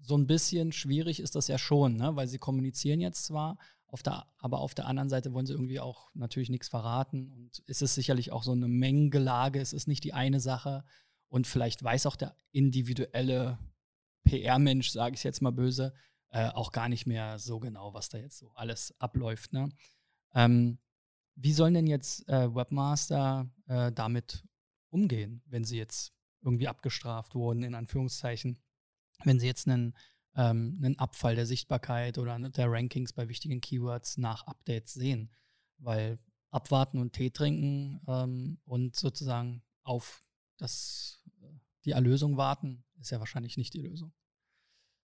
so 0.00 0.16
ein 0.16 0.26
bisschen 0.26 0.72
schwierig 0.72 1.20
ist 1.20 1.34
das 1.34 1.48
ja 1.48 1.58
schon, 1.58 1.96
ne? 1.96 2.14
weil 2.14 2.28
sie 2.28 2.38
kommunizieren 2.38 3.00
jetzt 3.00 3.24
zwar, 3.24 3.58
auf 3.88 4.02
der, 4.02 4.26
aber 4.38 4.60
auf 4.60 4.74
der 4.74 4.86
anderen 4.86 5.08
Seite 5.08 5.32
wollen 5.32 5.46
sie 5.46 5.54
irgendwie 5.54 5.80
auch 5.80 6.10
natürlich 6.14 6.50
nichts 6.50 6.68
verraten. 6.68 7.32
Und 7.32 7.62
es 7.66 7.82
ist 7.82 7.94
sicherlich 7.94 8.32
auch 8.32 8.42
so 8.42 8.52
eine 8.52 8.68
Mengengelage, 8.68 9.60
es 9.60 9.72
ist 9.72 9.88
nicht 9.88 10.04
die 10.04 10.14
eine 10.14 10.40
Sache. 10.40 10.84
Und 11.28 11.46
vielleicht 11.46 11.82
weiß 11.82 12.06
auch 12.06 12.16
der 12.16 12.36
individuelle 12.52 13.58
PR-Mensch, 14.24 14.90
sage 14.90 15.14
ich 15.14 15.24
jetzt 15.24 15.40
mal 15.40 15.52
böse, 15.52 15.94
äh, 16.30 16.48
auch 16.48 16.72
gar 16.72 16.88
nicht 16.88 17.06
mehr 17.06 17.38
so 17.38 17.58
genau, 17.58 17.94
was 17.94 18.10
da 18.10 18.18
jetzt 18.18 18.38
so 18.38 18.52
alles 18.54 18.94
abläuft. 18.98 19.52
Ne? 19.54 19.70
Ähm, 20.34 20.78
wie 21.34 21.52
sollen 21.52 21.74
denn 21.74 21.86
jetzt 21.86 22.28
äh, 22.28 22.54
Webmaster 22.54 23.50
äh, 23.66 23.90
damit 23.92 24.44
umgehen, 24.90 25.42
wenn 25.46 25.64
sie 25.64 25.78
jetzt 25.78 26.12
irgendwie 26.42 26.68
abgestraft 26.68 27.34
wurden, 27.34 27.62
in 27.62 27.74
Anführungszeichen, 27.74 28.58
wenn 29.24 29.40
sie 29.40 29.46
jetzt 29.46 29.66
einen, 29.66 29.96
ähm, 30.38 30.80
einen 30.82 30.98
Abfall 30.98 31.34
der 31.34 31.44
Sichtbarkeit 31.44 32.16
oder 32.16 32.38
der 32.38 32.70
Rankings 32.70 33.12
bei 33.12 33.28
wichtigen 33.28 33.60
Keywords 33.60 34.16
nach 34.16 34.46
Updates 34.46 34.94
sehen? 34.94 35.30
Weil 35.76 36.18
abwarten 36.50 36.98
und 36.98 37.12
Tee 37.12 37.30
trinken 37.30 38.00
ähm, 38.08 38.58
und 38.64 38.96
sozusagen 38.96 39.62
auf 39.82 40.24
das, 40.56 41.22
äh, 41.42 41.46
die 41.84 41.90
Erlösung 41.90 42.36
warten, 42.38 42.84
ist 43.00 43.10
ja 43.10 43.18
wahrscheinlich 43.18 43.56
nicht 43.58 43.74
die 43.74 43.82
Lösung. 43.82 44.12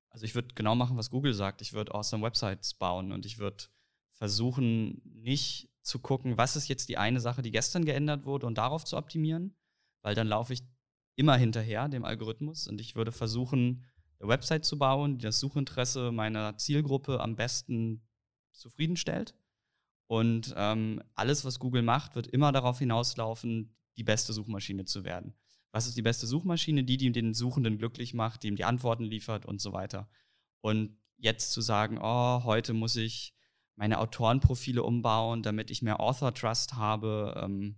Also 0.09 0.25
ich 0.25 0.35
würde 0.35 0.55
genau 0.55 0.75
machen, 0.75 0.97
was 0.97 1.11
Google 1.11 1.35
sagt. 1.35 1.61
Ich 1.61 1.73
würde 1.73 1.95
awesome 1.95 2.25
Websites 2.25 2.75
bauen 2.75 3.13
und 3.13 3.27
ich 3.27 3.39
würde 3.39 3.65
versuchen, 4.13 5.03
nicht 5.05 5.69
zu 5.83 5.99
gucken, 5.99 6.39
was 6.39 6.57
ist 6.57 6.69
jetzt 6.69 6.89
die 6.89 6.97
eine 6.97 7.21
Sache, 7.21 7.43
die 7.43 7.51
gestern 7.51 7.85
geändert 7.85 8.25
wurde 8.25 8.47
und 8.47 8.57
darauf 8.57 8.85
zu 8.85 8.97
optimieren, 8.97 9.57
weil 10.03 10.15
dann 10.15 10.29
laufe 10.29 10.53
ich 10.53 10.63
immer 11.17 11.37
hinterher 11.37 11.89
dem 11.89 12.05
Algorithmus 12.05 12.67
und 12.67 12.81
ich 12.81 12.97
würde 12.97 13.13
versuchen, 13.13 13.85
Website 14.29 14.65
zu 14.65 14.79
bauen, 14.79 15.19
die 15.19 15.23
das 15.23 15.41
Suchinteresse 15.41 16.13
meiner 16.13 16.57
Zielgruppe 16.57 17.21
am 17.21 17.37
besten 17.37 18.07
zufriedenstellt. 18.53 19.35
Und 20.07 20.55
ähm, 20.57 21.03
alles, 21.15 21.45
was 21.45 21.59
Google 21.59 21.83
macht, 21.83 22.15
wird 22.15 22.27
immer 22.27 22.53
darauf 22.53 22.79
hinauslaufen, 22.79 23.75
die 23.97 24.05
beste 24.05 24.33
Suchmaschine 24.33 24.85
zu 24.85 25.05
werden 25.05 25.35
was 25.75 25.89
ist 25.89 25.97
die 25.97 26.03
beste 26.03 26.29
Suchmaschine, 26.29 26.85
die, 26.85 26.97
die 26.97 27.11
den 27.11 27.35
Suchenden 27.35 27.79
glücklich 27.79 28.15
macht, 28.15 28.45
die 28.45 28.49
ihm 28.49 28.55
die 28.55 28.65
Antworten 28.65 29.03
liefert 29.03 29.45
und 29.45 29.61
so 29.61 29.73
weiter. 29.73 30.09
Und 30.61 30.97
jetzt 31.17 31.51
zu 31.51 31.61
sagen, 31.61 31.99
oh, 32.01 32.45
heute 32.45 32.75
muss 32.75 32.95
ich 32.95 33.35
meine 33.75 33.99
Autorenprofile 33.99 34.85
umbauen, 34.85 35.43
damit 35.43 35.73
ich 35.73 35.83
mehr 35.83 35.99
Author 35.99 36.33
Trust 36.33 36.75
habe, 36.75 37.43
ähm, 37.43 37.75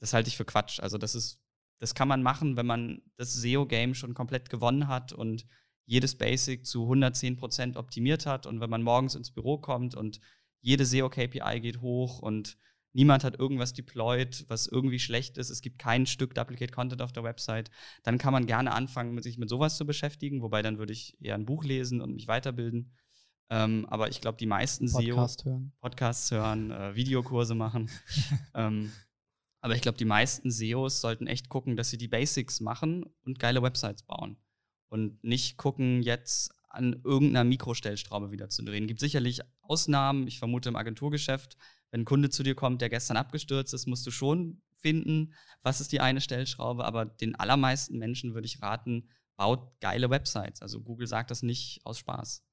das 0.00 0.12
halte 0.14 0.30
ich 0.30 0.36
für 0.36 0.44
Quatsch. 0.44 0.80
Also 0.80 0.98
das 0.98 1.14
ist, 1.14 1.40
das 1.78 1.94
kann 1.94 2.08
man 2.08 2.24
machen, 2.24 2.56
wenn 2.56 2.66
man 2.66 3.02
das 3.14 3.34
SEO-Game 3.34 3.94
schon 3.94 4.14
komplett 4.14 4.50
gewonnen 4.50 4.88
hat 4.88 5.12
und 5.12 5.46
jedes 5.84 6.16
Basic 6.16 6.66
zu 6.66 6.90
110% 6.90 7.76
optimiert 7.76 8.26
hat 8.26 8.46
und 8.46 8.60
wenn 8.60 8.70
man 8.70 8.82
morgens 8.82 9.14
ins 9.14 9.30
Büro 9.30 9.58
kommt 9.58 9.94
und 9.94 10.20
jede 10.60 10.84
SEO-KPI 10.84 11.60
geht 11.60 11.80
hoch 11.80 12.20
und 12.20 12.56
niemand 12.92 13.24
hat 13.24 13.38
irgendwas 13.38 13.72
deployed, 13.72 14.44
was 14.48 14.66
irgendwie 14.66 14.98
schlecht 14.98 15.38
ist, 15.38 15.50
es 15.50 15.60
gibt 15.60 15.78
kein 15.78 16.06
Stück 16.06 16.34
Duplicate 16.34 16.72
Content 16.72 17.02
auf 17.02 17.12
der 17.12 17.24
Website, 17.24 17.70
dann 18.04 18.18
kann 18.18 18.32
man 18.32 18.46
gerne 18.46 18.72
anfangen, 18.72 19.20
sich 19.22 19.38
mit 19.38 19.48
sowas 19.48 19.76
zu 19.76 19.86
beschäftigen, 19.86 20.42
wobei 20.42 20.62
dann 20.62 20.78
würde 20.78 20.92
ich 20.92 21.16
eher 21.20 21.34
ein 21.34 21.46
Buch 21.46 21.64
lesen 21.64 22.00
und 22.00 22.14
mich 22.14 22.28
weiterbilden. 22.28 22.92
Ähm, 23.50 23.86
aber 23.90 24.08
ich 24.08 24.20
glaube, 24.20 24.38
die 24.38 24.46
meisten 24.46 24.90
Podcast 24.90 25.40
SEO 25.40 25.50
hören. 25.50 25.72
Podcasts 25.80 26.30
hören, 26.30 26.70
äh, 26.70 26.94
Videokurse 26.94 27.54
machen. 27.54 27.90
ähm, 28.54 28.92
aber 29.60 29.74
ich 29.74 29.82
glaube, 29.82 29.98
die 29.98 30.04
meisten 30.04 30.50
SEOs 30.50 31.00
sollten 31.00 31.26
echt 31.26 31.48
gucken, 31.48 31.76
dass 31.76 31.90
sie 31.90 31.98
die 31.98 32.08
Basics 32.08 32.60
machen 32.60 33.04
und 33.24 33.38
geile 33.38 33.62
Websites 33.62 34.04
bauen. 34.04 34.36
Und 34.92 35.24
nicht 35.24 35.56
gucken, 35.56 36.02
jetzt 36.02 36.50
an 36.68 37.00
irgendeiner 37.02 37.44
Mikrostellstraube 37.44 38.30
wieder 38.30 38.50
zu 38.50 38.62
drehen. 38.62 38.84
Es 38.84 38.88
Gibt 38.88 39.00
sicherlich 39.00 39.40
Ausnahmen, 39.62 40.28
ich 40.28 40.38
vermute 40.38 40.68
im 40.68 40.76
Agenturgeschäft, 40.76 41.56
wenn 41.90 42.02
ein 42.02 42.04
Kunde 42.04 42.28
zu 42.28 42.42
dir 42.42 42.54
kommt, 42.54 42.82
der 42.82 42.90
gestern 42.90 43.16
abgestürzt 43.16 43.72
ist, 43.72 43.86
musst 43.86 44.06
du 44.06 44.10
schon 44.10 44.60
finden, 44.76 45.32
was 45.62 45.80
ist 45.80 45.92
die 45.92 46.00
eine 46.00 46.20
Stellschraube. 46.20 46.84
Aber 46.84 47.06
den 47.06 47.34
allermeisten 47.36 47.96
Menschen 47.96 48.34
würde 48.34 48.44
ich 48.44 48.60
raten, 48.60 49.08
baut 49.38 49.80
geile 49.80 50.10
Websites. 50.10 50.60
Also 50.60 50.82
Google 50.82 51.06
sagt 51.06 51.30
das 51.30 51.42
nicht 51.42 51.80
aus 51.84 51.96
Spaß. 51.98 52.44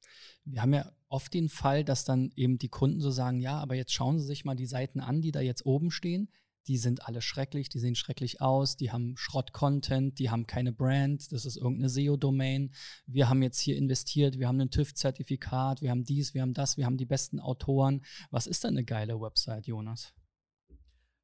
Wir 0.45 0.61
haben 0.61 0.73
ja 0.73 0.89
oft 1.09 1.33
den 1.33 1.49
Fall, 1.49 1.83
dass 1.83 2.05
dann 2.05 2.31
eben 2.37 2.57
die 2.57 2.69
Kunden 2.69 3.01
so 3.01 3.11
sagen, 3.11 3.41
ja, 3.41 3.57
aber 3.59 3.75
jetzt 3.75 3.91
schauen 3.91 4.17
Sie 4.17 4.25
sich 4.25 4.45
mal 4.45 4.55
die 4.55 4.65
Seiten 4.65 5.01
an, 5.01 5.21
die 5.21 5.33
da 5.33 5.41
jetzt 5.41 5.65
oben 5.65 5.91
stehen 5.91 6.29
die 6.67 6.77
sind 6.77 7.07
alle 7.07 7.21
schrecklich, 7.21 7.69
die 7.69 7.79
sehen 7.79 7.95
schrecklich 7.95 8.41
aus, 8.41 8.75
die 8.75 8.91
haben 8.91 9.15
Schrott-Content, 9.17 10.19
die 10.19 10.29
haben 10.29 10.45
keine 10.45 10.71
Brand, 10.71 11.31
das 11.31 11.45
ist 11.45 11.57
irgendeine 11.57 11.89
SEO-Domain. 11.89 12.73
Wir 13.07 13.29
haben 13.29 13.41
jetzt 13.41 13.59
hier 13.59 13.77
investiert, 13.77 14.37
wir 14.37 14.47
haben 14.47 14.59
ein 14.59 14.69
TÜV-Zertifikat, 14.69 15.81
wir 15.81 15.89
haben 15.91 16.03
dies, 16.03 16.33
wir 16.33 16.41
haben 16.41 16.53
das, 16.53 16.77
wir 16.77 16.85
haben 16.85 16.97
die 16.97 17.05
besten 17.05 17.39
Autoren. 17.39 18.03
Was 18.29 18.47
ist 18.47 18.63
denn 18.63 18.71
eine 18.71 18.83
geile 18.83 19.19
Website, 19.19 19.67
Jonas? 19.67 20.13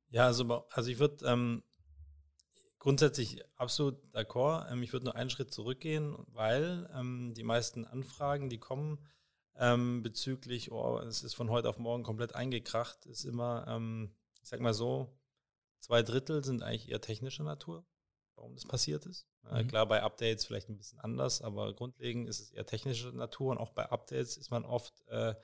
Ja, 0.09 0.25
also, 0.25 0.65
also 0.71 0.89
ich 0.89 0.99
würde 0.99 1.25
ähm, 1.25 1.63
grundsätzlich 2.79 3.41
absolut 3.55 3.97
d'accord. 4.13 4.71
Ähm, 4.71 4.83
ich 4.83 4.93
würde 4.93 5.05
nur 5.05 5.15
einen 5.15 5.29
Schritt 5.29 5.51
zurückgehen, 5.51 6.15
weil 6.27 6.89
ähm, 6.95 7.33
die 7.35 7.43
meisten 7.43 7.83
Anfragen, 7.85 8.49
die 8.49 8.59
kommen 8.59 8.99
ähm, 9.57 10.03
bezüglich, 10.03 10.71
oh, 10.71 10.99
es 10.99 11.23
ist 11.23 11.33
von 11.33 11.49
heute 11.49 11.69
auf 11.69 11.79
morgen 11.79 12.03
komplett 12.03 12.35
eingekracht, 12.35 13.05
ist 13.05 13.25
immer, 13.25 13.65
ähm, 13.67 14.15
ich 14.41 14.49
sag 14.49 14.59
mal 14.59 14.73
so, 14.73 15.17
zwei 15.85 16.03
Drittel 16.03 16.43
sind 16.43 16.63
eigentlich 16.63 16.89
eher 16.89 17.01
technischer 17.01 17.43
Natur, 17.43 17.85
warum 18.35 18.53
das 18.55 18.65
passiert 18.65 19.05
ist. 19.05 19.27
Mhm. 19.43 19.67
klar, 19.67 19.85
bei 19.87 20.01
Updates 20.01 20.45
vielleicht 20.45 20.69
ein 20.69 20.77
bisschen 20.77 20.99
anders, 20.99 21.41
aber 21.41 21.73
grundlegend 21.73 22.27
ist 22.27 22.39
es 22.39 22.51
eher 22.51 22.65
technischer 22.65 23.11
Natur 23.11 23.51
und 23.51 23.57
auch 23.57 23.71
bei 23.71 23.89
Updates 23.89 24.37
ist 24.37 24.49
man 24.49 24.65
oft 24.65 25.07
äh, 25.07 25.35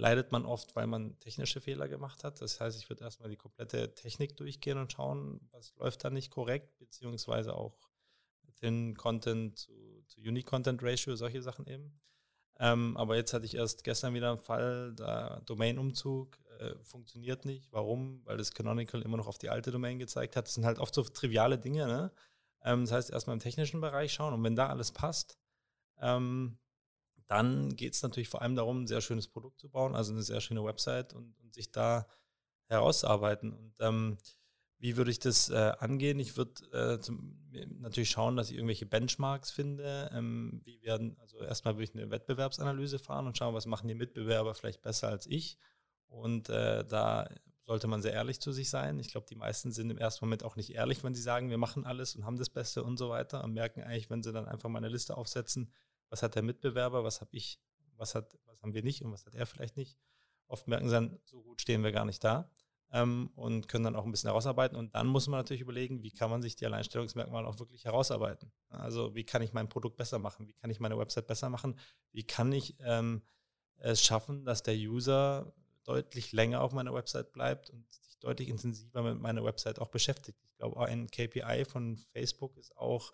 leidet 0.00 0.32
man 0.32 0.46
oft, 0.46 0.74
weil 0.74 0.86
man 0.86 1.18
technische 1.20 1.60
Fehler 1.60 1.86
gemacht 1.88 2.24
hat. 2.24 2.40
Das 2.40 2.60
heißt, 2.60 2.78
ich 2.78 2.88
würde 2.88 3.04
erstmal 3.04 3.28
die 3.28 3.36
komplette 3.36 3.94
Technik 3.94 4.36
durchgehen 4.36 4.78
und 4.78 4.92
schauen, 4.92 5.48
was 5.52 5.74
läuft 5.76 6.04
da 6.04 6.10
nicht 6.10 6.30
korrekt, 6.30 6.78
beziehungsweise 6.78 7.54
auch 7.54 7.90
Thin 8.60 8.96
Content 8.96 9.58
zu, 9.58 10.02
zu 10.06 10.20
Unique 10.20 10.46
Content 10.46 10.82
Ratio, 10.82 11.14
solche 11.16 11.42
Sachen 11.42 11.66
eben. 11.66 12.00
Ähm, 12.58 12.96
aber 12.96 13.16
jetzt 13.16 13.32
hatte 13.32 13.46
ich 13.46 13.54
erst 13.54 13.84
gestern 13.84 14.14
wieder 14.14 14.30
einen 14.30 14.38
Fall, 14.38 14.94
da 14.94 15.40
Domain-Umzug 15.46 16.38
äh, 16.60 16.74
funktioniert 16.84 17.44
nicht. 17.44 17.72
Warum? 17.72 18.22
Weil 18.24 18.36
das 18.36 18.52
Canonical 18.52 19.02
immer 19.02 19.16
noch 19.16 19.26
auf 19.26 19.38
die 19.38 19.50
alte 19.50 19.70
Domain 19.70 19.98
gezeigt 19.98 20.36
hat. 20.36 20.46
Das 20.46 20.54
sind 20.54 20.66
halt 20.66 20.78
oft 20.78 20.94
so 20.94 21.02
triviale 21.02 21.58
Dinge. 21.58 21.86
Ne? 21.86 22.12
Ähm, 22.62 22.82
das 22.82 22.92
heißt, 22.92 23.10
erstmal 23.10 23.34
im 23.34 23.40
technischen 23.40 23.80
Bereich 23.80 24.12
schauen 24.12 24.34
und 24.34 24.44
wenn 24.44 24.56
da 24.56 24.68
alles 24.68 24.92
passt, 24.92 25.38
ähm, 26.00 26.58
dann 27.26 27.76
geht 27.76 27.94
es 27.94 28.02
natürlich 28.02 28.28
vor 28.28 28.42
allem 28.42 28.56
darum, 28.56 28.82
ein 28.82 28.86
sehr 28.86 29.00
schönes 29.00 29.28
Produkt 29.28 29.60
zu 29.60 29.70
bauen, 29.70 29.94
also 29.94 30.12
eine 30.12 30.22
sehr 30.22 30.40
schöne 30.40 30.64
Website 30.64 31.14
und, 31.14 31.38
und 31.40 31.54
sich 31.54 31.70
da 31.70 32.06
herauszuarbeiten. 32.66 33.52
Und 33.52 33.74
ähm, 33.80 34.18
wie 34.78 34.96
würde 34.96 35.10
ich 35.10 35.18
das 35.18 35.50
äh, 35.50 35.72
angehen? 35.78 36.18
Ich 36.18 36.36
würde 36.36 36.52
äh, 36.72 37.66
natürlich 37.78 38.10
schauen, 38.10 38.36
dass 38.36 38.50
ich 38.50 38.56
irgendwelche 38.56 38.86
Benchmarks 38.86 39.50
finde. 39.50 40.10
Ähm, 40.12 40.60
wie 40.64 40.82
werden, 40.82 41.16
also 41.20 41.38
erstmal 41.38 41.74
würde 41.74 41.84
ich 41.84 41.94
eine 41.94 42.10
Wettbewerbsanalyse 42.10 42.98
fahren 42.98 43.26
und 43.26 43.36
schauen, 43.36 43.54
was 43.54 43.66
machen 43.66 43.88
die 43.88 43.94
Mitbewerber 43.94 44.54
vielleicht 44.54 44.82
besser 44.82 45.08
als 45.08 45.26
ich. 45.26 45.58
Und 46.10 46.48
äh, 46.48 46.84
da 46.84 47.28
sollte 47.60 47.86
man 47.86 48.02
sehr 48.02 48.12
ehrlich 48.12 48.40
zu 48.40 48.52
sich 48.52 48.68
sein. 48.68 48.98
Ich 48.98 49.10
glaube, 49.10 49.26
die 49.30 49.36
meisten 49.36 49.70
sind 49.70 49.90
im 49.90 49.98
ersten 49.98 50.24
Moment 50.24 50.42
auch 50.42 50.56
nicht 50.56 50.70
ehrlich, 50.70 51.04
wenn 51.04 51.14
sie 51.14 51.22
sagen, 51.22 51.50
wir 51.50 51.58
machen 51.58 51.86
alles 51.86 52.16
und 52.16 52.24
haben 52.24 52.36
das 52.36 52.50
Beste 52.50 52.82
und 52.82 52.96
so 52.96 53.08
weiter 53.08 53.44
und 53.44 53.52
merken 53.52 53.82
eigentlich, 53.82 54.10
wenn 54.10 54.22
sie 54.22 54.32
dann 54.32 54.46
einfach 54.46 54.68
mal 54.68 54.78
eine 54.78 54.88
Liste 54.88 55.16
aufsetzen, 55.16 55.72
was 56.08 56.22
hat 56.22 56.34
der 56.34 56.42
Mitbewerber, 56.42 57.04
was 57.04 57.20
habe 57.20 57.30
ich, 57.32 57.60
was, 57.96 58.16
hat, 58.16 58.36
was 58.46 58.60
haben 58.62 58.74
wir 58.74 58.82
nicht 58.82 59.02
und 59.02 59.12
was 59.12 59.24
hat 59.24 59.36
er 59.36 59.46
vielleicht 59.46 59.76
nicht. 59.76 59.96
Oft 60.48 60.66
merken 60.66 60.88
sie 60.88 60.94
dann, 60.94 61.20
so 61.24 61.42
gut 61.42 61.60
stehen 61.60 61.84
wir 61.84 61.92
gar 61.92 62.04
nicht 62.04 62.24
da 62.24 62.50
ähm, 62.92 63.30
und 63.36 63.68
können 63.68 63.84
dann 63.84 63.94
auch 63.94 64.04
ein 64.04 64.10
bisschen 64.10 64.30
herausarbeiten. 64.30 64.76
Und 64.76 64.94
dann 64.96 65.06
muss 65.06 65.28
man 65.28 65.38
natürlich 65.38 65.60
überlegen, 65.60 66.02
wie 66.02 66.10
kann 66.10 66.28
man 66.28 66.42
sich 66.42 66.56
die 66.56 66.66
Alleinstellungsmerkmale 66.66 67.46
auch 67.46 67.60
wirklich 67.60 67.84
herausarbeiten. 67.84 68.50
Also 68.68 69.14
wie 69.14 69.24
kann 69.24 69.42
ich 69.42 69.52
mein 69.52 69.68
Produkt 69.68 69.96
besser 69.96 70.18
machen, 70.18 70.48
wie 70.48 70.54
kann 70.54 70.70
ich 70.70 70.80
meine 70.80 70.98
Website 70.98 71.28
besser 71.28 71.48
machen, 71.50 71.78
wie 72.10 72.24
kann 72.24 72.50
ich 72.52 72.76
ähm, 72.80 73.22
es 73.76 74.04
schaffen, 74.04 74.44
dass 74.44 74.62
der 74.62 74.74
User 74.74 75.54
deutlich 75.90 76.32
länger 76.32 76.60
auf 76.60 76.72
meiner 76.72 76.94
Website 76.94 77.32
bleibt 77.32 77.70
und 77.70 77.90
sich 77.90 78.18
deutlich 78.20 78.48
intensiver 78.48 79.02
mit 79.02 79.20
meiner 79.20 79.44
Website 79.44 79.80
auch 79.80 79.88
beschäftigt. 79.88 80.38
Ich 80.44 80.56
glaube, 80.56 80.78
ein 80.86 81.10
KPI 81.10 81.64
von 81.64 81.96
Facebook 81.96 82.56
ist 82.56 82.76
auch, 82.76 83.12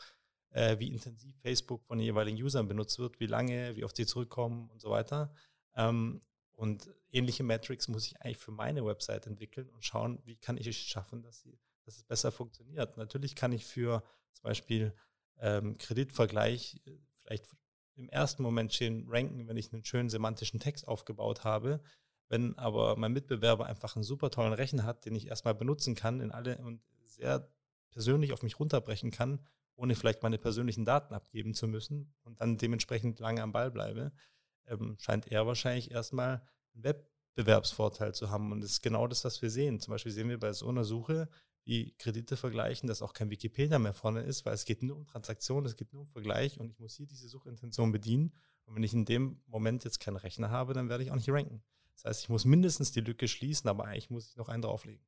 äh, 0.51 0.79
wie 0.79 0.89
intensiv 0.89 1.35
Facebook 1.41 1.85
von 1.85 1.99
den 1.99 2.05
jeweiligen 2.05 2.43
Usern 2.43 2.69
benutzt 2.69 2.99
wird, 2.99 3.19
wie 3.19 3.27
lange, 3.27 3.77
wie 3.77 3.85
oft 3.85 3.97
sie 3.97 4.07
zurückkommen 4.07 4.69
und 4.71 4.81
so 4.81 4.91
weiter. 4.91 5.33
Ähm, 5.75 6.21
und 6.53 6.91
ähnliche 7.11 7.45
Metrics 7.45 7.89
muss 7.89 8.07
ich 8.07 8.21
eigentlich 8.21 8.39
für 8.39 8.51
meine 8.51 8.85
Website 8.85 9.27
entwickeln 9.27 9.69
und 9.71 9.85
schauen, 9.85 10.21
wie 10.25 10.37
kann 10.37 10.59
ich 10.59 10.67
es 10.67 10.77
schaffen, 10.77 11.23
dass, 11.23 11.41
sie, 11.41 11.59
dass 11.85 11.97
es 11.97 12.05
besser 12.05 12.33
funktioniert. 12.33 12.97
Natürlich 12.97 13.35
kann 13.35 13.53
ich 13.53 13.65
für 13.65 14.03
zum 14.33 14.45
Beispiel 14.45 14.95
ähm, 15.39 15.77
Kreditvergleich 15.79 16.81
äh, 16.87 16.99
vielleicht 17.23 17.47
im 17.97 18.09
ersten 18.11 18.43
Moment 18.43 18.75
schön 18.75 19.07
ranken, 19.09 19.49
wenn 19.49 19.57
ich 19.57 19.73
einen 19.73 19.85
schönen 19.85 20.11
semantischen 20.11 20.61
Text 20.61 20.87
aufgebaut 20.87 21.45
habe. 21.45 21.81
Wenn 22.29 22.59
aber 22.59 22.97
mein 22.97 23.13
Mitbewerber 23.13 23.67
einfach 23.67 23.97
einen 23.97 24.03
super 24.03 24.31
tollen 24.31 24.53
Rechner 24.53 24.85
hat, 24.85 25.05
den 25.05 25.15
ich 25.15 25.29
erstmal 25.29 25.55
benutzen 25.55 25.95
kann 25.95 26.21
in 26.21 26.33
alle 26.33 26.59
und 26.59 26.81
sehr 27.05 27.49
persönlich 27.91 28.33
auf 28.33 28.43
mich 28.43 28.59
runterbrechen 28.59 29.11
kann, 29.11 29.41
ohne 29.77 29.95
vielleicht 29.95 30.23
meine 30.23 30.39
persönlichen 30.39 30.85
Daten 30.85 31.15
abgeben 31.15 31.55
zu 31.55 31.69
müssen 31.69 32.15
und 32.25 32.41
dann 32.41 32.57
dementsprechend 32.57 33.21
lange 33.21 33.43
am 33.43 33.53
Ball 33.53 33.71
bleibe, 33.71 34.13
ähm, 34.67 34.97
scheint 34.99 35.31
er 35.31 35.47
wahrscheinlich 35.47 35.91
erstmal 35.91 36.43
einen 36.75 36.85
Wettbewerbsvorteil 36.85 38.15
zu 38.15 38.31
haben. 38.31 38.53
Und 38.53 38.63
das 38.63 38.73
ist 38.73 38.83
genau 38.83 39.07
das, 39.07 39.25
was 39.25 39.41
wir 39.43 39.51
sehen. 39.51 39.81
Zum 39.81 39.93
Beispiel 39.93 40.13
sehen 40.13 40.29
wir 40.29 40.41
bei 40.41 40.53
so 40.53 40.69
einer 40.69 40.85
Suche, 40.85 41.29
wie 41.65 41.95
Kredite 41.99 42.37
vergleichen, 42.37 42.89
dass 42.89 43.03
auch 43.03 43.13
kein 43.13 43.31
Wikipedia 43.31 43.79
mehr 43.79 43.93
vorne 43.93 44.23
ist, 44.23 44.47
weil 44.47 44.55
es 44.55 44.65
geht 44.65 44.83
nur 44.83 44.97
um 44.97 45.07
Transaktionen, 45.07 45.67
es 45.67 45.75
geht 45.75 45.93
nur 45.93 46.03
um 46.03 46.07
Vergleich 46.07 46.59
und 46.59 46.71
ich 46.71 46.79
muss 46.79 46.97
hier 46.97 47.07
diese 47.07 47.29
Suchintention 47.29 47.93
bedienen. 47.93 48.33
Und 48.65 48.77
wenn 48.77 48.83
ich 48.83 48.95
in 48.95 49.05
dem 49.05 49.41
Moment 49.47 49.85
jetzt 49.85 50.01
keinen 50.01 50.17
Rechner 50.17 50.51
habe, 50.51 50.75
dann 50.75 50.89
werde 50.89 51.03
ich 51.03 51.11
auch 51.11 51.17
nicht 51.17 51.29
ranken. 51.29 51.63
Das 51.97 52.05
heißt, 52.05 52.23
ich 52.23 52.29
muss 52.29 52.45
mindestens 52.45 52.93
die 52.93 53.01
Lücke 53.01 53.27
schließen, 53.27 53.69
aber 53.69 53.87
eigentlich 53.87 54.11
muss 54.11 54.29
ich 54.29 54.37
noch 54.37 54.49
einen 54.49 54.63
drauflegen. 54.63 55.05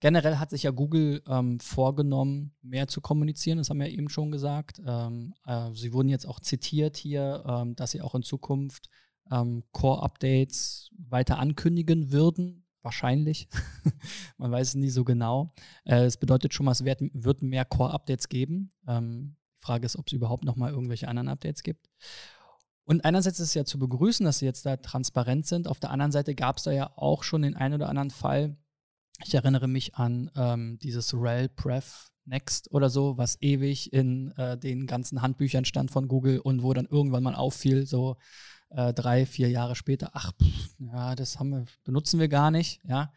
Generell 0.00 0.38
hat 0.38 0.50
sich 0.50 0.64
ja 0.64 0.72
Google 0.72 1.22
ähm, 1.28 1.60
vorgenommen, 1.60 2.56
mehr 2.60 2.88
zu 2.88 3.00
kommunizieren. 3.00 3.58
Das 3.58 3.70
haben 3.70 3.78
wir 3.78 3.88
eben 3.88 4.08
schon 4.08 4.32
gesagt. 4.32 4.82
Ähm, 4.84 5.32
äh, 5.46 5.70
sie 5.74 5.92
wurden 5.92 6.08
jetzt 6.08 6.26
auch 6.26 6.40
zitiert 6.40 6.96
hier, 6.96 7.44
ähm, 7.46 7.76
dass 7.76 7.92
sie 7.92 8.02
auch 8.02 8.16
in 8.16 8.24
Zukunft 8.24 8.88
ähm, 9.30 9.62
Core-Updates 9.70 10.90
weiter 10.98 11.38
ankündigen 11.38 12.10
würden. 12.10 12.66
Wahrscheinlich. 12.82 13.48
Man 14.38 14.50
weiß 14.50 14.70
es 14.70 14.74
nie 14.74 14.90
so 14.90 15.04
genau. 15.04 15.54
Äh, 15.84 16.02
es 16.02 16.16
bedeutet 16.16 16.52
schon 16.52 16.66
mal, 16.66 16.72
es 16.72 16.84
wird, 16.84 17.00
wird 17.12 17.42
mehr 17.42 17.64
Core-Updates 17.64 18.28
geben. 18.28 18.72
Ähm, 18.88 19.36
die 19.60 19.64
Frage 19.64 19.86
ist, 19.86 19.96
ob 19.96 20.08
es 20.08 20.12
überhaupt 20.12 20.44
noch 20.44 20.56
mal 20.56 20.72
irgendwelche 20.72 21.06
anderen 21.06 21.28
Updates 21.28 21.62
gibt. 21.62 21.88
Und 22.84 23.04
einerseits 23.04 23.38
ist 23.38 23.48
es 23.48 23.54
ja 23.54 23.64
zu 23.64 23.78
begrüßen, 23.78 24.24
dass 24.24 24.40
sie 24.40 24.46
jetzt 24.46 24.66
da 24.66 24.76
transparent 24.76 25.46
sind. 25.46 25.68
Auf 25.68 25.80
der 25.80 25.90
anderen 25.90 26.12
Seite 26.12 26.34
gab 26.34 26.56
es 26.58 26.64
da 26.64 26.72
ja 26.72 26.90
auch 26.96 27.22
schon 27.22 27.42
den 27.42 27.56
einen 27.56 27.74
oder 27.74 27.88
anderen 27.88 28.10
Fall, 28.10 28.56
ich 29.24 29.34
erinnere 29.34 29.68
mich 29.68 29.94
an 29.94 30.30
ähm, 30.34 30.78
dieses 30.82 31.14
Rel 31.14 31.48
Pref 31.48 32.08
Next 32.24 32.70
oder 32.70 32.88
so, 32.88 33.18
was 33.18 33.40
ewig 33.40 33.92
in 33.92 34.32
äh, 34.36 34.56
den 34.56 34.86
ganzen 34.86 35.22
Handbüchern 35.22 35.64
stand 35.64 35.90
von 35.90 36.08
Google 36.08 36.38
und 36.38 36.62
wo 36.62 36.72
dann 36.72 36.86
irgendwann 36.86 37.22
mal 37.22 37.34
auffiel, 37.34 37.86
so 37.86 38.16
äh, 38.70 38.92
drei, 38.94 39.26
vier 39.26 39.50
Jahre 39.50 39.74
später, 39.74 40.10
ach, 40.12 40.32
pff, 40.32 40.74
ja, 40.78 41.14
das 41.14 41.38
wir, 41.40 41.64
benutzen 41.84 42.20
wir 42.20 42.28
gar 42.28 42.50
nicht, 42.50 42.80
ja. 42.84 43.12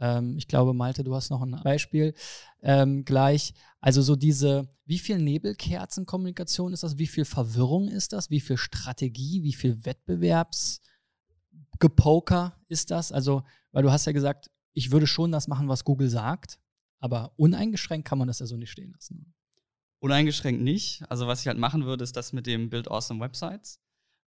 Ähm, 0.00 0.36
ich 0.36 0.48
glaube, 0.48 0.74
Malte, 0.74 1.04
du 1.04 1.14
hast 1.14 1.30
noch 1.30 1.42
ein 1.42 1.60
Beispiel 1.62 2.14
ähm, 2.62 3.04
gleich. 3.04 3.54
Also 3.80 4.02
so 4.02 4.16
diese, 4.16 4.68
wie 4.86 4.98
viel 4.98 5.18
Nebelkerzenkommunikation 5.18 6.72
ist 6.72 6.82
das? 6.82 6.98
Wie 6.98 7.06
viel 7.06 7.24
Verwirrung 7.24 7.86
ist 7.88 8.12
das? 8.12 8.30
Wie 8.30 8.40
viel 8.40 8.56
Strategie? 8.56 9.42
Wie 9.42 9.52
viel 9.52 9.84
Wettbewerbsgepoker 9.84 12.56
ist 12.68 12.90
das? 12.90 13.12
Also, 13.12 13.44
weil 13.72 13.82
du 13.82 13.92
hast 13.92 14.06
ja 14.06 14.12
gesagt, 14.12 14.50
ich 14.72 14.90
würde 14.90 15.06
schon 15.06 15.32
das 15.32 15.48
machen, 15.48 15.68
was 15.68 15.84
Google 15.84 16.08
sagt, 16.08 16.58
aber 16.98 17.34
uneingeschränkt 17.36 18.08
kann 18.08 18.16
man 18.18 18.28
das 18.28 18.38
ja 18.38 18.46
so 18.46 18.56
nicht 18.56 18.70
stehen 18.70 18.92
lassen. 18.92 19.34
Uneingeschränkt 20.00 20.62
nicht. 20.62 21.02
Also 21.10 21.26
was 21.26 21.42
ich 21.42 21.48
halt 21.48 21.58
machen 21.58 21.84
würde, 21.84 22.04
ist 22.04 22.16
das 22.16 22.32
mit 22.32 22.46
dem 22.46 22.70
Build 22.70 22.90
Awesome 22.90 23.20
Websites. 23.20 23.78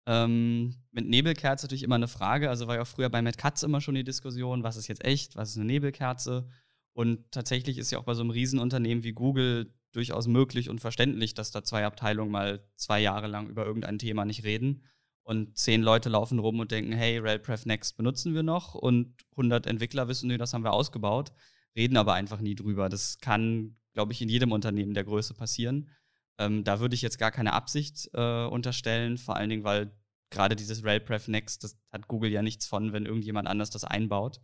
Ähm, 0.09 0.73
mit 0.89 1.07
Nebelkerze 1.07 1.67
natürlich 1.67 1.83
immer 1.83 1.93
eine 1.93 2.07
Frage. 2.07 2.49
Also 2.49 2.65
war 2.65 2.75
ja 2.75 2.81
auch 2.81 2.87
früher 2.87 3.09
bei 3.09 3.21
Matt 3.21 3.37
Katz 3.37 3.61
immer 3.61 3.79
schon 3.79 3.93
die 3.93 4.03
Diskussion, 4.03 4.63
was 4.63 4.75
ist 4.75 4.87
jetzt 4.87 5.05
echt, 5.05 5.35
was 5.35 5.51
ist 5.51 5.57
eine 5.57 5.65
Nebelkerze? 5.65 6.49
Und 6.93 7.31
tatsächlich 7.31 7.77
ist 7.77 7.91
ja 7.91 7.99
auch 7.99 8.05
bei 8.05 8.15
so 8.15 8.21
einem 8.21 8.31
Riesenunternehmen 8.31 9.03
wie 9.03 9.11
Google 9.11 9.71
durchaus 9.91 10.25
möglich 10.25 10.67
und 10.67 10.81
verständlich, 10.81 11.35
dass 11.35 11.51
da 11.51 11.63
zwei 11.63 11.85
Abteilungen 11.85 12.31
mal 12.31 12.67
zwei 12.75 12.99
Jahre 12.99 13.27
lang 13.27 13.49
über 13.49 13.67
irgendein 13.67 13.99
Thema 13.99 14.25
nicht 14.25 14.43
reden 14.43 14.83
und 15.21 15.55
zehn 15.59 15.83
Leute 15.83 16.09
laufen 16.09 16.39
rum 16.39 16.59
und 16.59 16.71
denken, 16.71 16.91
hey, 16.91 17.19
RailPref 17.19 17.67
Next 17.67 17.95
benutzen 17.95 18.33
wir 18.33 18.41
noch 18.41 18.73
und 18.73 19.13
100 19.33 19.67
Entwickler 19.67 20.07
wissen, 20.07 20.27
nee, 20.27 20.39
das 20.39 20.55
haben 20.55 20.63
wir 20.63 20.73
ausgebaut, 20.73 21.31
reden 21.75 21.97
aber 21.97 22.15
einfach 22.15 22.39
nie 22.39 22.55
drüber. 22.55 22.89
Das 22.89 23.19
kann, 23.19 23.77
glaube 23.93 24.13
ich, 24.13 24.23
in 24.23 24.29
jedem 24.29 24.53
Unternehmen 24.53 24.95
der 24.95 25.03
Größe 25.03 25.35
passieren. 25.35 25.91
Ähm, 26.39 26.63
da 26.63 26.79
würde 26.79 26.95
ich 26.95 27.01
jetzt 27.01 27.19
gar 27.19 27.31
keine 27.31 27.53
Absicht 27.53 28.09
äh, 28.13 28.45
unterstellen, 28.45 29.17
vor 29.17 29.35
allen 29.35 29.49
Dingen, 29.49 29.63
weil 29.65 29.91
gerade 30.31 30.55
dieses 30.55 30.83
RailPref 30.83 31.27
Next, 31.27 31.63
das 31.63 31.77
hat 31.91 32.07
Google 32.07 32.31
ja 32.31 32.41
nichts 32.41 32.65
von, 32.65 32.93
wenn 32.93 33.05
irgendjemand 33.05 33.47
anders 33.47 33.69
das 33.69 33.83
einbaut. 33.83 34.39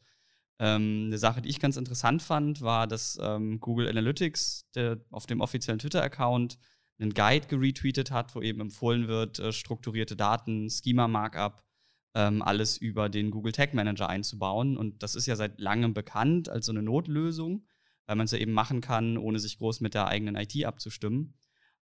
Ähm, 0.60 1.06
eine 1.08 1.18
Sache, 1.18 1.42
die 1.42 1.50
ich 1.50 1.60
ganz 1.60 1.78
interessant 1.78 2.22
fand, 2.22 2.62
war, 2.62 2.86
dass 2.88 3.18
ähm, 3.22 3.60
Google 3.60 3.88
Analytics 3.88 4.70
der, 4.76 5.00
auf 5.10 5.26
dem 5.26 5.42
offiziellen 5.42 5.80
Twitter-Account 5.80 6.58
einen 7.00 7.14
Guide 7.14 7.48
geretweetet 7.48 8.12
hat, 8.12 8.36
wo 8.36 8.42
eben 8.42 8.62
empfohlen 8.62 9.08
wird, 9.08 9.40
äh, 9.40 9.52
strukturierte 9.52 10.16
Daten, 10.16 10.70
Schema-Markup, 10.70 11.64
ähm, 12.14 12.42
alles 12.42 12.78
über 12.78 13.10
den 13.10 13.32
Google 13.32 13.52
Tag 13.52 13.74
Manager 13.74 14.10
einzubauen. 14.10 14.78
Und 14.78 15.04
das 15.04 15.16
ist 15.16 15.28
ja 15.28 15.36
seit 15.36 15.60
langem 15.60 15.94
bekannt 15.94 16.50
als 16.50 16.66
so 16.66 16.72
eine 16.72 16.82
Notlösung, 16.82 17.66
weil 18.06 18.16
man 18.16 18.26
es 18.26 18.32
ja 18.32 18.38
eben 18.38 18.54
machen 18.54 18.82
kann, 18.82 19.18
ohne 19.18 19.40
sich 19.40 19.58
groß 19.58 19.82
mit 19.82 19.94
der 19.94 20.08
eigenen 20.08 20.36
IT 20.36 20.66
abzustimmen. 20.66 21.36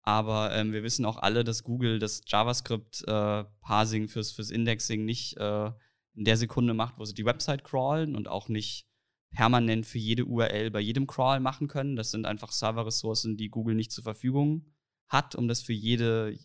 Aber 0.02 0.52
ähm, 0.54 0.72
wir 0.72 0.82
wissen 0.82 1.04
auch 1.04 1.18
alle, 1.18 1.44
dass 1.44 1.62
Google 1.62 1.98
das 1.98 2.22
JavaScript-Parsing 2.26 4.04
äh, 4.04 4.08
fürs, 4.08 4.32
fürs 4.32 4.50
Indexing 4.50 5.04
nicht 5.04 5.36
äh, 5.36 5.70
in 6.14 6.24
der 6.24 6.36
Sekunde 6.36 6.74
macht, 6.74 6.98
wo 6.98 7.04
sie 7.04 7.14
die 7.14 7.24
Website 7.24 7.64
crawlen 7.64 8.16
und 8.16 8.28
auch 8.28 8.48
nicht 8.48 8.86
permanent 9.30 9.86
für 9.86 9.98
jede 9.98 10.26
URL 10.26 10.70
bei 10.70 10.80
jedem 10.80 11.06
Crawl 11.06 11.40
machen 11.40 11.68
können. 11.68 11.96
Das 11.96 12.10
sind 12.10 12.26
einfach 12.26 12.52
Serverressourcen, 12.52 13.36
die 13.36 13.48
Google 13.48 13.74
nicht 13.74 13.92
zur 13.92 14.04
Verfügung 14.04 14.66
hat, 15.08 15.34
um 15.34 15.48
das 15.48 15.62
für 15.62 15.72
jede 15.72 16.36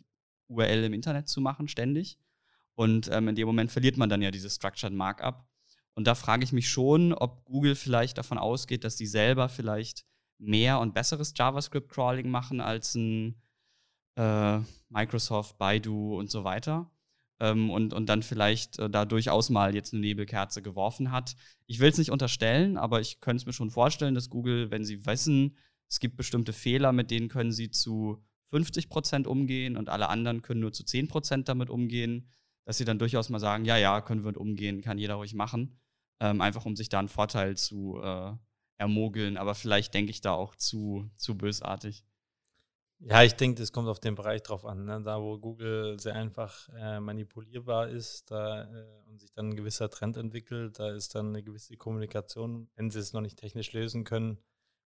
URL 0.48 0.86
im 0.86 0.94
Internet 0.94 1.28
zu 1.28 1.42
machen, 1.42 1.68
ständig. 1.68 2.18
Und 2.76 3.10
ähm, 3.12 3.28
in 3.30 3.36
dem 3.36 3.48
Moment 3.48 3.72
verliert 3.72 3.98
man 3.98 4.10
dann 4.10 4.22
ja 4.22 4.32
dieses 4.32 4.56
Structured 4.56 4.94
Markup. 4.94 5.46
Und 5.96 6.06
da 6.06 6.14
frage 6.14 6.44
ich 6.44 6.54
mich 6.54 6.70
schon, 6.70 7.12
ob 7.12 7.44
Google 7.46 7.76
vielleicht 7.76 8.20
davon 8.20 8.38
ausgeht, 8.38 8.84
dass 8.84 8.98
sie 8.98 9.08
selber 9.08 9.50
vielleicht 9.50 10.06
mehr 10.38 10.80
und 10.80 10.94
besseres 10.94 11.34
JavaScript-Crawling 11.36 12.30
machen 12.30 12.62
als 12.62 12.94
ein 12.94 13.42
äh, 14.18 14.60
Microsoft, 14.90 15.58
Baidu 15.58 16.18
und 16.18 16.30
so 16.30 16.44
weiter. 16.44 16.92
Ähm, 17.40 17.70
und, 17.70 17.94
und 17.94 18.08
dann 18.08 18.24
vielleicht 18.24 18.80
äh, 18.80 18.90
da 18.90 19.06
durchaus 19.06 19.50
mal 19.50 19.76
jetzt 19.76 19.94
eine 19.94 20.02
Nebelkerze 20.02 20.62
geworfen 20.62 21.12
hat. 21.12 21.36
Ich 21.68 21.80
will 21.80 21.90
es 21.90 21.98
nicht 21.98 22.12
unterstellen, 22.12 22.78
aber 22.78 23.00
ich 23.00 23.20
könnte 23.20 23.42
es 23.42 23.46
mir 23.46 23.54
schon 23.54 23.70
vorstellen, 23.70 24.16
dass 24.16 24.30
Google, 24.30 24.72
wenn 24.72 24.84
sie 24.84 25.06
wissen, 25.06 25.56
es 25.88 26.00
gibt 26.00 26.18
bestimmte 26.18 26.52
Fehler, 26.52 26.92
mit 26.92 27.12
denen 27.12 27.30
können 27.30 27.52
sie 27.52 27.70
zu 27.70 28.24
50 28.50 28.90
Prozent 28.90 29.28
umgehen 29.28 29.78
und 29.78 29.90
alle 29.90 30.10
anderen 30.10 30.42
können 30.42 30.62
nur 30.62 30.74
zu 30.74 30.84
10 30.84 31.08
Prozent 31.08 31.48
damit 31.48 31.70
umgehen, 31.70 32.30
dass 32.66 32.78
sie 32.78 32.86
dann 32.86 33.00
durchaus 33.00 33.30
mal 33.30 33.40
sagen, 33.40 33.66
ja, 33.66 33.78
ja, 33.78 34.02
können 34.02 34.24
wir 34.24 34.30
mit 34.32 34.38
umgehen, 34.38 34.82
kann 34.82 34.98
jeder 34.98 35.16
ruhig 35.16 35.34
machen 35.34 35.80
ähm, 36.20 36.42
einfach 36.42 36.66
um 36.66 36.76
sich 36.76 36.90
da 36.90 37.00
einen 37.00 37.10
Vorteil 37.10 37.58
zu 37.58 38.00
äh, 38.02 38.34
ermogeln. 38.78 39.38
Aber 39.38 39.56
vielleicht 39.56 39.94
denke 39.94 40.12
ich 40.12 40.22
da 40.22 40.34
auch 40.34 40.56
zu, 40.56 41.10
zu 41.18 41.38
bösartig. 41.38 42.04
Ja, 43.00 43.22
ich 43.24 43.36
denke, 43.36 43.62
das 43.62 43.72
kommt 43.72 43.88
auf 43.88 44.00
den 44.00 44.16
Bereich 44.16 44.42
drauf 44.42 44.66
an. 44.66 44.86
Ne? 44.86 45.02
Da, 45.04 45.22
wo 45.22 45.38
Google 45.38 46.00
sehr 46.00 46.16
einfach 46.16 46.68
äh, 46.70 47.00
manipulierbar 47.00 47.90
ist 47.90 48.32
da, 48.32 48.64
äh, 48.64 49.02
und 49.08 49.20
sich 49.22 49.32
dann 49.32 49.50
ein 49.50 49.56
gewisser 49.56 49.90
Trend 49.90 50.18
entwickelt, 50.18 50.80
da 50.80 50.92
ist 50.92 51.14
dann 51.14 51.28
eine 51.28 51.44
gewisse 51.44 51.78
Kommunikation, 51.78 52.70
wenn 52.76 52.90
sie 52.90 53.00
es 53.00 53.14
noch 53.14 53.22
nicht 53.22 53.38
technisch 53.38 53.72
lösen 53.74 54.04
können, 54.04 54.40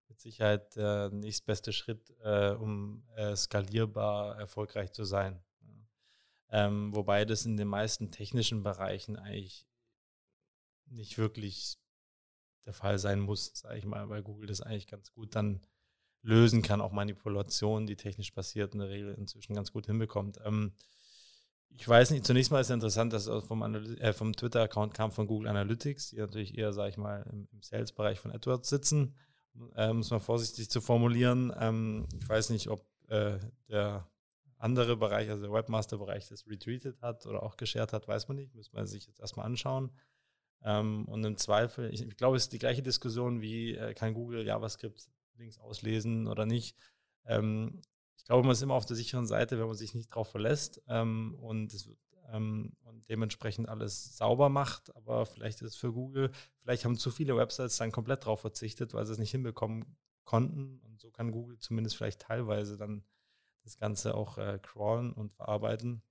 mit 0.10 0.20
Sicherheit 0.20 0.76
der 0.76 1.10
nächstbeste 1.10 1.72
Schritt, 1.72 2.14
äh, 2.22 2.52
um 2.52 3.04
äh, 3.16 3.34
skalierbar 3.36 4.38
erfolgreich 4.38 4.92
zu 4.92 5.06
sein. 5.06 5.42
Ähm, 6.50 6.94
wobei 6.94 7.24
das 7.24 7.46
in 7.46 7.56
den 7.56 7.70
meisten 7.70 8.12
technischen 8.12 8.62
Bereichen 8.62 9.16
eigentlich 9.16 9.66
nicht 10.88 11.18
wirklich 11.18 11.80
der 12.66 12.74
Fall 12.74 13.00
sein 13.00 13.22
muss, 13.22 13.52
sage 13.56 13.78
ich 13.78 13.86
mal, 13.86 14.10
weil 14.10 14.22
Google 14.22 14.48
das 14.48 14.60
eigentlich 14.60 14.88
ganz 14.88 15.14
gut 15.14 15.34
dann 15.34 15.62
lösen 16.24 16.62
kann, 16.62 16.82
auch 16.82 16.92
Manipulationen, 16.92 17.88
die 17.88 17.96
technisch 17.96 18.32
passiert, 18.32 18.74
in 18.74 18.80
der 18.80 18.90
Regel 18.90 19.16
inzwischen 19.16 19.56
ganz 19.56 19.72
gut 19.72 19.86
hinbekommt. 19.88 20.40
Ähm, 20.46 20.74
ich 21.70 21.88
weiß 21.88 22.12
nicht, 22.12 22.26
zunächst 22.26 22.52
mal 22.52 22.60
ist 22.60 22.68
es 22.68 22.74
interessant, 22.74 23.14
dass 23.14 23.28
es 23.28 23.44
vom, 23.46 23.64
äh, 23.64 24.14
vom 24.14 24.36
Twitter-Account 24.36 24.94
kam 24.94 25.12
von 25.12 25.28
Google 25.28 25.50
Analytics, 25.50 26.10
die 26.10 26.18
natürlich 26.18 26.58
eher, 26.58 26.74
sage 26.74 26.90
ich 26.90 26.98
mal, 26.98 27.26
im, 27.32 27.48
Sales-Bereich 27.62 28.20
von 28.20 28.32
AdWords 28.32 28.70
sitzen, 28.70 29.16
äh, 29.76 29.94
muss 29.94 30.12
man 30.12 30.20
vorsichtig 30.20 30.70
zu 30.70 30.82
formulieren. 30.82 31.54
Ähm, 31.58 32.08
ich 32.20 32.28
weiß 32.28 32.50
nicht, 32.50 32.70
ob 32.70 32.86
äh, 33.08 33.40
der 33.70 34.08
andere 34.58 34.96
Bereich, 34.96 35.30
also 35.30 35.44
der 35.44 35.52
Webmaster-Bereich, 35.52 36.28
das 36.28 36.48
retweetet 36.48 37.02
hat 37.02 37.26
oder 37.26 37.42
auch 37.42 37.58
geshared 37.58 37.94
hat, 37.94 38.08
weiß 38.08 38.28
man 38.28 38.38
nicht, 38.38 38.54
muss 38.54 38.72
man 38.74 38.86
sich 38.86 39.08
jetzt 39.08 39.20
erstmal 39.20 39.46
anschauen. 39.46 39.92
Ähm, 40.64 41.06
und 41.06 41.24
im 41.24 41.38
Zweifel, 41.38 41.92
ich, 41.92 42.02
ich, 42.02 42.18
glaube, 42.18 42.38
es 42.38 42.44
ist 42.44 42.54
die 42.54 42.60
gleiche 42.60 42.84
Diskussion 42.84 43.42
wie, 43.42 43.76
äh, 43.76 43.94
kann 43.94 44.14
Google 44.14 44.46
JavaScript 44.46 45.10
links 45.42 45.60
auslesen 45.60 46.28
oder 46.28 46.46
nicht. 46.46 46.78
Ähm, 47.26 47.82
ich 48.18 48.26
glaube, 48.26 48.44
man 48.44 48.54
ist 48.54 48.62
immer 48.62 48.76
auf 48.76 48.86
der 48.86 48.96
sicheren 48.96 49.26
Seite, 49.26 49.60
wenn 49.60 49.68
man 49.68 49.76
sich 49.76 49.94
nicht 49.94 50.12
darauf 50.12 50.30
verlässt 50.30 50.82
ähm, 50.88 51.36
und, 51.36 51.74
es, 51.74 51.90
ähm, 52.32 52.76
und 52.84 53.10
dementsprechend 53.10 53.68
alles 53.68 54.16
sauber 54.16 54.50
macht. 54.50 54.96
Aber 54.96 55.26
vielleicht 55.26 55.62
ist 55.62 55.70
es 55.70 55.76
für 55.76 55.92
Google, 55.92 56.32
vielleicht 56.62 56.86
haben 56.86 56.98
zu 56.98 57.12
viele 57.12 57.36
Websites 57.36 57.78
dann 57.78 57.92
komplett 57.92 58.24
darauf 58.24 58.42
verzichtet, 58.42 58.94
weil 58.94 59.06
sie 59.06 59.14
es 59.14 59.18
nicht 59.18 59.32
hinbekommen 59.32 59.98
konnten. 60.24 60.80
Und 60.82 61.00
so 61.00 61.10
kann 61.12 61.32
Google 61.32 61.58
zumindest 61.58 61.98
vielleicht 61.98 62.22
teilweise 62.22 62.78
dann 62.78 63.04
das 63.64 63.78
Ganze 63.78 64.16
auch 64.16 64.38
äh, 64.38 64.60
crawlen 64.62 65.14
und 65.14 65.34
verarbeiten. 65.34 66.04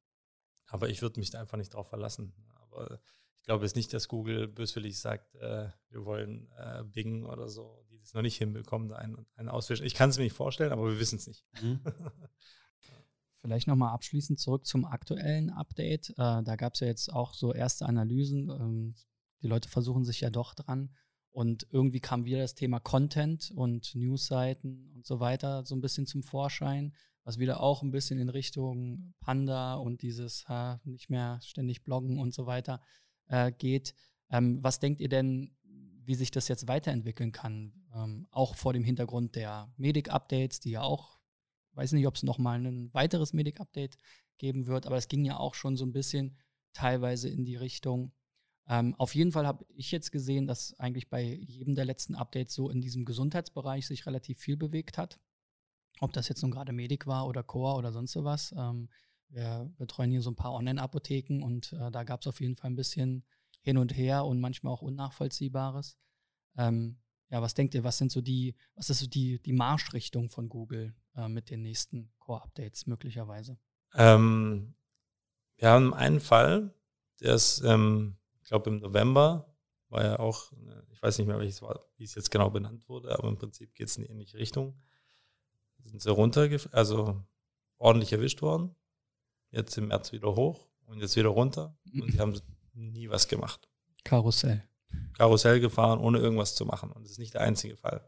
Aber 0.66 0.88
ich 0.88 1.03
würde 1.03 1.19
mich 1.19 1.31
da 1.31 1.40
einfach 1.40 1.59
nicht 1.59 1.75
drauf 1.75 1.88
verlassen. 1.88 2.33
Aber 2.61 3.01
ich 3.37 3.45
glaube 3.45 3.64
jetzt 3.64 3.77
nicht, 3.77 3.93
dass 3.93 4.09
Google 4.09 4.47
böswillig 4.49 4.99
sagt, 4.99 5.35
äh, 5.37 5.69
wir 5.88 6.05
wollen 6.05 6.51
äh, 6.57 6.85
Bing 6.85 7.25
oder 7.25 7.49
so, 7.49 7.85
die 8.00 8.04
das 8.06 8.14
noch 8.14 8.22
nicht 8.22 8.38
hinbekommen, 8.38 8.92
einen, 8.92 9.26
einen 9.36 9.48
auswischen. 9.48 9.84
Ich 9.84 9.94
kann 9.94 10.10
es 10.10 10.18
mir 10.18 10.24
nicht 10.24 10.36
vorstellen, 10.36 10.72
aber 10.72 10.88
wir 10.88 10.98
wissen 10.98 11.16
es 11.16 11.26
nicht. 11.26 11.44
Mhm. 11.62 11.80
Vielleicht 13.42 13.68
nochmal 13.68 13.94
abschließend 13.94 14.38
zurück 14.38 14.66
zum 14.66 14.84
aktuellen 14.84 15.50
Update. 15.50 16.10
Äh, 16.10 16.42
da 16.42 16.56
gab 16.56 16.74
es 16.74 16.80
ja 16.80 16.86
jetzt 16.86 17.12
auch 17.12 17.34
so 17.34 17.54
erste 17.54 17.86
Analysen. 17.86 18.50
Ähm, 18.50 18.94
die 19.42 19.48
Leute 19.48 19.68
versuchen 19.68 20.04
sich 20.04 20.20
ja 20.20 20.30
doch 20.30 20.54
dran. 20.54 20.94
Und 21.32 21.66
irgendwie 21.70 22.00
kam 22.00 22.24
wieder 22.24 22.38
das 22.38 22.54
Thema 22.54 22.80
Content 22.80 23.52
und 23.54 23.94
Newsseiten 23.94 24.90
und 24.94 25.06
so 25.06 25.20
weiter 25.20 25.64
so 25.64 25.74
ein 25.74 25.80
bisschen 25.80 26.06
zum 26.06 26.22
Vorschein, 26.22 26.92
was 27.22 27.38
wieder 27.38 27.60
auch 27.60 27.82
ein 27.82 27.92
bisschen 27.92 28.18
in 28.18 28.28
Richtung 28.28 29.14
Panda 29.20 29.74
und 29.74 30.02
dieses 30.02 30.48
ha, 30.48 30.80
nicht 30.84 31.08
mehr 31.08 31.38
ständig 31.42 31.84
bloggen 31.84 32.18
und 32.18 32.34
so 32.34 32.46
weiter 32.46 32.82
äh, 33.28 33.52
geht. 33.52 33.94
Ähm, 34.28 34.62
was 34.62 34.80
denkt 34.80 35.00
ihr 35.00 35.08
denn, 35.08 35.56
wie 36.11 36.16
sich 36.16 36.33
das 36.33 36.49
jetzt 36.49 36.66
weiterentwickeln 36.66 37.31
kann? 37.31 37.73
Ähm, 37.94 38.27
auch 38.33 38.57
vor 38.57 38.73
dem 38.73 38.83
Hintergrund 38.83 39.37
der 39.37 39.73
Medic-Updates, 39.77 40.59
die 40.59 40.73
ja 40.73 40.83
auch, 40.83 41.20
weiß 41.75 41.92
nicht, 41.92 42.09
ob 42.09 42.16
es 42.16 42.25
nochmal 42.25 42.59
ein 42.66 42.92
weiteres 42.92 43.33
Medic-Update 43.33 43.96
geben 44.37 44.66
wird, 44.66 44.87
aber 44.87 44.96
es 44.96 45.07
ging 45.07 45.25
ja 45.25 45.38
auch 45.38 45.55
schon 45.55 45.77
so 45.77 45.85
ein 45.85 45.92
bisschen 45.92 46.37
teilweise 46.73 47.29
in 47.29 47.44
die 47.44 47.55
Richtung. 47.55 48.12
Ähm, 48.66 48.96
auf 48.96 49.14
jeden 49.14 49.31
Fall 49.31 49.46
habe 49.46 49.64
ich 49.68 49.92
jetzt 49.92 50.11
gesehen, 50.11 50.49
dass 50.49 50.77
eigentlich 50.81 51.11
bei 51.11 51.23
jedem 51.23 51.77
der 51.77 51.85
letzten 51.85 52.16
Updates 52.16 52.55
so 52.55 52.70
in 52.70 52.81
diesem 52.81 53.05
Gesundheitsbereich 53.05 53.87
sich 53.87 54.05
relativ 54.05 54.40
viel 54.40 54.57
bewegt 54.57 54.99
hat. 54.99 55.20
Ob 56.01 56.12
das 56.12 56.29
jetzt 56.29 56.42
nun 56.42 56.51
gerade 56.51 56.73
Medic 56.73 57.07
war 57.07 57.29
oder 57.29 57.44
Core 57.44 57.77
oder 57.77 57.92
sonst 57.92 58.11
sowas. 58.11 58.53
Ähm, 58.59 58.88
wir 59.29 59.73
betreuen 59.79 60.11
hier 60.11 60.23
so 60.23 60.33
ein 60.33 60.37
paar 60.37 60.55
Online-Apotheken 60.55 61.44
und 61.44 61.73
äh, 61.75 61.92
da 61.92 62.03
gab 62.03 62.23
es 62.23 62.27
auf 62.27 62.40
jeden 62.40 62.57
Fall 62.57 62.73
ein 62.73 62.77
bisschen 62.77 63.25
hin 63.61 63.79
und 63.79 63.96
her 63.96 64.25
und 64.25 64.40
manchmal 64.40 64.73
auch 64.73 64.83
Unnachvollziehbares. 64.83 65.96
Ähm, 66.57 66.99
ja, 67.29 67.42
was 67.42 67.55
denkt 67.55 67.75
ihr, 67.75 67.85
was 67.85 67.99
sind 67.99 68.11
so 68.11 68.20
die, 68.20 68.57
was 68.75 68.90
ist 68.90 69.01
so 69.01 69.07
die, 69.07 69.40
die 69.40 69.53
Marschrichtung 69.53 70.31
von 70.31 70.49
Google 70.49 70.94
äh, 71.14 71.29
mit 71.29 71.51
den 71.51 71.62
nächsten 71.62 72.12
Core-Updates 72.18 72.87
möglicherweise? 72.87 73.59
Ähm, 73.94 74.75
wir 75.57 75.68
haben 75.68 75.94
einen 75.94 76.20
Fall, 76.20 76.75
der 77.20 77.35
ist, 77.35 77.62
ähm, 77.64 78.16
ich 78.42 78.49
glaube, 78.49 78.70
im 78.70 78.79
November 78.79 79.55
war 79.88 80.05
ja 80.05 80.18
auch, 80.18 80.53
ich 80.90 81.03
weiß 81.03 81.18
nicht 81.18 81.27
mehr, 81.27 81.38
welches 81.38 81.62
war, 81.62 81.81
wie 81.96 82.05
es 82.05 82.14
jetzt 82.14 82.31
genau 82.31 82.51
benannt 82.51 82.88
wurde, 82.88 83.16
aber 83.16 83.29
im 83.29 83.37
Prinzip 83.37 83.75
geht 83.75 83.88
es 83.88 83.96
in 83.96 84.05
die 84.05 84.11
ähnliche 84.11 84.38
Richtung. 84.38 84.81
Sind 85.83 86.03
sie 86.03 86.11
runter, 86.11 86.49
also 86.73 87.25
ordentlich 87.79 88.12
erwischt 88.12 88.42
worden 88.42 88.77
jetzt 89.51 89.77
im 89.79 89.88
März 89.88 90.12
wieder 90.12 90.35
hoch 90.35 90.68
und 90.87 91.01
jetzt 91.01 91.16
wieder 91.16 91.29
runter 91.29 91.77
und 91.92 92.12
die 92.12 92.18
haben 92.20 92.40
nie 92.74 93.09
was 93.09 93.28
gemacht. 93.28 93.68
Karussell. 94.04 94.64
Karussell 95.16 95.61
gefahren, 95.61 96.00
ohne 96.00 96.18
irgendwas 96.18 96.54
zu 96.54 96.64
machen. 96.64 96.90
Und 96.90 97.04
das 97.04 97.12
ist 97.12 97.18
nicht 97.18 97.35
der 97.35 97.42
einzige 97.42 97.76
Fall. 97.76 98.02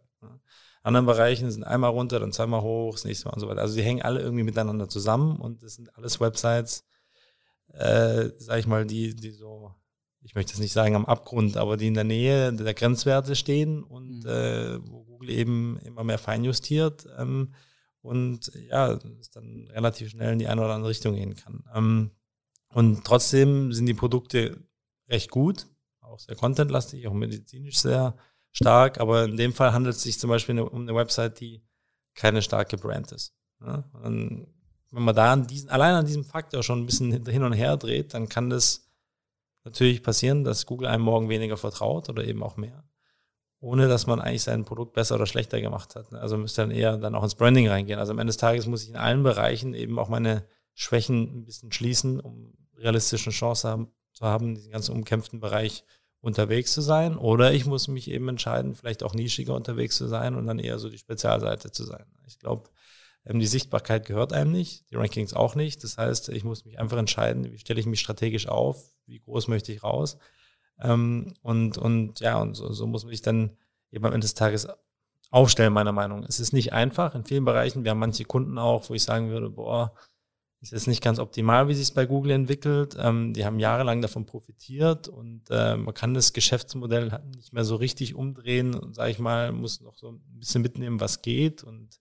Anderen 0.82 1.06
Bereichen 1.06 1.50
sind 1.50 1.62
einmal 1.62 1.90
runter, 1.90 2.18
dann 2.18 2.32
zweimal 2.32 2.62
hoch, 2.62 2.94
das 2.94 3.04
nächste 3.04 3.26
Mal 3.26 3.34
und 3.34 3.40
so 3.40 3.48
weiter. 3.48 3.60
Also 3.60 3.76
die 3.76 3.82
hängen 3.82 4.02
alle 4.02 4.20
irgendwie 4.20 4.42
miteinander 4.42 4.88
zusammen 4.88 5.36
und 5.36 5.62
das 5.62 5.74
sind 5.74 5.96
alles 5.96 6.20
Websites, 6.20 6.84
äh, 7.72 8.30
sag 8.38 8.58
ich 8.58 8.66
mal, 8.66 8.84
die, 8.84 9.14
die 9.14 9.30
so, 9.30 9.72
ich 10.22 10.34
möchte 10.34 10.52
es 10.52 10.58
nicht 10.58 10.72
sagen 10.72 10.96
am 10.96 11.06
Abgrund, 11.06 11.56
aber 11.56 11.76
die 11.76 11.86
in 11.86 11.94
der 11.94 12.04
Nähe 12.04 12.52
der 12.52 12.74
Grenzwerte 12.74 13.36
stehen 13.36 13.84
und 13.84 14.24
mhm. 14.24 14.28
äh, 14.28 14.90
wo 14.90 15.04
Google 15.04 15.30
eben 15.30 15.78
immer 15.84 16.02
mehr 16.02 16.18
feinjustiert. 16.18 17.06
Ähm, 17.16 17.54
und 18.00 18.50
ja, 18.68 18.98
es 19.20 19.30
dann 19.30 19.68
relativ 19.72 20.10
schnell 20.10 20.32
in 20.32 20.40
die 20.40 20.48
eine 20.48 20.62
oder 20.62 20.74
andere 20.74 20.90
Richtung 20.90 21.14
gehen 21.14 21.36
kann. 21.36 21.64
Ähm, 21.72 22.10
und 22.72 23.04
trotzdem 23.04 23.72
sind 23.72 23.86
die 23.86 23.94
Produkte 23.94 24.62
recht 25.08 25.30
gut, 25.30 25.66
auch 26.00 26.18
sehr 26.18 26.36
contentlastig, 26.36 27.06
auch 27.06 27.12
medizinisch 27.12 27.78
sehr 27.78 28.16
stark, 28.50 29.00
aber 29.00 29.24
in 29.24 29.36
dem 29.36 29.52
Fall 29.52 29.72
handelt 29.72 29.96
es 29.96 30.02
sich 30.02 30.18
zum 30.18 30.30
Beispiel 30.30 30.60
um 30.60 30.82
eine 30.82 30.94
Website, 30.94 31.40
die 31.40 31.62
keine 32.14 32.42
starke 32.42 32.76
Brand 32.76 33.12
ist. 33.12 33.34
Ja? 33.60 33.84
wenn 33.94 35.04
man 35.04 35.14
da 35.14 35.32
an 35.32 35.46
diesen, 35.46 35.70
allein 35.70 35.94
an 35.94 36.04
diesem 36.04 36.24
Faktor 36.24 36.62
schon 36.62 36.80
ein 36.80 36.86
bisschen 36.86 37.24
hin 37.26 37.44
und 37.44 37.54
her 37.54 37.78
dreht, 37.78 38.12
dann 38.12 38.28
kann 38.28 38.50
das 38.50 38.90
natürlich 39.64 40.02
passieren, 40.02 40.44
dass 40.44 40.66
Google 40.66 40.88
einem 40.88 41.04
morgen 41.04 41.30
weniger 41.30 41.56
vertraut 41.56 42.10
oder 42.10 42.24
eben 42.24 42.42
auch 42.42 42.56
mehr 42.58 42.84
ohne 43.62 43.86
dass 43.86 44.08
man 44.08 44.20
eigentlich 44.20 44.42
sein 44.42 44.64
Produkt 44.64 44.92
besser 44.92 45.14
oder 45.14 45.26
schlechter 45.26 45.60
gemacht 45.60 45.94
hat. 45.94 46.12
Also 46.14 46.36
müsste 46.36 46.62
dann 46.62 46.72
eher 46.72 46.96
dann 46.98 47.14
auch 47.14 47.22
ins 47.22 47.36
Branding 47.36 47.68
reingehen. 47.68 48.00
Also 48.00 48.12
am 48.12 48.18
Ende 48.18 48.30
des 48.30 48.36
Tages 48.36 48.66
muss 48.66 48.82
ich 48.82 48.90
in 48.90 48.96
allen 48.96 49.22
Bereichen 49.22 49.72
eben 49.72 50.00
auch 50.00 50.08
meine 50.08 50.44
Schwächen 50.74 51.22
ein 51.22 51.44
bisschen 51.44 51.70
schließen, 51.70 52.18
um 52.18 52.54
realistische 52.76 53.30
Chance 53.30 53.68
haben, 53.68 53.92
zu 54.12 54.24
haben, 54.24 54.48
in 54.50 54.54
diesem 54.56 54.72
ganzen 54.72 54.94
umkämpften 54.94 55.40
Bereich 55.40 55.84
unterwegs 56.20 56.72
zu 56.72 56.80
sein. 56.80 57.16
Oder 57.16 57.52
ich 57.52 57.66
muss 57.66 57.88
mich 57.88 58.10
eben 58.10 58.28
entscheiden, 58.28 58.74
vielleicht 58.74 59.02
auch 59.02 59.14
nischiger 59.14 59.54
unterwegs 59.54 59.96
zu 59.96 60.06
sein 60.06 60.34
und 60.34 60.46
dann 60.46 60.58
eher 60.58 60.78
so 60.78 60.88
die 60.88 60.98
Spezialseite 60.98 61.70
zu 61.70 61.84
sein. 61.84 62.06
Ich 62.26 62.38
glaube, 62.38 62.70
ähm, 63.26 63.38
die 63.40 63.46
Sichtbarkeit 63.46 64.06
gehört 64.06 64.32
einem 64.32 64.52
nicht, 64.52 64.90
die 64.90 64.96
Rankings 64.96 65.34
auch 65.34 65.54
nicht. 65.54 65.82
Das 65.84 65.98
heißt, 65.98 66.30
ich 66.30 66.44
muss 66.44 66.64
mich 66.64 66.78
einfach 66.78 66.98
entscheiden, 66.98 67.50
wie 67.52 67.58
stelle 67.58 67.80
ich 67.80 67.86
mich 67.86 68.00
strategisch 68.00 68.48
auf, 68.48 68.84
wie 69.06 69.20
groß 69.20 69.48
möchte 69.48 69.72
ich 69.72 69.82
raus. 69.82 70.18
Ähm, 70.80 71.34
und, 71.42 71.78
und 71.78 72.20
ja, 72.20 72.40
und 72.40 72.54
so, 72.54 72.72
so 72.72 72.86
muss 72.86 73.02
sich 73.02 73.22
dann 73.22 73.56
eben 73.90 74.04
am 74.04 74.12
Ende 74.12 74.24
des 74.24 74.34
Tages 74.34 74.68
aufstellen, 75.30 75.72
meiner 75.72 75.92
Meinung. 75.92 76.24
Es 76.24 76.40
ist 76.40 76.52
nicht 76.52 76.72
einfach 76.72 77.14
in 77.14 77.24
vielen 77.24 77.44
Bereichen. 77.44 77.84
Wir 77.84 77.92
haben 77.92 77.98
manche 77.98 78.24
Kunden 78.24 78.58
auch, 78.58 78.88
wo 78.88 78.94
ich 78.94 79.02
sagen 79.02 79.30
würde, 79.30 79.50
boah, 79.50 79.94
ist 80.62 80.70
jetzt 80.70 80.86
nicht 80.86 81.02
ganz 81.02 81.18
optimal, 81.18 81.66
wie 81.66 81.74
sich 81.74 81.82
es 81.82 81.90
bei 81.90 82.06
Google 82.06 82.30
entwickelt. 82.32 82.96
Ähm, 82.98 83.34
die 83.34 83.44
haben 83.44 83.58
jahrelang 83.58 84.00
davon 84.00 84.26
profitiert 84.26 85.08
und 85.08 85.42
äh, 85.50 85.76
man 85.76 85.92
kann 85.92 86.14
das 86.14 86.32
Geschäftsmodell 86.32 87.20
nicht 87.34 87.52
mehr 87.52 87.64
so 87.64 87.76
richtig 87.76 88.14
umdrehen 88.14 88.74
und 88.74 88.94
sage 88.94 89.10
ich 89.10 89.18
mal, 89.18 89.50
muss 89.50 89.80
noch 89.80 89.96
so 89.96 90.12
ein 90.12 90.20
bisschen 90.38 90.62
mitnehmen, 90.62 91.00
was 91.00 91.20
geht 91.20 91.64
und 91.64 91.98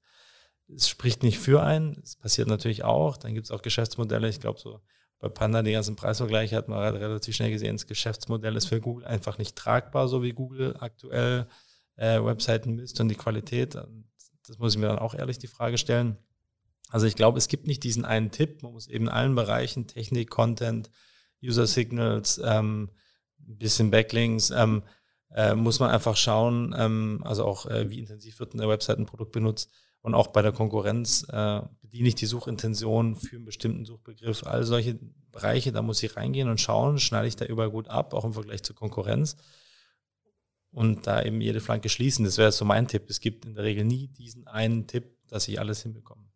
es 0.74 0.88
spricht 0.88 1.24
nicht 1.24 1.39
für 1.39 1.64
einen. 1.64 1.99
Es 2.03 2.16
passiert 2.16 2.47
natürlich 2.47 2.84
auch. 2.84 3.18
Dann 3.18 3.34
gibt 3.34 3.45
es 3.45 3.51
auch 3.51 3.62
Geschäftsmodelle. 3.62 4.30
Ich 4.30 4.39
glaube, 4.39 4.59
so 4.59 4.80
bei 5.20 5.30
Panda 5.30 5.62
die 5.64 5.72
ganzen 5.72 5.95
Preisvergleiche 5.95 6.55
hat 6.55 6.68
man 6.68 6.95
relativ 6.95 7.36
schnell 7.36 7.51
gesehen, 7.51 7.76
das 7.76 7.86
Geschäftsmodell 7.88 8.55
ist 8.55 8.68
für 8.68 8.80
Google 8.80 9.05
einfach 9.05 9.38
nicht 9.38 9.55
tragbar, 9.55 10.07
so 10.07 10.24
wie 10.24 10.34
Google 10.34 10.76
aktuell 10.80 11.47
äh, 11.95 12.24
Webseiten 12.24 12.76
misst 12.76 12.99
und 12.99 13.09
die 13.09 13.16
Qualität. 13.16 13.76
Das 13.76 14.57
muss 14.57 14.74
ich 14.74 14.80
mir 14.80 14.88
dann 14.88 14.99
auch 14.99 15.14
ehrlich 15.14 15.38
die 15.38 15.47
Frage 15.47 15.78
stellen. 15.78 16.18
Also 16.91 17.07
ich 17.07 17.15
glaube, 17.15 17.37
es 17.37 17.47
gibt 17.47 17.67
nicht 17.67 17.83
diesen 17.83 18.05
einen 18.05 18.31
Tipp. 18.31 18.61
Man 18.61 18.73
muss 18.73 18.87
eben 18.87 19.05
in 19.05 19.11
allen 19.11 19.33
Bereichen, 19.33 19.87
Technik, 19.87 20.29
Content, 20.29 20.91
User 21.41 21.65
Signals, 21.65 22.39
ähm, 22.43 22.91
ein 23.47 23.57
bisschen 23.57 23.89
Backlinks, 23.89 24.51
ähm, 24.51 24.83
äh, 25.33 25.55
muss 25.55 25.79
man 25.79 25.89
einfach 25.89 26.17
schauen, 26.17 26.75
ähm, 26.77 27.21
also 27.23 27.45
auch 27.45 27.65
äh, 27.65 27.89
wie 27.89 27.99
intensiv 27.99 28.39
wird 28.39 28.53
eine 28.53 28.67
Website 28.67 28.99
ein 28.99 29.05
Produkt 29.05 29.31
benutzt 29.31 29.71
und 30.01 30.13
auch 30.13 30.27
bei 30.27 30.41
der 30.41 30.51
Konkurrenz 30.51 31.25
äh, 31.29 31.61
bediene 31.81 32.09
ich 32.09 32.15
die 32.15 32.25
Suchintention 32.25 33.15
für 33.15 33.37
einen 33.37 33.45
bestimmten 33.45 33.85
Suchbegriff. 33.85 34.45
All 34.45 34.63
solche 34.63 34.99
Bereiche, 35.31 35.71
da 35.71 35.81
muss 35.81 36.03
ich 36.03 36.15
reingehen 36.17 36.49
und 36.49 36.59
schauen, 36.59 36.99
schneide 36.99 37.27
ich 37.27 37.35
da 37.35 37.45
überall 37.45 37.71
gut 37.71 37.87
ab, 37.87 38.13
auch 38.13 38.25
im 38.25 38.33
Vergleich 38.33 38.63
zur 38.63 38.75
Konkurrenz. 38.75 39.37
Und 40.71 41.05
da 41.05 41.21
eben 41.21 41.41
jede 41.41 41.59
Flanke 41.59 41.89
schließen, 41.89 42.25
das 42.25 42.37
wäre 42.37 42.51
so 42.51 42.65
mein 42.65 42.87
Tipp. 42.87 43.09
Es 43.09 43.19
gibt 43.19 43.45
in 43.45 43.55
der 43.55 43.63
Regel 43.63 43.83
nie 43.83 44.07
diesen 44.07 44.47
einen 44.47 44.87
Tipp, 44.87 45.17
dass 45.27 45.47
ich 45.47 45.59
alles 45.59 45.83
hinbekomme. 45.83 46.30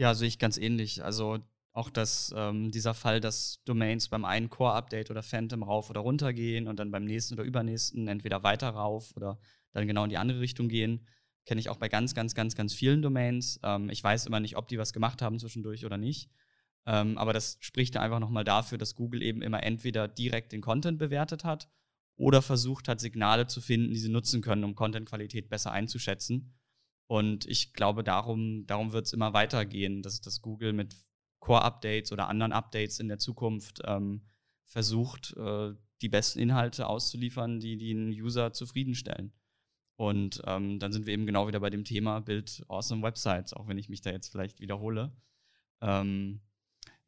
Ja, 0.00 0.14
sehe 0.14 0.28
ich 0.28 0.38
ganz 0.38 0.56
ähnlich. 0.56 1.04
Also 1.04 1.40
auch 1.72 1.90
dass 1.90 2.32
ähm, 2.34 2.70
dieser 2.70 2.94
Fall, 2.94 3.20
dass 3.20 3.62
Domains 3.66 4.08
beim 4.08 4.24
einen 4.24 4.48
Core-Update 4.48 5.10
oder 5.10 5.22
Phantom 5.22 5.62
rauf 5.62 5.90
oder 5.90 6.00
runter 6.00 6.32
gehen 6.32 6.68
und 6.68 6.78
dann 6.78 6.90
beim 6.90 7.04
nächsten 7.04 7.34
oder 7.34 7.44
übernächsten 7.44 8.08
entweder 8.08 8.42
weiter 8.42 8.70
rauf 8.70 9.14
oder 9.14 9.38
dann 9.72 9.86
genau 9.86 10.04
in 10.04 10.08
die 10.08 10.16
andere 10.16 10.40
Richtung 10.40 10.70
gehen, 10.70 11.06
kenne 11.44 11.60
ich 11.60 11.68
auch 11.68 11.76
bei 11.76 11.90
ganz, 11.90 12.14
ganz, 12.14 12.34
ganz, 12.34 12.54
ganz 12.56 12.72
vielen 12.72 13.02
Domains. 13.02 13.60
Ähm, 13.62 13.90
ich 13.90 14.02
weiß 14.02 14.24
immer 14.24 14.40
nicht, 14.40 14.56
ob 14.56 14.68
die 14.68 14.78
was 14.78 14.94
gemacht 14.94 15.20
haben 15.20 15.38
zwischendurch 15.38 15.84
oder 15.84 15.98
nicht. 15.98 16.30
Ähm, 16.86 17.18
aber 17.18 17.34
das 17.34 17.58
spricht 17.60 17.94
ja 17.94 18.00
einfach 18.00 18.20
nochmal 18.20 18.44
dafür, 18.44 18.78
dass 18.78 18.94
Google 18.94 19.20
eben 19.20 19.42
immer 19.42 19.62
entweder 19.62 20.08
direkt 20.08 20.52
den 20.52 20.62
Content 20.62 20.98
bewertet 20.98 21.44
hat 21.44 21.68
oder 22.16 22.40
versucht 22.40 22.88
hat, 22.88 23.00
Signale 23.00 23.48
zu 23.48 23.60
finden, 23.60 23.90
die 23.90 23.98
sie 23.98 24.08
nutzen 24.08 24.40
können, 24.40 24.64
um 24.64 24.74
Content-Qualität 24.74 25.50
besser 25.50 25.72
einzuschätzen. 25.72 26.54
Und 27.10 27.44
ich 27.46 27.72
glaube, 27.72 28.04
darum, 28.04 28.68
darum 28.68 28.92
wird 28.92 29.06
es 29.06 29.12
immer 29.12 29.32
weitergehen, 29.32 30.00
dass, 30.00 30.20
dass 30.20 30.42
Google 30.42 30.72
mit 30.72 30.94
Core-Updates 31.40 32.12
oder 32.12 32.28
anderen 32.28 32.52
Updates 32.52 33.00
in 33.00 33.08
der 33.08 33.18
Zukunft 33.18 33.82
ähm, 33.84 34.28
versucht, 34.64 35.36
äh, 35.36 35.74
die 36.02 36.08
besten 36.08 36.38
Inhalte 36.38 36.86
auszuliefern, 36.86 37.58
die 37.58 37.76
den 37.76 38.10
User 38.10 38.52
zufriedenstellen. 38.52 39.32
Und 39.96 40.40
ähm, 40.46 40.78
dann 40.78 40.92
sind 40.92 41.06
wir 41.06 41.12
eben 41.12 41.26
genau 41.26 41.48
wieder 41.48 41.58
bei 41.58 41.68
dem 41.70 41.82
Thema 41.82 42.20
Build 42.20 42.64
Awesome 42.68 43.02
Websites, 43.02 43.54
auch 43.54 43.66
wenn 43.66 43.78
ich 43.78 43.88
mich 43.88 44.02
da 44.02 44.12
jetzt 44.12 44.28
vielleicht 44.28 44.60
wiederhole. 44.60 45.10
Ähm, 45.80 46.40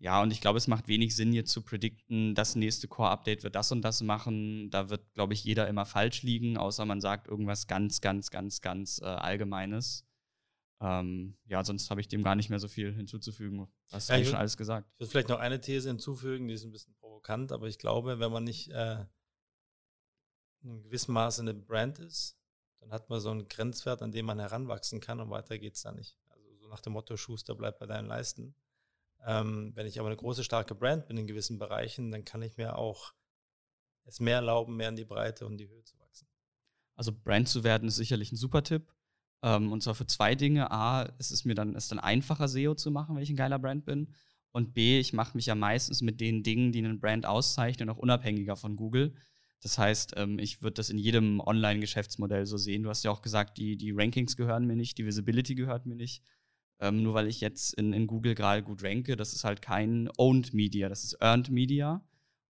ja, 0.03 0.20
und 0.20 0.32
ich 0.32 0.40
glaube, 0.40 0.59
es 0.59 0.66
macht 0.66 0.88
wenig 0.88 1.14
Sinn, 1.14 1.32
jetzt 1.32 1.53
zu 1.53 1.62
predikten, 1.62 2.34
das 2.34 2.57
nächste 2.57 2.88
Core-Update 2.88 3.44
wird 3.44 3.55
das 3.55 3.70
und 3.70 3.82
das 3.82 4.03
machen. 4.03 4.68
Da 4.68 4.90
wird, 4.90 5.14
glaube 5.14 5.32
ich, 5.32 5.44
jeder 5.44 5.68
immer 5.68 5.86
falsch 5.86 6.22
liegen, 6.24 6.57
außer 6.59 6.84
man 6.84 7.00
sagt 7.00 7.28
irgendwas 7.28 7.68
ganz, 7.68 8.00
ganz, 8.00 8.32
ganz, 8.32 8.61
ganz 8.61 9.00
äh, 9.00 9.05
Allgemeines. 9.05 10.05
Ähm, 10.80 11.36
ja, 11.44 11.62
sonst 11.62 11.88
habe 11.88 12.00
ich 12.00 12.09
dem 12.09 12.24
gar 12.24 12.34
nicht 12.34 12.50
mehr 12.50 12.59
so 12.59 12.66
viel 12.66 12.92
hinzuzufügen. 12.92 13.68
Hast 13.92 14.11
du 14.11 14.14
ja, 14.14 14.24
schon 14.24 14.34
alles 14.34 14.57
gesagt. 14.57 14.90
Ich 14.94 14.98
würde 14.98 15.11
vielleicht 15.12 15.28
noch 15.28 15.38
eine 15.38 15.61
These 15.61 15.90
hinzufügen, 15.90 16.48
die 16.48 16.55
ist 16.55 16.64
ein 16.64 16.72
bisschen 16.72 16.94
provokant, 16.94 17.53
aber 17.53 17.68
ich 17.68 17.78
glaube, 17.78 18.18
wenn 18.18 18.32
man 18.32 18.42
nicht 18.42 18.70
äh, 18.70 19.07
in 20.64 20.82
gewissem 20.82 21.14
Maße 21.14 21.42
eine 21.42 21.55
Brand 21.55 22.00
ist, 22.00 22.36
dann 22.80 22.90
hat 22.90 23.09
man 23.09 23.20
so 23.20 23.30
einen 23.30 23.46
Grenzwert, 23.46 24.03
an 24.03 24.11
dem 24.11 24.26
man 24.26 24.40
heranwachsen 24.40 24.98
kann 24.98 25.20
und 25.20 25.30
weiter 25.30 25.59
geht 25.59 25.76
es 25.76 25.82
da 25.82 25.92
nicht. 25.92 26.18
Also 26.26 26.57
so 26.57 26.66
nach 26.66 26.80
dem 26.80 26.94
Motto, 26.94 27.16
Schuster 27.16 27.55
bleibt 27.55 27.78
bei 27.78 27.86
deinen 27.86 28.09
Leisten. 28.09 28.57
Ähm, 29.27 29.73
wenn 29.75 29.87
ich 29.87 29.99
aber 29.99 30.09
eine 30.09 30.16
große, 30.16 30.45
starke 30.45 30.75
Brand 30.75 31.07
bin 31.07 31.16
in 31.16 31.27
gewissen 31.27 31.59
Bereichen, 31.59 32.11
dann 32.11 32.25
kann 32.25 32.43
ich 32.43 32.57
mir 32.57 32.77
auch 32.77 33.12
es 34.05 34.20
mehr 34.20 34.37
erlauben, 34.37 34.77
mehr 34.77 34.89
in 34.89 34.97
die 34.97 35.05
Breite 35.05 35.47
und 35.47 35.59
die 35.59 35.68
Höhe 35.68 35.85
zu 35.85 35.99
wachsen. 35.99 36.27
Also 36.97 37.12
Brand 37.12 37.49
zu 37.49 37.64
werden 37.64 37.89
ist 37.89 37.97
sicherlich 37.97 38.33
ein 38.33 38.37
super 38.37 38.62
Tipp. 38.62 38.93
Ähm, 39.43 39.73
und 39.73 39.83
zwar 39.83 39.95
für 39.95 40.07
zwei 40.07 40.35
Dinge. 40.35 40.70
A, 40.70 41.09
es 41.18 41.31
ist 41.31 41.45
mir 41.45 41.55
dann, 41.55 41.75
ist 41.75 41.91
dann 41.91 41.99
einfacher, 41.99 42.49
SEO 42.49 42.75
zu 42.75 42.91
machen, 42.91 43.14
wenn 43.14 43.23
ich 43.23 43.31
ein 43.31 43.37
geiler 43.37 43.59
Brand 43.59 43.85
bin. 43.85 44.12
Und 44.51 44.75
B, 44.75 44.99
ich 44.99 45.12
mache 45.12 45.37
mich 45.37 45.47
ja 45.47 45.55
meistens 45.55 46.03
mit 46.03 46.20
den 46.20 46.43
Dingen, 46.43 46.73
die 46.73 46.81
einen 46.81 47.01
Brand 47.01 47.27
auszeichnen, 47.27 47.89
auch 47.89 47.97
unabhängiger 47.97 48.57
von 48.57 48.77
Google. 48.77 49.14
Das 49.62 49.79
heißt, 49.79 50.14
ähm, 50.16 50.39
ich 50.39 50.62
würde 50.62 50.75
das 50.75 50.91
in 50.91 50.99
jedem 50.99 51.41
Online-Geschäftsmodell 51.41 52.47
so 52.47 52.57
sehen. 52.57 52.83
Du 52.83 52.91
hast 52.91 53.05
ja 53.05 53.11
auch 53.11 53.23
gesagt, 53.23 53.59
die, 53.59 53.77
die 53.77 53.93
Rankings 53.93 54.37
gehören 54.37 54.66
mir 54.66 54.77
nicht, 54.77 54.99
die 54.99 55.07
Visibility 55.07 55.55
gehört 55.55 55.87
mir 55.87 55.95
nicht. 55.95 56.23
Ähm, 56.83 57.05
nur 57.05 57.14
weil 57.14 57.28
ich 57.28 57.41
jetzt 57.41 57.74
in, 57.74 57.93
in 57.93 58.09
Google 58.09 58.35
gerade 58.35 58.64
gut 58.64 58.83
ranke, 58.83 59.14
das 59.14 59.33
ist 59.33 59.45
halt 59.45 59.62
kein 59.62 60.11
Owned 60.18 60.53
Media, 60.53 60.89
das 60.89 61.05
ist 61.05 61.16
Earned 61.20 61.49
Media. 61.49 62.05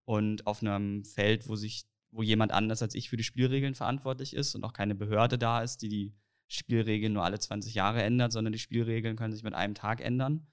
Und 0.06 0.46
auf 0.46 0.62
einem 0.62 1.04
Feld, 1.04 1.48
wo 1.48 1.54
sich, 1.54 1.84
wo 2.10 2.22
jemand 2.22 2.50
anders 2.50 2.80
als 2.80 2.94
ich 2.94 3.10
für 3.10 3.18
die 3.18 3.24
Spielregeln 3.24 3.74
verantwortlich 3.74 4.34
ist 4.34 4.54
und 4.54 4.64
auch 4.64 4.72
keine 4.72 4.94
Behörde 4.94 5.36
da 5.36 5.62
ist, 5.62 5.82
die 5.82 5.90
die 5.90 6.14
Spielregeln 6.48 7.12
nur 7.12 7.24
alle 7.24 7.38
20 7.38 7.74
Jahre 7.74 8.02
ändert, 8.02 8.32
sondern 8.32 8.54
die 8.54 8.58
Spielregeln 8.58 9.16
können 9.16 9.34
sich 9.34 9.42
mit 9.42 9.54
einem 9.54 9.74
Tag 9.74 10.00
ändern. 10.00 10.46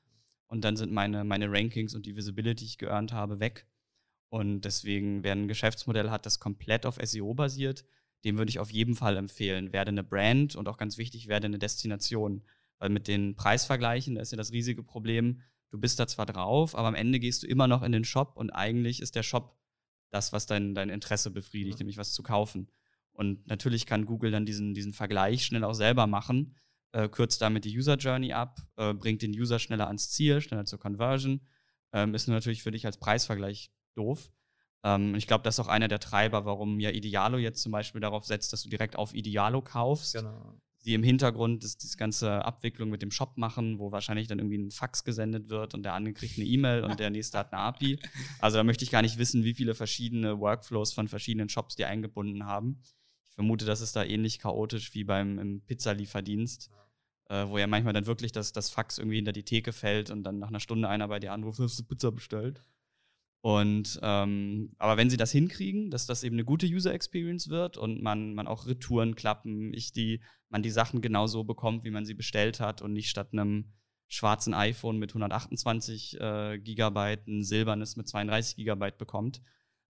Und 0.47 0.65
dann 0.65 0.75
sind 0.75 0.91
meine, 0.91 1.23
meine 1.23 1.49
Rankings 1.49 1.95
und 1.95 2.05
die 2.05 2.17
Visibility, 2.17 2.65
die 2.65 2.71
ich 2.71 2.77
geearnt 2.79 3.13
habe, 3.13 3.39
weg. 3.39 3.65
Und 4.27 4.61
deswegen, 4.61 5.23
wer 5.23 5.31
ein 5.31 5.47
Geschäftsmodell 5.47 6.09
hat, 6.09 6.25
das 6.25 6.39
komplett 6.39 6.85
auf 6.85 6.99
SEO 7.01 7.33
basiert, 7.33 7.85
dem 8.25 8.37
würde 8.37 8.49
ich 8.49 8.59
auf 8.59 8.71
jeden 8.71 8.95
Fall 8.95 9.15
empfehlen. 9.15 9.71
Werde 9.71 9.89
eine 9.89 10.03
Brand 10.03 10.57
und 10.57 10.67
auch 10.67 10.77
ganz 10.77 10.97
wichtig, 10.97 11.29
werde 11.29 11.45
eine 11.45 11.59
Destination. 11.59 12.43
Weil 12.79 12.89
mit 12.89 13.07
den 13.07 13.35
Preisvergleichen, 13.35 14.15
da 14.15 14.21
ist 14.21 14.31
ja 14.31 14.37
das 14.37 14.51
riesige 14.51 14.83
Problem, 14.83 15.41
du 15.69 15.79
bist 15.79 15.99
da 15.99 16.07
zwar 16.07 16.25
drauf, 16.25 16.75
aber 16.75 16.87
am 16.87 16.95
Ende 16.95 17.19
gehst 17.19 17.43
du 17.43 17.47
immer 17.47 17.67
noch 17.67 17.83
in 17.83 17.91
den 17.91 18.05
Shop 18.05 18.35
und 18.35 18.49
eigentlich 18.51 19.01
ist 19.01 19.15
der 19.15 19.23
Shop 19.23 19.57
das, 20.09 20.33
was 20.33 20.47
dein, 20.47 20.73
dein 20.73 20.89
Interesse 20.89 21.29
befriedigt, 21.29 21.75
mhm. 21.75 21.83
nämlich 21.83 21.97
was 21.97 22.13
zu 22.13 22.23
kaufen. 22.23 22.71
Und 23.11 23.45
natürlich 23.47 23.85
kann 23.85 24.05
Google 24.05 24.31
dann 24.31 24.45
diesen, 24.45 24.73
diesen 24.73 24.93
Vergleich 24.93 25.45
schnell 25.45 25.63
auch 25.63 25.73
selber 25.73 26.07
machen, 26.07 26.55
äh, 26.93 27.09
kürzt 27.09 27.41
damit 27.41 27.65
die 27.65 27.77
User 27.77 27.97
Journey 27.97 28.33
ab, 28.33 28.59
äh, 28.77 28.93
bringt 28.93 29.21
den 29.21 29.31
User 29.31 29.59
schneller 29.59 29.87
ans 29.87 30.09
Ziel, 30.09 30.41
schneller 30.41 30.65
zur 30.65 30.79
Conversion. 30.79 31.41
Ähm, 31.91 32.15
ist 32.15 32.27
natürlich 32.27 32.63
für 32.63 32.71
dich 32.71 32.85
als 32.85 32.97
Preisvergleich 32.97 33.71
doof. 33.95 34.31
Ähm, 34.83 35.13
ich 35.15 35.27
glaube, 35.27 35.43
das 35.43 35.55
ist 35.55 35.59
auch 35.59 35.67
einer 35.67 35.89
der 35.89 35.99
Treiber, 35.99 36.45
warum 36.45 36.79
ja 36.79 36.91
Idealo 36.91 37.37
jetzt 37.37 37.61
zum 37.61 37.71
Beispiel 37.71 37.99
darauf 37.99 38.25
setzt, 38.25 38.53
dass 38.53 38.63
du 38.63 38.69
direkt 38.69 38.95
auf 38.95 39.13
Idealo 39.13 39.61
kaufst. 39.61 40.13
Genau 40.13 40.59
die 40.85 40.93
im 40.93 41.03
Hintergrund 41.03 41.63
das, 41.63 41.77
diese 41.77 41.97
ganze 41.97 42.45
Abwicklung 42.45 42.89
mit 42.89 43.01
dem 43.01 43.11
Shop 43.11 43.37
machen, 43.37 43.79
wo 43.79 43.91
wahrscheinlich 43.91 44.27
dann 44.27 44.39
irgendwie 44.39 44.57
ein 44.57 44.71
Fax 44.71 45.03
gesendet 45.03 45.49
wird 45.49 45.73
und 45.73 45.83
der 45.83 45.93
andere 45.93 46.13
kriegt 46.13 46.37
eine 46.37 46.47
E-Mail 46.47 46.83
und 46.83 46.99
der 46.99 47.09
nächste 47.09 47.37
hat 47.37 47.51
eine 47.51 47.61
API. 47.61 47.99
Also 48.39 48.57
da 48.57 48.63
möchte 48.63 48.83
ich 48.83 48.91
gar 48.91 49.01
nicht 49.01 49.17
wissen, 49.17 49.43
wie 49.43 49.53
viele 49.53 49.75
verschiedene 49.75 50.39
Workflows 50.39 50.93
von 50.93 51.07
verschiedenen 51.07 51.49
Shops 51.49 51.75
die 51.75 51.85
eingebunden 51.85 52.45
haben. 52.45 52.79
Ich 53.29 53.35
vermute, 53.35 53.65
das 53.65 53.81
ist 53.81 53.95
da 53.95 54.03
ähnlich 54.03 54.39
chaotisch 54.39 54.93
wie 54.93 55.03
beim 55.03 55.61
Pizzalieferdienst, 55.67 56.69
äh, 57.29 57.47
wo 57.47 57.57
ja 57.57 57.67
manchmal 57.67 57.93
dann 57.93 58.05
wirklich 58.05 58.31
das, 58.31 58.53
das 58.53 58.69
Fax 58.69 58.97
irgendwie 58.97 59.17
hinter 59.17 59.33
die 59.33 59.43
Theke 59.43 59.73
fällt 59.73 60.11
und 60.11 60.23
dann 60.23 60.39
nach 60.39 60.49
einer 60.49 60.59
Stunde 60.59 60.87
einer 60.87 61.07
bei 61.07 61.19
dir 61.19 61.33
anruft, 61.33 61.59
hast 61.59 61.79
du 61.79 61.83
Pizza 61.83 62.11
bestellt? 62.11 62.63
Und 63.41 63.99
ähm, 64.03 64.71
aber 64.77 64.97
wenn 64.97 65.09
sie 65.09 65.17
das 65.17 65.31
hinkriegen, 65.31 65.91
dass 65.91 66.05
das 66.05 66.23
eben 66.23 66.35
eine 66.35 66.43
gute 66.43 66.65
User 66.65 66.93
Experience 66.93 67.47
wird 67.49 67.77
und 67.77 68.01
man, 68.01 68.33
man 68.33 68.47
auch 68.47 68.67
Retouren 68.67 69.15
klappen, 69.15 69.73
ich 69.73 69.93
die, 69.93 70.21
man 70.49 70.61
die 70.61 70.69
Sachen 70.69 71.01
genau 71.01 71.25
so 71.27 71.45
bekommt, 71.45 71.85
wie 71.85 71.91
man 71.91 72.05
sie 72.05 72.15
bestellt 72.15 72.59
hat 72.59 72.81
und 72.81 72.91
nicht 72.91 73.09
statt 73.09 73.29
einem 73.31 73.71
schwarzen 74.09 74.53
iPhone 74.53 74.97
mit 74.97 75.11
128 75.11 76.19
äh, 76.19 76.59
Gigabyte 76.59 77.27
ein 77.27 77.43
silbernes 77.43 77.95
mit 77.95 78.09
32 78.09 78.57
Gigabyte 78.57 78.97
bekommt. 78.97 79.41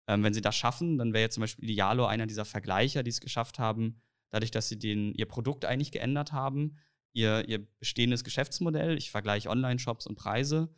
Ähm, 0.07 0.23
wenn 0.23 0.33
sie 0.33 0.41
das 0.41 0.55
schaffen, 0.55 0.97
dann 0.97 1.13
wäre 1.13 1.23
jetzt 1.23 1.35
zum 1.35 1.41
Beispiel 1.41 1.69
Idealo 1.69 2.05
einer 2.05 2.27
dieser 2.27 2.45
Vergleicher, 2.45 3.01
die 3.01 3.09
es 3.09 3.21
geschafft 3.21 3.57
haben, 3.57 4.01
dadurch, 4.29 4.51
dass 4.51 4.69
sie 4.69 4.77
den, 4.77 5.13
ihr 5.13 5.25
Produkt 5.25 5.65
eigentlich 5.65 5.91
geändert 5.91 6.33
haben, 6.33 6.77
ihr, 7.13 7.47
ihr 7.47 7.65
bestehendes 7.79 8.23
Geschäftsmodell, 8.23 8.97
ich 8.97 9.09
vergleiche 9.09 9.49
Online-Shops 9.49 10.05
und 10.05 10.15
Preise, 10.15 10.69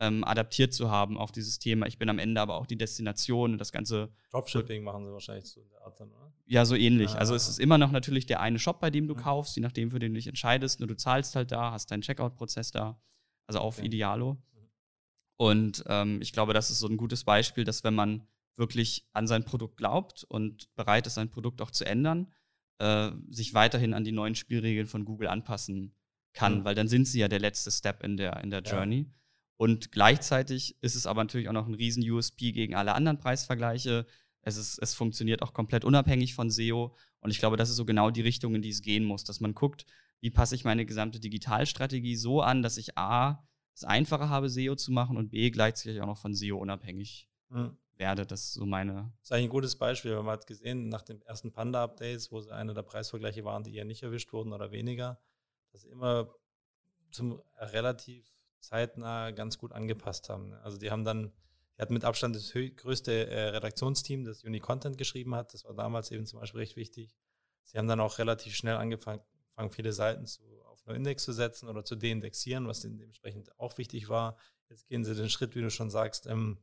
ähm, 0.00 0.24
adaptiert 0.24 0.72
zu 0.72 0.90
haben 0.90 1.18
auf 1.18 1.30
dieses 1.30 1.58
Thema. 1.58 1.86
Ich 1.86 1.98
bin 1.98 2.08
am 2.08 2.18
Ende 2.18 2.40
aber 2.40 2.56
auch 2.56 2.66
die 2.66 2.78
Destination 2.78 3.52
und 3.52 3.58
das 3.58 3.70
ganze. 3.70 4.10
Dropshipping 4.30 4.82
machen 4.82 5.04
sie 5.04 5.12
wahrscheinlich 5.12 5.46
so 5.46 5.60
in 5.60 5.68
der 5.68 5.82
Art 5.82 6.00
dann, 6.00 6.08
oder? 6.08 6.32
Ja, 6.46 6.64
so 6.64 6.74
ähnlich. 6.74 7.10
Ah. 7.12 7.18
Also 7.18 7.34
es 7.34 7.48
ist 7.48 7.60
immer 7.60 7.78
noch 7.78 7.92
natürlich 7.92 8.26
der 8.26 8.40
eine 8.40 8.58
Shop, 8.58 8.80
bei 8.80 8.90
dem 8.90 9.06
du 9.06 9.14
mhm. 9.14 9.18
kaufst, 9.18 9.56
je 9.56 9.62
nachdem, 9.62 9.90
für 9.90 9.98
den 9.98 10.12
du 10.12 10.16
dich 10.16 10.26
entscheidest. 10.26 10.80
Nur 10.80 10.88
du 10.88 10.96
zahlst 10.96 11.36
halt 11.36 11.52
da, 11.52 11.72
hast 11.72 11.90
deinen 11.90 12.00
Checkout-Prozess 12.00 12.70
da, 12.70 12.98
also 13.46 13.60
auf 13.60 13.78
okay. 13.78 13.86
Idealo. 13.86 14.34
Mhm. 14.34 14.70
Und 15.36 15.84
ähm, 15.86 16.22
ich 16.22 16.32
glaube, 16.32 16.54
das 16.54 16.70
ist 16.70 16.78
so 16.78 16.88
ein 16.88 16.96
gutes 16.96 17.24
Beispiel, 17.24 17.64
dass 17.64 17.84
wenn 17.84 17.94
man 17.94 18.26
wirklich 18.56 19.06
an 19.12 19.26
sein 19.26 19.44
Produkt 19.44 19.76
glaubt 19.76 20.24
und 20.24 20.74
bereit 20.76 21.06
ist, 21.06 21.14
sein 21.14 21.30
Produkt 21.30 21.60
auch 21.60 21.70
zu 21.70 21.84
ändern, 21.84 22.32
äh, 22.78 23.10
sich 23.28 23.52
weiterhin 23.52 23.92
an 23.92 24.04
die 24.04 24.12
neuen 24.12 24.34
Spielregeln 24.34 24.86
von 24.86 25.04
Google 25.04 25.28
anpassen 25.28 25.94
kann, 26.32 26.60
mhm. 26.60 26.64
weil 26.64 26.74
dann 26.74 26.88
sind 26.88 27.06
sie 27.06 27.20
ja 27.20 27.28
der 27.28 27.38
letzte 27.38 27.70
Step 27.70 28.02
in 28.02 28.16
der, 28.16 28.42
in 28.42 28.50
der 28.50 28.62
Journey. 28.62 29.00
Ja. 29.00 29.19
Und 29.60 29.92
gleichzeitig 29.92 30.74
ist 30.80 30.94
es 30.94 31.06
aber 31.06 31.22
natürlich 31.22 31.50
auch 31.50 31.52
noch 31.52 31.66
ein 31.66 31.74
riesen 31.74 32.02
USP 32.10 32.50
gegen 32.52 32.74
alle 32.74 32.94
anderen 32.94 33.18
Preisvergleiche. 33.18 34.06
Es, 34.40 34.56
ist, 34.56 34.78
es 34.78 34.94
funktioniert 34.94 35.42
auch 35.42 35.52
komplett 35.52 35.84
unabhängig 35.84 36.34
von 36.34 36.50
SEO. 36.50 36.96
Und 37.20 37.30
ich 37.30 37.40
glaube, 37.40 37.58
das 37.58 37.68
ist 37.68 37.76
so 37.76 37.84
genau 37.84 38.10
die 38.10 38.22
Richtung, 38.22 38.54
in 38.54 38.62
die 38.62 38.70
es 38.70 38.80
gehen 38.80 39.04
muss, 39.04 39.22
dass 39.22 39.40
man 39.40 39.52
guckt, 39.52 39.84
wie 40.22 40.30
passe 40.30 40.54
ich 40.54 40.64
meine 40.64 40.86
gesamte 40.86 41.20
Digitalstrategie 41.20 42.16
so 42.16 42.40
an, 42.40 42.62
dass 42.62 42.78
ich 42.78 42.96
A, 42.96 43.46
es 43.74 43.84
einfacher 43.84 44.30
habe, 44.30 44.48
SEO 44.48 44.76
zu 44.76 44.92
machen 44.92 45.18
und 45.18 45.28
B, 45.28 45.50
gleichzeitig 45.50 46.00
auch 46.00 46.06
noch 46.06 46.16
von 46.16 46.32
SEO 46.32 46.56
unabhängig 46.56 47.28
mhm. 47.50 47.76
werde. 47.98 48.24
Das 48.24 48.44
ist 48.44 48.54
so 48.54 48.64
meine. 48.64 49.12
Das 49.18 49.24
ist 49.24 49.32
eigentlich 49.32 49.48
ein 49.48 49.50
gutes 49.50 49.76
Beispiel. 49.76 50.16
Man 50.16 50.28
hat 50.28 50.46
gesehen, 50.46 50.88
nach 50.88 51.02
den 51.02 51.20
ersten 51.20 51.52
Panda-Updates, 51.52 52.32
wo 52.32 52.40
sie 52.40 52.50
einer 52.50 52.72
der 52.72 52.82
Preisvergleiche 52.82 53.44
waren, 53.44 53.62
die 53.62 53.74
eher 53.74 53.84
nicht 53.84 54.04
erwischt 54.04 54.32
wurden 54.32 54.54
oder 54.54 54.72
weniger, 54.72 55.20
dass 55.70 55.84
immer 55.84 56.34
zum 57.10 57.42
relativ 57.58 58.39
zeitnah 58.60 59.30
ganz 59.30 59.58
gut 59.58 59.72
angepasst 59.72 60.28
haben. 60.28 60.52
Also 60.62 60.78
die 60.78 60.90
haben 60.90 61.04
dann, 61.04 61.32
die 61.76 61.82
hatten 61.82 61.94
mit 61.94 62.04
Abstand 62.04 62.36
das 62.36 62.52
größte 62.52 63.28
äh, 63.28 63.48
Redaktionsteam, 63.48 64.24
das 64.24 64.44
Uni 64.44 64.60
Content 64.60 64.98
geschrieben 64.98 65.34
hat. 65.34 65.54
Das 65.54 65.64
war 65.64 65.74
damals 65.74 66.10
eben 66.10 66.26
zum 66.26 66.40
Beispiel 66.40 66.60
recht 66.60 66.76
wichtig. 66.76 67.14
Sie 67.64 67.78
haben 67.78 67.88
dann 67.88 68.00
auch 68.00 68.18
relativ 68.18 68.54
schnell 68.54 68.76
angefangen, 68.76 69.22
viele 69.70 69.92
Seiten 69.92 70.26
zu, 70.26 70.42
auf 70.64 70.86
einen 70.86 70.98
Index 70.98 71.24
zu 71.24 71.32
setzen 71.32 71.68
oder 71.68 71.84
zu 71.84 71.96
deindexieren, 71.96 72.66
was 72.66 72.80
dementsprechend 72.80 73.58
auch 73.58 73.76
wichtig 73.78 74.08
war. 74.08 74.36
Jetzt 74.68 74.86
gehen 74.88 75.04
sie 75.04 75.14
den 75.14 75.28
Schritt, 75.28 75.54
wie 75.54 75.60
du 75.60 75.70
schon 75.70 75.90
sagst, 75.90 76.26
ähm, 76.26 76.58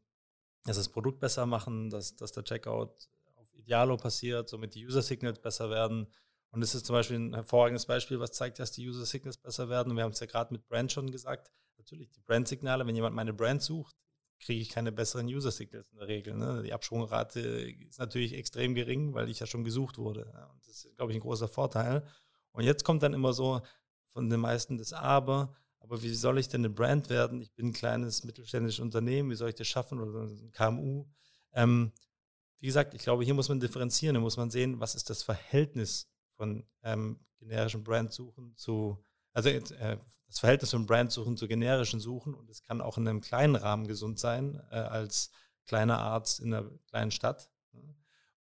dass 0.64 0.78
das 0.78 0.90
Produkt 0.90 1.20
besser 1.20 1.46
machen, 1.46 1.90
dass, 1.90 2.16
dass 2.16 2.32
der 2.32 2.44
Checkout 2.44 3.10
auf 3.36 3.54
Idealo 3.54 3.98
passiert, 3.98 4.50
somit 4.50 4.76
die 4.76 4.86
User 4.86 5.02
Signals 5.02 5.40
besser 5.40 5.70
werden. 5.70 6.08
Und 6.52 6.62
das 6.62 6.74
ist 6.74 6.86
zum 6.86 6.96
Beispiel 6.96 7.18
ein 7.18 7.34
hervorragendes 7.34 7.86
Beispiel, 7.86 8.20
was 8.20 8.32
zeigt, 8.32 8.60
dass 8.60 8.72
die 8.72 8.88
User 8.88 9.06
Signals 9.06 9.38
besser 9.38 9.70
werden. 9.70 9.92
Und 9.92 9.98
wir 9.98 10.04
haben 10.04 10.12
es 10.12 10.20
ja 10.20 10.26
gerade 10.26 10.54
mit 10.54 10.68
Brand 10.68 10.92
schon 10.92 11.12
gesagt. 11.12 11.52
Natürlich, 11.78 12.12
die 12.12 12.22
Brand-Signale, 12.22 12.86
wenn 12.86 12.96
jemand 12.96 13.16
meine 13.16 13.34
Brand 13.34 13.62
sucht, 13.62 13.96
kriege 14.40 14.62
ich 14.62 14.70
keine 14.70 14.92
besseren 14.92 15.28
User 15.28 15.52
Signals 15.52 15.92
in 15.92 15.98
der 15.98 16.08
Regel. 16.08 16.36
Ne? 16.36 16.62
Die 16.64 16.74
Abschwungrate 16.74 17.40
ist 17.40 18.00
natürlich 18.00 18.34
extrem 18.34 18.76
gering, 18.76 19.14
weil 19.14 19.30
ich 19.30 19.40
ja 19.40 19.48
schon 19.48 19.64
gesucht 19.64 19.98
wurde. 19.98 20.26
Und 20.52 20.68
das 20.68 20.86
ist, 20.86 20.96
glaube 20.96 21.12
ich, 21.12 21.18
ein 21.18 21.22
großer 21.22 21.48
Vorteil. 21.48 22.06
Und 22.52 22.64
jetzt 22.64 22.84
kommt 22.84 23.04
dann 23.04 23.14
immer 23.14 23.34
so 23.34 23.62
von 24.08 24.30
den 24.30 24.40
meisten 24.40 24.78
das 24.78 24.94
Aber. 24.94 25.56
Aber 25.80 26.02
wie 26.02 26.14
soll 26.14 26.38
ich 26.38 26.50
denn 26.50 26.62
eine 26.62 26.70
Brand 26.70 27.10
werden? 27.10 27.42
Ich 27.42 27.54
bin 27.54 27.68
ein 27.68 27.74
kleines 27.74 28.24
mittelständisches 28.24 28.80
Unternehmen. 28.80 29.30
Wie 29.30 29.36
soll 29.36 29.50
ich 29.50 29.56
das 29.56 29.68
schaffen? 29.68 30.00
Oder 30.00 30.24
ein 30.24 30.52
KMU? 30.52 31.06
Ähm, 31.54 31.92
wie 32.60 32.66
gesagt, 32.66 32.94
ich 32.94 33.04
glaube, 33.04 33.24
hier 33.24 33.34
muss 33.34 33.50
man 33.50 33.60
differenzieren. 33.60 34.16
Da 34.16 34.20
muss 34.20 34.38
man 34.38 34.50
sehen, 34.50 34.80
was 34.80 34.96
ist 34.96 35.10
das 35.10 35.24
Verhältnis 35.24 36.10
von 36.36 36.66
ähm, 36.84 37.20
generischen 37.40 37.84
Brandsuchen 37.84 38.56
zu, 38.56 39.04
also 39.38 39.50
äh, 39.50 39.98
das 40.26 40.40
Verhältnis 40.40 40.72
von 40.72 40.88
Brandsuchen 40.88 41.38
zu 41.38 41.48
generischen 41.48 42.00
Suchen. 42.00 42.34
Und 42.34 42.50
es 42.50 42.64
kann 42.64 42.82
auch 42.82 42.98
in 42.98 43.08
einem 43.08 43.22
kleinen 43.22 43.56
Rahmen 43.56 43.88
gesund 43.88 44.18
sein, 44.18 44.60
äh, 44.72 44.78
als 44.78 45.30
kleiner 45.68 46.00
Arzt 46.00 46.40
in 46.40 46.54
einer 46.54 46.68
kleinen 46.90 47.12
Stadt. 47.12 47.52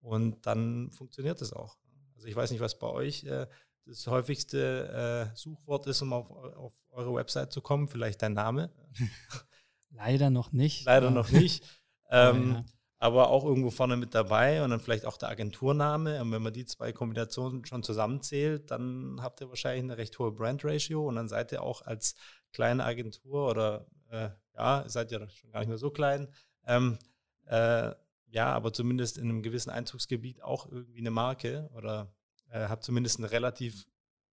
Und 0.01 0.47
dann 0.47 0.92
funktioniert 0.92 1.42
es 1.42 1.53
auch. 1.53 1.76
Also 2.14 2.28
ich 2.28 2.36
weiß 2.36 2.53
nicht, 2.53 2.61
was 2.61 2.78
bei 2.78 2.86
euch 2.86 3.24
äh, 3.24 3.49
das 3.86 4.07
häufigste 4.07 5.32
äh, 5.32 5.36
Suchwort 5.36 5.88
ist, 5.88 6.01
um 6.01 6.12
auf, 6.12 6.30
auf, 6.30 6.74
eure 6.90 7.12
Website 7.12 7.53
zu 7.53 7.61
kommen? 7.61 7.88
Vielleicht 7.88 8.22
dein 8.22 8.34
Name? 8.34 8.70
Leider 9.90 10.30
noch 10.30 10.53
nicht. 10.53 10.84
Leider 10.84 11.11
noch 11.11 11.28
nicht. 11.30 11.64
ähm, 12.09 12.53
ja. 12.53 12.64
Aber 12.99 13.28
auch 13.28 13.45
irgendwo 13.45 13.70
vorne 13.70 13.97
mit 13.97 14.14
dabei 14.14 14.62
und 14.62 14.70
dann 14.70 14.80
vielleicht 14.80 15.05
auch 15.05 15.18
der 15.18 15.28
Agenturname. 15.28 16.20
Und 16.22 16.32
wenn 16.32 16.42
man 16.42 16.53
die 16.53 16.64
zwei 16.64 16.92
Kombinationen 16.92 17.64
schon 17.66 17.82
zusammenzählt, 17.82 18.70
dann 18.70 19.18
habt 19.20 19.40
ihr 19.40 19.49
wahrscheinlich 19.49 19.84
eine 19.84 19.99
recht 19.99 20.18
hohe 20.18 20.32
Brand-Ratio 20.32 21.07
und 21.07 21.16
dann 21.16 21.28
seid 21.28 21.53
ihr 21.53 21.62
auch 21.62 21.82
als 21.82 22.14
kleine 22.53 22.84
Agentur 22.84 23.51
oder 23.51 23.86
äh, 24.11 24.30
ja, 24.55 24.84
seid 24.86 25.12
ihr 25.12 25.28
schon 25.28 25.51
gar 25.51 25.61
nicht 25.61 25.68
mehr 25.68 25.78
so 25.78 25.90
klein. 25.90 26.28
Ähm, 26.66 26.99
äh, 27.47 27.92
ja, 28.28 28.53
aber 28.53 28.72
zumindest 28.72 29.18
in 29.18 29.24
einem 29.24 29.42
gewissen 29.42 29.70
Einzugsgebiet 29.70 30.42
auch 30.42 30.70
irgendwie 30.70 31.01
eine 31.01 31.11
Marke 31.11 31.70
oder 31.74 32.14
äh, 32.51 32.68
habt 32.68 32.84
zumindest 32.84 33.18
einen 33.18 33.28
relativ 33.28 33.86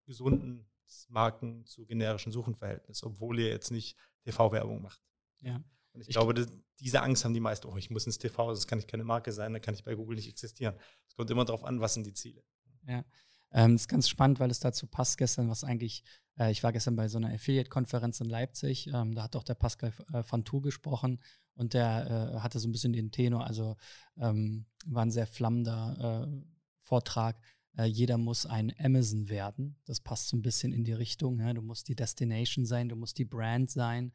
gesunden 0.07 0.67
Marken 1.09 1.65
zu 1.65 1.87
generischen 1.87 2.33
Suchenverhältnis, 2.33 3.03
obwohl 3.03 3.39
ihr 3.39 3.49
jetzt 3.49 3.71
nicht 3.71 3.97
TV-Werbung 4.25 4.83
macht. 4.83 5.01
Ja. 5.41 5.63
Und 5.95 6.03
ich, 6.03 6.09
ich 6.09 6.15
glaube, 6.15 6.35
das, 6.35 6.49
diese 6.81 7.03
Angst 7.03 7.25
haben 7.25 7.35
die 7.35 7.41
meisten, 7.41 7.67
oh, 7.67 7.77
ich 7.77 7.91
muss 7.91 8.07
ins 8.07 8.19
TV, 8.19 8.51
das 8.51 8.67
kann 8.67 8.79
ich 8.79 8.87
keine 8.87 9.05
Marke 9.05 9.33
sein, 9.33 9.53
dann 9.53 9.63
kann 9.63 9.75
ich 9.75 9.85
bei 9.85 9.95
Google 9.95 10.17
nicht 10.17 10.29
existieren. 10.29 10.75
Es 11.09 11.15
kommt 11.15 11.31
immer 11.31 11.45
darauf 11.45 11.65
an, 11.65 11.81
was 11.81 11.95
sind 11.95 12.07
die 12.07 12.15
Ziele. 12.15 12.43
Ja. 12.87 13.05
Ähm, 13.53 13.73
das 13.73 13.83
ist 13.83 13.89
ganz 13.89 14.09
spannend, 14.09 14.41
weil 14.41 14.51
es 14.51 14.61
dazu 14.61 14.87
passt 14.87 15.17
gestern, 15.17 15.49
was 15.49 15.65
eigentlich, 15.65 16.03
äh, 16.39 16.51
ich 16.51 16.63
war 16.63 16.73
gestern 16.73 16.97
bei 16.97 17.09
so 17.09 17.19
einer 17.19 17.33
Affiliate-Konferenz 17.33 18.21
in 18.21 18.29
Leipzig, 18.29 18.89
ähm, 18.89 19.15
da 19.15 19.23
hat 19.23 19.37
auch 19.37 19.45
der 19.45 19.55
Pascal 19.55 19.93
äh, 20.13 20.23
Fantou 20.25 20.61
gesprochen 20.61 21.21
und 21.55 21.73
der 21.73 22.35
äh, 22.35 22.41
hatte 22.41 22.59
so 22.59 22.69
ein 22.69 22.73
bisschen 22.73 22.93
den 22.93 23.13
Tenor, 23.13 23.47
also 23.47 23.77
ähm, 24.17 24.67
war 24.87 25.05
ein 25.05 25.13
sehr 25.13 25.29
flammender 25.29 26.29
äh, 26.29 26.45
Vortrag, 26.81 27.41
äh, 27.77 27.85
jeder 27.85 28.19
muss 28.19 28.47
ein 28.47 28.73
Amazon 28.79 29.29
werden. 29.29 29.77
Das 29.85 30.01
passt 30.01 30.29
so 30.29 30.37
ein 30.37 30.43
bisschen 30.43 30.73
in 30.73 30.85
die 30.85 30.93
Richtung. 30.93 31.41
Ja? 31.41 31.53
Du 31.53 31.63
musst 31.63 31.89
die 31.89 31.97
Destination 31.97 32.67
sein, 32.67 32.89
du 32.89 32.97
musst 32.97 33.19
die 33.19 33.25
Brand 33.25 33.71
sein. 33.71 34.13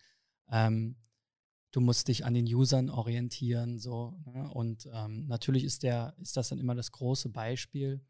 Ähm, 0.51 0.95
du 1.71 1.81
musst 1.81 2.07
dich 2.07 2.25
an 2.25 2.33
den 2.33 2.45
Usern 2.45 2.89
orientieren. 2.89 3.79
So, 3.79 4.17
ne? 4.25 4.49
Und 4.49 4.89
ähm, 4.93 5.27
natürlich 5.27 5.63
ist, 5.63 5.83
der, 5.83 6.15
ist 6.19 6.37
das 6.37 6.49
dann 6.49 6.59
immer 6.59 6.75
das 6.75 6.91
große 6.91 7.29
Beispiel. 7.29 8.03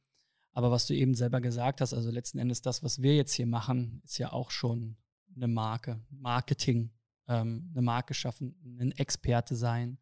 Aber 0.51 0.71
was 0.71 0.87
du 0.87 0.95
eben 0.95 1.13
selber 1.13 1.41
gesagt 1.41 1.81
hast, 1.81 1.93
also 1.93 2.09
letzten 2.09 2.39
Endes 2.39 2.61
das, 2.61 2.83
was 2.83 3.01
wir 3.01 3.15
jetzt 3.15 3.33
hier 3.33 3.47
machen, 3.47 4.01
ist 4.03 4.17
ja 4.17 4.31
auch 4.31 4.51
schon 4.51 4.97
eine 5.35 5.47
Marke, 5.47 6.01
Marketing, 6.09 6.91
ähm, 7.27 7.69
eine 7.71 7.81
Marke 7.81 8.13
schaffen, 8.13 8.55
ein 8.79 8.91
Experte 8.93 9.55
sein. 9.55 9.99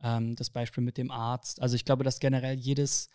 Ähm, 0.00 0.34
das 0.34 0.50
Beispiel 0.50 0.82
mit 0.82 0.96
dem 0.96 1.10
Arzt. 1.10 1.60
Also 1.60 1.76
ich 1.76 1.84
glaube, 1.84 2.04
dass 2.04 2.20
generell 2.20 2.58
jedes 2.58 3.08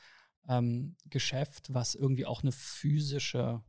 ähm, 0.48 0.96
Geschäft, 1.10 1.74
was 1.74 1.96
irgendwie 1.96 2.26
auch 2.26 2.42
eine 2.42 2.52
physische 2.52 3.64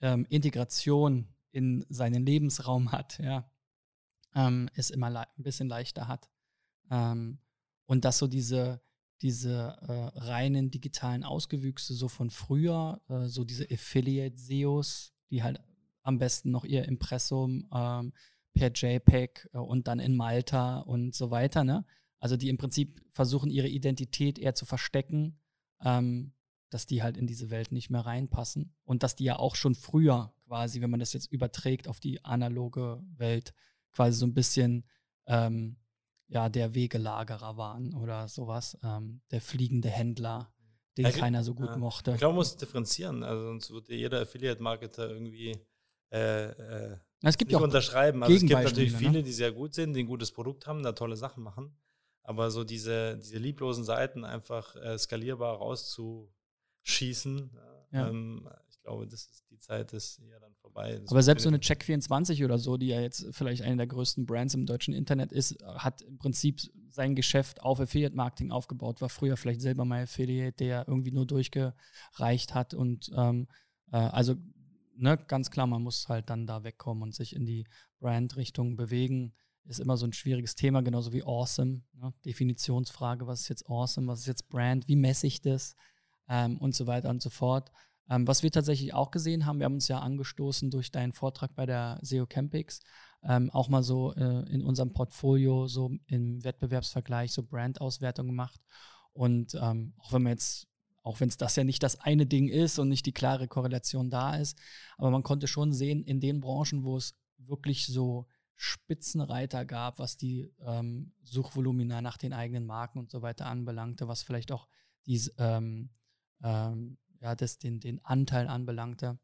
ähm, 0.00 0.26
Integration 0.28 1.34
in 1.52 1.86
seinen 1.88 2.26
Lebensraum 2.26 2.92
hat, 2.92 3.18
ja, 3.18 3.50
ähm, 4.36 4.70
es 4.74 4.90
immer 4.90 5.08
ein 5.08 5.42
bisschen 5.42 5.68
leichter 5.68 6.06
hat. 6.06 6.30
Ähm, 6.90 7.38
und 7.86 8.04
dass 8.04 8.18
so 8.18 8.28
diese, 8.28 8.80
diese 9.22 9.76
äh, 9.88 10.18
reinen 10.18 10.70
digitalen 10.70 11.24
Ausgewüchse 11.24 11.94
so 11.94 12.06
von 12.06 12.30
früher, 12.30 13.00
äh, 13.08 13.26
so 13.26 13.42
diese 13.42 13.66
Affiliate-SEOs, 13.68 15.12
die 15.30 15.42
halt 15.42 15.60
am 16.02 16.18
besten 16.18 16.52
noch 16.52 16.64
ihr 16.64 16.84
Impressum 16.84 17.68
ähm, 17.74 18.12
per 18.54 18.70
JPEG 18.72 19.50
äh, 19.52 19.58
und 19.58 19.88
dann 19.88 19.98
in 19.98 20.14
Malta 20.14 20.78
und 20.78 21.16
so 21.16 21.32
weiter, 21.32 21.64
ne? 21.64 21.84
Also 22.20 22.36
die 22.36 22.48
im 22.48 22.56
Prinzip 22.56 23.04
versuchen, 23.10 23.50
ihre 23.50 23.68
Identität 23.68 24.38
eher 24.38 24.54
zu 24.54 24.64
verstecken 24.64 25.38
ähm, 25.84 26.32
dass 26.70 26.86
die 26.86 27.02
halt 27.02 27.16
in 27.16 27.26
diese 27.26 27.50
Welt 27.50 27.72
nicht 27.72 27.90
mehr 27.90 28.02
reinpassen 28.02 28.74
und 28.84 29.02
dass 29.02 29.14
die 29.14 29.24
ja 29.24 29.38
auch 29.38 29.54
schon 29.54 29.74
früher 29.74 30.34
quasi, 30.46 30.80
wenn 30.80 30.90
man 30.90 31.00
das 31.00 31.12
jetzt 31.12 31.32
überträgt 31.32 31.88
auf 31.88 32.00
die 32.00 32.24
analoge 32.24 33.02
Welt, 33.16 33.54
quasi 33.96 34.18
so 34.18 34.26
ein 34.26 34.34
bisschen 34.34 34.84
ähm, 35.26 35.76
ja 36.28 36.48
der 36.48 36.74
Wegelagerer 36.74 37.56
waren 37.56 37.94
oder 37.94 38.28
sowas, 38.28 38.78
ähm, 38.84 39.22
der 39.30 39.40
fliegende 39.40 39.88
Händler, 39.88 40.52
den 40.96 41.06
ja, 41.06 41.10
keiner 41.10 41.42
so 41.42 41.54
gut 41.54 41.70
ja. 41.70 41.76
mochte. 41.78 42.12
Ich 42.12 42.18
glaube, 42.18 42.34
man 42.34 42.40
muss 42.40 42.56
differenzieren, 42.56 43.22
also 43.22 43.46
sonst 43.46 43.70
würde 43.70 43.94
jeder 43.94 44.20
Affiliate-Marketer 44.20 45.10
irgendwie 45.10 45.58
äh, 46.12 46.44
äh, 46.50 46.96
es 47.22 47.38
gibt 47.38 47.50
nicht 47.50 47.58
ja 47.58 47.64
unterschreiben. 47.64 48.22
Also 48.22 48.34
es 48.34 48.40
gibt 48.42 48.52
natürlich 48.52 48.92
ne? 48.92 48.98
viele, 48.98 49.22
die 49.22 49.32
sehr 49.32 49.52
gut 49.52 49.74
sind, 49.74 49.94
die 49.94 50.00
ein 50.00 50.06
gutes 50.06 50.32
Produkt 50.32 50.66
haben, 50.66 50.82
da 50.82 50.92
tolle 50.92 51.16
Sachen 51.16 51.42
machen. 51.42 51.76
Aber 52.22 52.50
so 52.50 52.64
diese, 52.64 53.16
diese 53.18 53.38
lieblosen 53.38 53.84
Seiten 53.84 54.24
einfach 54.24 54.76
äh, 54.76 54.98
skalierbar 54.98 55.56
rauszuschießen, 55.56 57.50
ja. 57.92 58.08
ähm, 58.08 58.48
glaube, 58.86 59.06
das 59.06 59.22
ist 59.26 59.44
die 59.50 59.58
Zeit 59.58 59.92
ist 59.92 60.20
ja 60.30 60.38
dann 60.38 60.54
vorbei. 60.54 60.98
Das 60.98 61.10
Aber 61.10 61.22
selbst 61.22 61.42
so 61.42 61.48
eine 61.48 61.58
Check24 61.58 62.44
oder 62.44 62.58
so, 62.58 62.76
die 62.76 62.88
ja 62.88 63.00
jetzt 63.00 63.26
vielleicht 63.32 63.62
eine 63.62 63.76
der 63.76 63.86
größten 63.86 64.26
Brands 64.26 64.54
im 64.54 64.66
deutschen 64.66 64.94
Internet 64.94 65.32
ist, 65.32 65.62
hat 65.64 66.02
im 66.02 66.18
Prinzip 66.18 66.60
sein 66.90 67.14
Geschäft 67.14 67.62
auf 67.62 67.80
Affiliate-Marketing 67.80 68.50
aufgebaut, 68.50 69.00
war 69.00 69.08
früher 69.08 69.36
vielleicht 69.36 69.60
selber 69.60 69.84
mal 69.84 70.04
Affiliate, 70.04 70.56
der 70.56 70.86
irgendwie 70.88 71.12
nur 71.12 71.26
durchgereicht 71.26 72.54
hat 72.54 72.74
und 72.74 73.10
ähm, 73.16 73.48
äh, 73.92 73.96
also 73.96 74.36
ne, 74.94 75.18
ganz 75.26 75.50
klar, 75.50 75.66
man 75.66 75.82
muss 75.82 76.08
halt 76.08 76.30
dann 76.30 76.46
da 76.46 76.64
wegkommen 76.64 77.02
und 77.02 77.14
sich 77.14 77.34
in 77.34 77.44
die 77.44 77.66
Brand-Richtung 77.98 78.76
bewegen 78.76 79.34
ist 79.68 79.80
immer 79.80 79.96
so 79.96 80.06
ein 80.06 80.12
schwieriges 80.12 80.54
Thema, 80.54 80.80
genauso 80.80 81.12
wie 81.12 81.24
Awesome. 81.24 81.82
Ne? 81.94 82.14
Definitionsfrage, 82.24 83.26
was 83.26 83.40
ist 83.40 83.48
jetzt 83.48 83.68
Awesome, 83.68 84.06
was 84.06 84.20
ist 84.20 84.26
jetzt 84.26 84.48
Brand, 84.48 84.86
wie 84.86 84.94
messe 84.94 85.26
ich 85.26 85.40
das 85.40 85.74
ähm, 86.28 86.58
und 86.58 86.74
so 86.74 86.86
weiter 86.86 87.10
und 87.10 87.22
so 87.22 87.30
fort. 87.30 87.70
Ähm, 88.08 88.26
was 88.26 88.42
wir 88.42 88.50
tatsächlich 88.50 88.94
auch 88.94 89.10
gesehen 89.10 89.46
haben, 89.46 89.58
wir 89.58 89.64
haben 89.66 89.74
uns 89.74 89.88
ja 89.88 89.98
angestoßen 89.98 90.70
durch 90.70 90.90
deinen 90.92 91.12
Vortrag 91.12 91.54
bei 91.54 91.66
der 91.66 91.98
SEO 92.02 92.26
Campix, 92.26 92.80
ähm, 93.22 93.50
auch 93.50 93.68
mal 93.68 93.82
so 93.82 94.14
äh, 94.14 94.48
in 94.52 94.62
unserem 94.62 94.92
Portfolio 94.92 95.66
so 95.66 95.90
im 96.06 96.44
Wettbewerbsvergleich 96.44 97.32
so 97.32 97.42
Brand-Auswertung 97.42 98.26
gemacht. 98.26 98.60
Und 99.12 99.54
ähm, 99.60 99.94
auch 99.98 100.12
wenn 100.12 100.22
man 100.22 100.32
jetzt 100.32 100.68
Auch 101.02 101.20
wenn 101.20 101.28
es 101.28 101.36
das 101.36 101.54
ja 101.56 101.62
nicht 101.64 101.82
das 101.82 102.00
eine 102.00 102.26
Ding 102.26 102.48
ist 102.48 102.78
und 102.80 102.88
nicht 102.88 103.06
die 103.06 103.12
klare 103.12 103.46
Korrelation 103.46 104.10
da 104.10 104.34
ist. 104.36 104.58
Aber 104.98 105.10
man 105.10 105.22
konnte 105.22 105.46
schon 105.46 105.72
sehen, 105.72 106.02
in 106.02 106.18
den 106.20 106.40
Branchen, 106.40 106.82
wo 106.82 106.96
es 106.96 107.14
wirklich 107.38 107.86
so 107.86 108.26
Spitzenreiter 108.56 109.64
gab, 109.64 109.98
was 110.00 110.16
die 110.16 110.50
ähm, 110.66 111.12
Suchvolumina 111.22 112.00
nach 112.02 112.18
den 112.18 112.32
eigenen 112.32 112.66
Marken 112.66 112.98
und 112.98 113.10
so 113.10 113.22
weiter 113.22 113.46
anbelangte, 113.46 114.08
was 114.08 114.24
vielleicht 114.24 114.50
auch 114.50 114.66
dies, 115.06 115.32
ähm, 115.38 115.90
ähm, 116.42 116.98
ja, 117.26 117.34
das, 117.34 117.58
den, 117.58 117.80
den 117.80 118.04
Anteil 118.04 118.46
anbelangte 118.46 119.18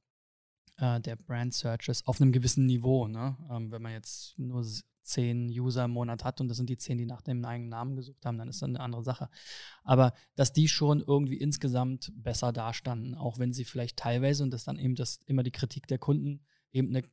äh, 0.79 1.01
der 1.01 1.15
Brand 1.15 1.55
Searches 1.55 2.05
auf 2.07 2.21
einem 2.21 2.33
gewissen 2.33 2.67
Niveau. 2.67 3.07
Ne? 3.07 3.37
Ähm, 3.49 3.71
wenn 3.71 3.81
man 3.81 3.93
jetzt 3.93 4.37
nur 4.39 4.67
zehn 5.03 5.49
User 5.49 5.85
im 5.85 5.93
Monat 5.93 6.25
hat 6.25 6.41
und 6.41 6.49
das 6.49 6.57
sind 6.57 6.69
die 6.69 6.77
zehn, 6.77 6.99
die 6.99 7.07
nach 7.07 7.23
dem 7.23 7.45
eigenen 7.45 7.71
Namen 7.71 7.95
gesucht 7.95 8.27
haben, 8.27 8.39
dann 8.39 8.49
ist 8.49 8.61
das 8.61 8.69
eine 8.69 8.81
andere 8.81 9.05
Sache. 9.05 9.29
Aber 9.85 10.15
dass 10.35 10.53
die 10.53 10.69
schon 10.69 11.01
irgendwie 11.01 11.37
insgesamt 11.37 12.13
besser 12.17 12.53
dastanden, 12.53 13.15
auch 13.15 13.39
wenn 13.39 13.53
sie 13.53 13.65
vielleicht 13.65 13.99
teilweise, 13.99 14.43
und 14.43 14.51
das 14.51 14.65
dann 14.65 14.79
eben 14.79 14.97
das 14.97 15.21
immer 15.27 15.45
die 15.45 15.53
Kritik 15.53 15.87
der 15.87 15.99
Kunden, 15.99 16.45
eben 16.73 16.89
eine 16.89 17.07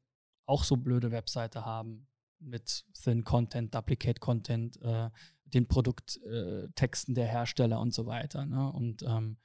auch 0.45 0.63
so 0.63 0.75
blöde 0.75 1.11
Webseite 1.11 1.65
haben 1.65 2.07
mit 2.39 2.85
Thin 2.95 3.23
Content, 3.23 3.75
Duplicate 3.75 4.19
Content, 4.19 4.81
äh, 4.81 5.11
den 5.45 5.67
Produkttexten 5.67 7.13
äh, 7.13 7.15
der 7.15 7.27
Hersteller 7.27 7.79
und 7.79 7.93
so 7.93 8.07
weiter. 8.07 8.47
Ne? 8.47 8.71
Und 8.71 9.03
ähm, 9.03 9.37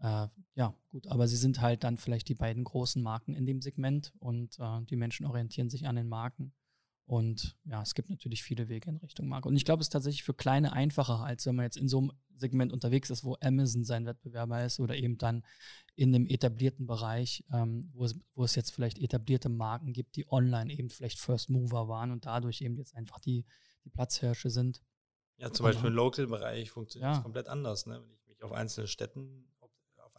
äh, 0.00 0.28
ja, 0.54 0.74
gut, 0.90 1.06
aber 1.08 1.26
sie 1.28 1.36
sind 1.36 1.60
halt 1.60 1.84
dann 1.84 1.96
vielleicht 1.96 2.28
die 2.28 2.34
beiden 2.34 2.64
großen 2.64 3.02
Marken 3.02 3.34
in 3.34 3.46
dem 3.46 3.60
Segment 3.60 4.12
und 4.18 4.58
äh, 4.58 4.82
die 4.84 4.96
Menschen 4.96 5.26
orientieren 5.26 5.70
sich 5.70 5.86
an 5.86 5.96
den 5.96 6.08
Marken. 6.08 6.52
Und 7.08 7.56
ja, 7.64 7.80
es 7.80 7.94
gibt 7.94 8.10
natürlich 8.10 8.42
viele 8.42 8.68
Wege 8.68 8.90
in 8.90 8.96
Richtung 8.98 9.28
Marke. 9.28 9.48
Und 9.48 9.56
ich 9.56 9.64
glaube, 9.64 9.80
es 9.80 9.86
ist 9.86 9.92
tatsächlich 9.92 10.24
für 10.24 10.34
Kleine 10.34 10.74
einfacher, 10.74 11.20
als 11.24 11.46
wenn 11.46 11.56
man 11.56 11.64
jetzt 11.64 11.78
in 11.78 11.88
so 11.88 11.98
einem 12.00 12.12
Segment 12.36 12.70
unterwegs 12.70 13.08
ist, 13.08 13.24
wo 13.24 13.36
Amazon 13.40 13.82
sein 13.82 14.04
Wettbewerber 14.04 14.62
ist 14.62 14.78
oder 14.78 14.94
eben 14.94 15.16
dann 15.16 15.42
in 15.96 16.14
einem 16.14 16.26
etablierten 16.26 16.86
Bereich, 16.86 17.44
ähm, 17.50 17.90
wo, 17.94 18.04
es, 18.04 18.14
wo 18.34 18.44
es 18.44 18.54
jetzt 18.54 18.72
vielleicht 18.72 18.98
etablierte 18.98 19.48
Marken 19.48 19.94
gibt, 19.94 20.16
die 20.16 20.30
online 20.30 20.70
eben 20.72 20.90
vielleicht 20.90 21.18
First 21.18 21.48
Mover 21.48 21.88
waren 21.88 22.10
und 22.10 22.26
dadurch 22.26 22.60
eben 22.60 22.76
jetzt 22.76 22.94
einfach 22.94 23.18
die, 23.20 23.46
die 23.84 23.90
Platzhirsche 23.90 24.50
sind. 24.50 24.82
Ja, 25.38 25.50
zum 25.50 25.64
Beispiel 25.64 25.88
im 25.88 25.94
Local-Bereich 25.94 26.70
funktioniert 26.70 27.12
es 27.12 27.16
ja. 27.16 27.22
komplett 27.22 27.48
anders. 27.48 27.86
Ne? 27.86 28.02
Wenn 28.02 28.12
ich 28.12 28.28
mich 28.28 28.42
auf 28.42 28.52
einzelne 28.52 28.86
Städten 28.86 29.48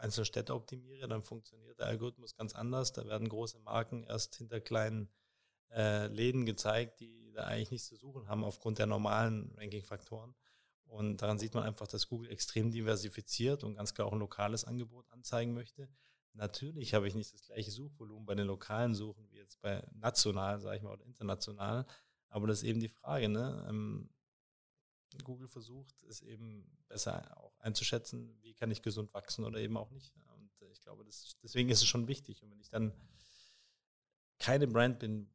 einzelne 0.00 0.24
Städte 0.24 0.54
optimiere, 0.54 1.08
dann 1.08 1.22
funktioniert 1.22 1.78
der 1.78 1.86
Algorithmus 1.86 2.34
ganz 2.34 2.54
anders. 2.54 2.92
Da 2.92 3.06
werden 3.06 3.28
große 3.28 3.58
Marken 3.60 4.04
erst 4.04 4.34
hinter 4.36 4.60
kleinen 4.60 5.08
äh, 5.70 6.06
Läden 6.08 6.46
gezeigt, 6.46 7.00
die 7.00 7.32
da 7.32 7.44
eigentlich 7.44 7.70
nichts 7.70 7.88
zu 7.88 7.96
suchen 7.96 8.28
haben 8.28 8.44
aufgrund 8.44 8.78
der 8.78 8.86
normalen 8.86 9.52
Ranking-Faktoren. 9.56 10.34
Und 10.84 11.22
daran 11.22 11.38
sieht 11.38 11.54
man 11.54 11.62
einfach, 11.62 11.86
dass 11.86 12.08
Google 12.08 12.30
extrem 12.30 12.72
diversifiziert 12.72 13.62
und 13.62 13.76
ganz 13.76 13.94
klar 13.94 14.08
auch 14.08 14.12
ein 14.12 14.18
lokales 14.18 14.64
Angebot 14.64 15.08
anzeigen 15.10 15.54
möchte. 15.54 15.88
Natürlich 16.32 16.94
habe 16.94 17.06
ich 17.06 17.14
nicht 17.14 17.32
das 17.32 17.44
gleiche 17.44 17.70
Suchvolumen 17.70 18.26
bei 18.26 18.34
den 18.34 18.46
lokalen 18.46 18.94
Suchen 18.94 19.28
wie 19.30 19.36
jetzt 19.36 19.60
bei 19.60 19.86
national, 19.92 20.60
sage 20.60 20.76
ich 20.76 20.82
mal, 20.82 20.92
oder 20.92 21.04
international. 21.04 21.86
Aber 22.28 22.46
das 22.46 22.58
ist 22.58 22.68
eben 22.68 22.80
die 22.80 22.88
Frage. 22.88 23.28
Ne? 23.28 23.66
Ähm, 23.68 24.10
Google 25.24 25.48
versucht 25.48 26.02
es 26.08 26.22
eben 26.22 26.64
besser 26.88 27.36
auch 27.38 27.58
einzuschätzen, 27.60 28.36
wie 28.42 28.54
kann 28.54 28.70
ich 28.70 28.82
gesund 28.82 29.12
wachsen 29.14 29.44
oder 29.44 29.58
eben 29.58 29.76
auch 29.76 29.90
nicht. 29.90 30.12
Und 30.34 30.50
ich 30.72 30.80
glaube, 30.82 31.04
das, 31.04 31.36
deswegen 31.42 31.68
ist 31.68 31.82
es 31.82 31.86
schon 31.86 32.08
wichtig. 32.08 32.42
Und 32.42 32.50
wenn 32.50 32.60
ich 32.60 32.70
dann 32.70 32.92
keine 34.38 34.66
Brand 34.66 34.98
bin, 34.98 35.28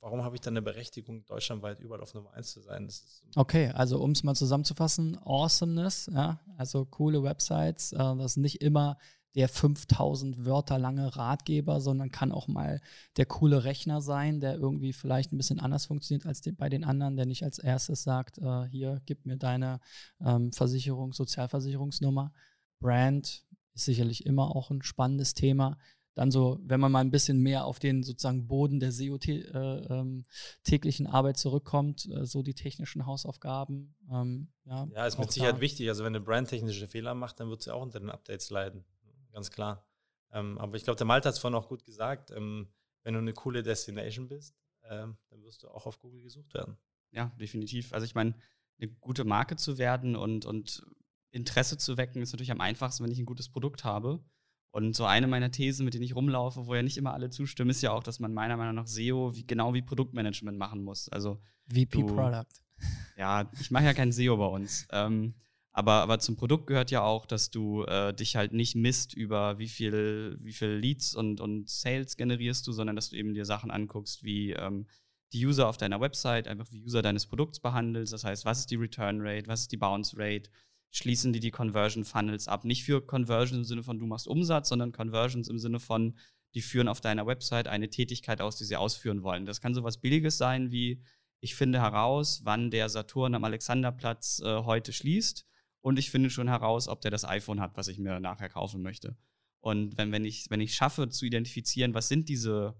warum 0.00 0.22
habe 0.24 0.36
ich 0.36 0.40
dann 0.40 0.54
eine 0.54 0.62
Berechtigung, 0.62 1.24
deutschlandweit 1.26 1.80
überall 1.80 2.00
auf 2.00 2.12
Nummer 2.14 2.32
1 2.34 2.50
zu 2.50 2.60
sein? 2.60 2.90
okay, 3.36 3.68
also 3.68 4.00
um 4.02 4.10
es 4.10 4.22
mal 4.22 4.34
zusammenzufassen, 4.34 5.18
Awesomeness, 5.24 6.10
ja, 6.12 6.40
also 6.56 6.84
coole 6.84 7.22
Websites, 7.22 7.92
äh, 7.92 7.98
das 7.98 8.32
ist 8.32 8.36
nicht 8.36 8.60
immer 8.60 8.98
der 9.34 9.48
5000 9.48 10.44
Wörter 10.44 10.78
lange 10.78 11.16
Ratgeber, 11.16 11.80
sondern 11.80 12.10
kann 12.10 12.32
auch 12.32 12.48
mal 12.48 12.80
der 13.16 13.26
coole 13.26 13.64
Rechner 13.64 14.00
sein, 14.00 14.40
der 14.40 14.54
irgendwie 14.54 14.92
vielleicht 14.92 15.32
ein 15.32 15.38
bisschen 15.38 15.60
anders 15.60 15.86
funktioniert 15.86 16.26
als 16.26 16.42
bei 16.56 16.68
den 16.68 16.84
anderen, 16.84 17.16
der 17.16 17.26
nicht 17.26 17.44
als 17.44 17.58
erstes 17.58 18.02
sagt, 18.02 18.38
äh, 18.38 18.64
hier, 18.68 19.00
gib 19.06 19.24
mir 19.24 19.36
deine 19.36 19.80
ähm, 20.20 20.52
Versicherung, 20.52 21.12
Sozialversicherungsnummer. 21.12 22.32
Brand 22.80 23.44
ist 23.74 23.84
sicherlich 23.84 24.26
immer 24.26 24.54
auch 24.54 24.70
ein 24.70 24.82
spannendes 24.82 25.34
Thema 25.34 25.78
dann 26.14 26.30
so, 26.30 26.58
wenn 26.62 26.80
man 26.80 26.92
mal 26.92 27.00
ein 27.00 27.10
bisschen 27.10 27.40
mehr 27.40 27.64
auf 27.64 27.78
den 27.78 28.02
sozusagen 28.02 28.46
Boden 28.46 28.80
der 28.80 28.92
SEO 28.92 29.16
äh, 29.26 29.38
ähm, 29.38 30.24
täglichen 30.62 31.06
Arbeit 31.06 31.38
zurückkommt, 31.38 32.08
äh, 32.10 32.26
so 32.26 32.42
die 32.42 32.54
technischen 32.54 33.06
Hausaufgaben. 33.06 33.94
Ähm, 34.10 34.48
ja, 34.64 34.86
ja, 34.94 35.06
ist 35.06 35.18
mit 35.18 35.32
Sicherheit 35.32 35.60
wichtig. 35.60 35.88
Also 35.88 36.04
wenn 36.04 36.14
eine 36.14 36.24
Brand 36.24 36.48
technische 36.48 36.86
Fehler 36.86 37.14
macht, 37.14 37.40
dann 37.40 37.48
wird 37.48 37.62
sie 37.62 37.72
auch 37.72 37.82
unter 37.82 37.98
den 37.98 38.10
Updates 38.10 38.50
leiden. 38.50 38.84
Ganz 39.32 39.50
klar. 39.50 39.86
Ähm, 40.30 40.58
aber 40.58 40.76
ich 40.76 40.84
glaube, 40.84 40.96
der 40.96 41.06
Malte 41.06 41.28
hat 41.28 41.34
es 41.34 41.40
vorhin 41.40 41.58
auch 41.58 41.68
gut 41.68 41.84
gesagt. 41.84 42.30
Ähm, 42.30 42.72
wenn 43.02 43.14
du 43.14 43.20
eine 43.20 43.32
coole 43.32 43.62
Destination 43.62 44.28
bist, 44.28 44.56
ähm, 44.84 45.16
dann 45.30 45.42
wirst 45.42 45.62
du 45.62 45.68
auch 45.68 45.86
auf 45.86 45.98
Google 45.98 46.22
gesucht 46.22 46.54
werden. 46.54 46.76
Ja, 47.10 47.32
definitiv. 47.38 47.92
Also 47.92 48.06
ich 48.06 48.14
meine, 48.14 48.34
eine 48.80 48.90
gute 48.90 49.24
Marke 49.24 49.56
zu 49.56 49.78
werden 49.78 50.16
und, 50.16 50.46
und 50.46 50.84
Interesse 51.30 51.78
zu 51.78 51.96
wecken, 51.96 52.22
ist 52.22 52.32
natürlich 52.32 52.52
am 52.52 52.60
einfachsten, 52.60 53.04
wenn 53.04 53.10
ich 53.10 53.18
ein 53.18 53.26
gutes 53.26 53.48
Produkt 53.48 53.84
habe. 53.84 54.24
Und 54.70 54.96
so 54.96 55.04
eine 55.04 55.26
meiner 55.26 55.50
Thesen, 55.50 55.84
mit 55.84 55.92
denen 55.92 56.04
ich 56.04 56.16
rumlaufe, 56.16 56.66
wo 56.66 56.74
ja 56.74 56.82
nicht 56.82 56.96
immer 56.96 57.12
alle 57.12 57.28
zustimmen, 57.28 57.70
ist 57.70 57.82
ja 57.82 57.92
auch, 57.92 58.02
dass 58.02 58.20
man 58.20 58.32
meiner 58.32 58.56
Meinung 58.56 58.74
nach 58.74 58.86
SEO 58.86 59.34
wie, 59.34 59.46
genau 59.46 59.74
wie 59.74 59.82
Produktmanagement 59.82 60.56
machen 60.56 60.82
muss. 60.82 61.10
Also 61.10 61.42
VP 61.68 61.88
du, 61.90 62.06
Product. 62.06 62.46
Ja, 63.18 63.50
ich 63.60 63.70
mache 63.70 63.84
ja 63.84 63.92
kein 63.92 64.12
SEO 64.12 64.38
bei 64.38 64.46
uns. 64.46 64.88
Ähm, 64.90 65.34
aber, 65.74 65.92
aber 66.02 66.18
zum 66.18 66.36
Produkt 66.36 66.66
gehört 66.66 66.90
ja 66.90 67.02
auch, 67.02 67.24
dass 67.24 67.50
du 67.50 67.84
äh, 67.84 68.12
dich 68.12 68.36
halt 68.36 68.52
nicht 68.52 68.74
misst 68.74 69.14
über 69.14 69.58
wie 69.58 69.68
viel, 69.68 70.36
wie 70.40 70.52
viel 70.52 70.68
Leads 70.68 71.14
und, 71.14 71.40
und 71.40 71.68
Sales 71.70 72.16
generierst 72.16 72.66
du, 72.66 72.72
sondern 72.72 72.94
dass 72.94 73.08
du 73.08 73.16
eben 73.16 73.32
dir 73.32 73.46
Sachen 73.46 73.70
anguckst, 73.70 74.22
wie 74.22 74.52
ähm, 74.52 74.86
die 75.32 75.46
User 75.46 75.68
auf 75.68 75.78
deiner 75.78 75.98
Website, 76.00 76.46
einfach 76.46 76.70
wie 76.72 76.84
User 76.84 77.00
deines 77.00 77.24
Produkts 77.24 77.58
behandelst. 77.58 78.12
Das 78.12 78.22
heißt, 78.22 78.44
was 78.44 78.60
ist 78.60 78.70
die 78.70 78.76
Return 78.76 79.20
Rate, 79.22 79.48
was 79.48 79.62
ist 79.62 79.72
die 79.72 79.78
Bounce 79.78 80.14
Rate, 80.18 80.50
schließen 80.90 81.32
die 81.32 81.40
die 81.40 81.50
Conversion 81.50 82.04
Funnels 82.04 82.48
ab. 82.48 82.66
Nicht 82.66 82.84
für 82.84 83.00
Conversions 83.00 83.56
im 83.56 83.64
Sinne 83.64 83.82
von 83.82 83.98
du 83.98 84.04
machst 84.04 84.28
Umsatz, 84.28 84.68
sondern 84.68 84.92
Conversions 84.92 85.48
im 85.48 85.58
Sinne 85.58 85.80
von 85.80 86.18
die 86.54 86.60
führen 86.60 86.88
auf 86.88 87.00
deiner 87.00 87.26
Website 87.26 87.66
eine 87.66 87.88
Tätigkeit 87.88 88.42
aus, 88.42 88.56
die 88.56 88.64
sie 88.64 88.76
ausführen 88.76 89.22
wollen. 89.22 89.46
Das 89.46 89.62
kann 89.62 89.72
sowas 89.72 90.02
Billiges 90.02 90.36
sein 90.36 90.70
wie 90.70 91.02
ich 91.40 91.54
finde 91.54 91.80
heraus, 91.80 92.42
wann 92.44 92.70
der 92.70 92.90
Saturn 92.90 93.34
am 93.34 93.42
Alexanderplatz 93.42 94.40
äh, 94.44 94.62
heute 94.64 94.92
schließt 94.92 95.46
und 95.82 95.98
ich 95.98 96.10
finde 96.10 96.30
schon 96.30 96.48
heraus, 96.48 96.88
ob 96.88 97.02
der 97.02 97.10
das 97.10 97.24
iPhone 97.24 97.60
hat, 97.60 97.76
was 97.76 97.88
ich 97.88 97.98
mir 97.98 98.18
nachher 98.20 98.48
kaufen 98.48 98.82
möchte. 98.82 99.16
Und 99.60 99.98
wenn, 99.98 100.10
wenn, 100.10 100.24
ich, 100.24 100.46
wenn 100.48 100.60
ich 100.60 100.74
schaffe 100.74 101.08
zu 101.10 101.26
identifizieren, 101.26 101.94
was 101.94 102.08
sind 102.08 102.28
diese 102.28 102.74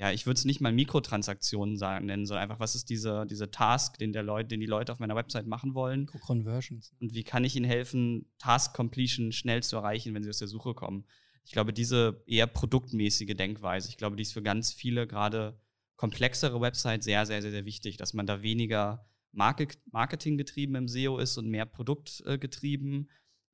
ja, 0.00 0.12
ich 0.12 0.26
würde 0.26 0.38
es 0.38 0.44
nicht 0.44 0.60
mal 0.60 0.72
Mikrotransaktionen 0.72 1.76
sagen, 1.76 2.06
nennen, 2.06 2.24
sondern 2.24 2.44
einfach, 2.44 2.60
was 2.60 2.76
ist 2.76 2.88
dieser 2.88 3.26
diese 3.26 3.50
Task, 3.50 3.98
den, 3.98 4.12
der 4.12 4.22
Leute, 4.22 4.50
den 4.50 4.60
die 4.60 4.66
Leute 4.66 4.92
auf 4.92 5.00
meiner 5.00 5.16
Website 5.16 5.46
machen 5.46 5.74
wollen. 5.74 6.06
Conversions. 6.06 6.94
Und 7.00 7.14
wie 7.14 7.24
kann 7.24 7.44
ich 7.44 7.56
ihnen 7.56 7.64
helfen, 7.64 8.26
Task 8.38 8.74
Completion 8.74 9.32
schnell 9.32 9.62
zu 9.64 9.76
erreichen, 9.76 10.14
wenn 10.14 10.22
sie 10.22 10.28
aus 10.28 10.38
der 10.38 10.46
Suche 10.46 10.74
kommen. 10.74 11.04
Ich 11.44 11.50
glaube, 11.50 11.72
diese 11.72 12.22
eher 12.26 12.46
produktmäßige 12.46 13.34
Denkweise, 13.34 13.88
ich 13.88 13.96
glaube, 13.96 14.14
die 14.14 14.22
ist 14.22 14.32
für 14.32 14.42
ganz 14.42 14.72
viele 14.72 15.08
gerade 15.08 15.60
komplexere 15.96 16.60
Websites 16.60 17.04
sehr, 17.04 17.26
sehr, 17.26 17.42
sehr, 17.42 17.50
sehr 17.50 17.64
wichtig, 17.64 17.96
dass 17.96 18.14
man 18.14 18.26
da 18.26 18.40
weniger 18.42 19.07
Marketing 19.32 20.38
getrieben 20.38 20.74
im 20.74 20.88
SEO 20.88 21.18
ist 21.18 21.36
und 21.38 21.48
mehr 21.48 21.66
produktgetrieben, 21.66 23.10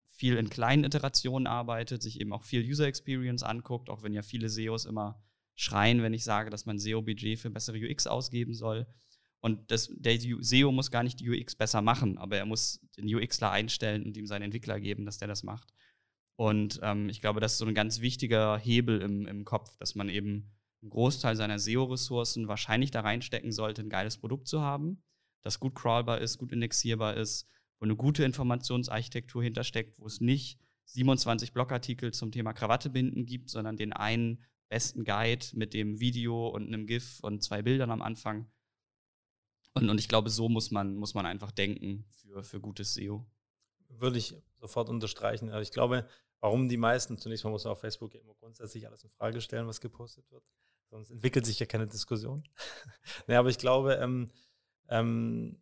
viel 0.07 0.37
in 0.37 0.49
kleinen 0.49 0.85
Iterationen 0.85 1.47
arbeitet, 1.47 2.03
sich 2.03 2.20
eben 2.20 2.33
auch 2.33 2.43
viel 2.43 2.62
User 2.64 2.87
Experience 2.87 3.43
anguckt, 3.43 3.91
auch 3.91 4.03
wenn 4.03 4.12
ja 4.12 4.22
viele 4.22 4.49
SEOs 4.49 4.85
immer 4.85 5.22
schreien, 5.57 6.03
wenn 6.03 6.14
ich 6.14 6.25
sage, 6.25 6.51
dass 6.51 6.66
man 6.66 6.79
SEO-Budget 6.79 7.39
für 7.39 7.51
bessere 7.51 7.79
UX 7.79 8.07
ausgeben 8.07 8.55
soll. 8.55 8.87
Und 9.41 9.70
das, 9.70 9.91
der 9.95 10.18
SEO 10.18 10.72
muss 10.72 10.91
gar 10.91 11.03
nicht 11.03 11.20
die 11.20 11.29
UX 11.29 11.55
besser 11.55 11.83
machen, 11.83 12.16
aber 12.18 12.39
er 12.39 12.47
muss 12.47 12.81
den 12.97 13.12
UXler 13.14 13.51
einstellen 13.51 14.05
und 14.05 14.16
ihm 14.16 14.27
seinen 14.27 14.45
Entwickler 14.45 14.81
geben, 14.81 15.05
dass 15.05 15.18
der 15.18 15.29
das 15.29 15.43
macht. 15.43 15.75
Und 16.37 16.81
ähm, 16.83 17.09
ich 17.09 17.20
glaube, 17.20 17.41
das 17.41 17.53
ist 17.53 17.59
so 17.59 17.66
ein 17.66 17.75
ganz 17.75 18.01
wichtiger 18.01 18.59
Hebel 18.59 19.03
im, 19.03 19.27
im 19.27 19.45
Kopf, 19.45 19.77
dass 19.77 19.95
man 19.95 20.09
eben 20.09 20.51
einen 20.83 20.91
Großteil 20.91 21.37
seiner 21.37 21.59
SEO-Ressourcen 21.59 22.49
wahrscheinlich 22.49 22.91
da 22.91 23.03
reinstecken 23.03 23.53
sollte, 23.53 23.83
ein 23.83 23.91
geiles 23.91 24.16
Produkt 24.18 24.49
zu 24.49 24.61
haben, 24.61 25.03
das 25.45 25.61
gut 25.61 25.74
crawlbar 25.74 26.20
ist, 26.20 26.38
gut 26.38 26.53
indexierbar 26.53 27.16
ist, 27.16 27.47
wo 27.78 27.84
eine 27.84 27.95
gute 27.95 28.24
Informationsarchitektur 28.24 29.42
hintersteckt, 29.42 30.01
wo 30.01 30.07
es 30.07 30.20
nicht 30.20 30.59
27 30.86 31.53
Blogartikel 31.53 32.12
zum 32.12 32.32
Thema 32.32 32.53
Krawatte 32.53 32.90
binden 32.90 33.26
gibt, 33.26 33.51
sondern 33.51 33.76
den 33.76 33.92
einen 33.92 34.42
besten 34.68 35.05
Guide 35.05 35.47
mit 35.53 35.74
dem 35.74 36.01
Video 36.01 36.49
und 36.49 36.66
einem 36.66 36.86
GIF 36.86 37.20
und 37.20 37.42
zwei 37.42 37.62
Bildern 37.62 37.90
am 37.90 38.03
Anfang. 38.03 38.51
Und, 39.74 39.88
und 39.90 39.99
ich 39.99 40.09
glaube, 40.09 40.30
so 40.30 40.49
muss 40.49 40.70
man, 40.70 40.97
muss 40.97 41.14
man 41.14 41.26
einfach 41.26 41.51
denken 41.51 42.07
für, 42.11 42.42
für 42.42 42.61
gutes 42.61 42.95
SEO. 42.95 43.26
Würde 43.88 44.18
ich 44.18 44.34
sofort 44.61 44.88
unterstreichen. 44.88 45.51
Also 45.51 45.62
ich 45.62 45.72
glaube, 45.72 46.09
warum 46.40 46.68
die 46.68 46.76
meisten, 46.76 47.18
zunächst 47.18 47.45
mal 47.45 47.51
muss 47.51 47.64
man 47.64 47.72
auf 47.72 47.80
Facebook 47.80 48.14
ja 48.14 48.20
immer 48.20 48.34
grundsätzlich 48.34 48.86
alles 48.86 49.05
in 49.05 49.11
Frage 49.11 49.40
stellen, 49.40 49.66
was 49.66 49.80
gepostet 49.80 50.30
wird. 50.30 50.45
Sonst 50.90 51.11
entwickelt 51.11 51.45
sich 51.45 51.59
ja 51.59 51.66
keine 51.66 51.86
Diskussion. 51.86 52.45
nee, 53.26 53.34
aber 53.34 53.49
ich 53.49 53.59
glaube, 53.59 53.95
ähm, 53.95 54.30
ähm, 54.89 55.59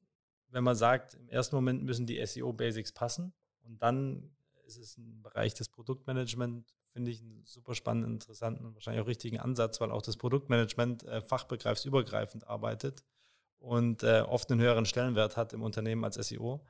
wenn 0.48 0.64
man 0.64 0.76
sagt, 0.76 1.14
im 1.14 1.28
ersten 1.28 1.56
Moment 1.56 1.82
müssen 1.82 2.06
die 2.06 2.24
SEO-Basics 2.24 2.92
passen 2.92 3.32
und 3.62 3.82
dann 3.82 4.30
ist 4.66 4.76
es 4.76 4.96
ein 4.98 5.22
Bereich 5.22 5.54
des 5.54 5.68
Produktmanagement, 5.68 6.74
finde 6.92 7.10
ich 7.10 7.20
einen 7.22 7.42
super 7.44 7.74
spannenden, 7.74 8.14
interessanten 8.14 8.64
und 8.64 8.74
wahrscheinlich 8.74 9.02
auch 9.02 9.08
richtigen 9.08 9.40
Ansatz, 9.40 9.80
weil 9.80 9.90
auch 9.90 10.02
das 10.02 10.16
Produktmanagement 10.16 11.04
äh, 11.04 11.22
fachbegreifsübergreifend 11.22 12.46
arbeitet 12.46 13.02
und 13.58 14.02
äh, 14.02 14.24
oft 14.26 14.50
einen 14.50 14.60
höheren 14.60 14.86
Stellenwert 14.86 15.36
hat 15.36 15.52
im 15.52 15.62
Unternehmen 15.62 16.04
als 16.04 16.16
SEO. 16.16 16.64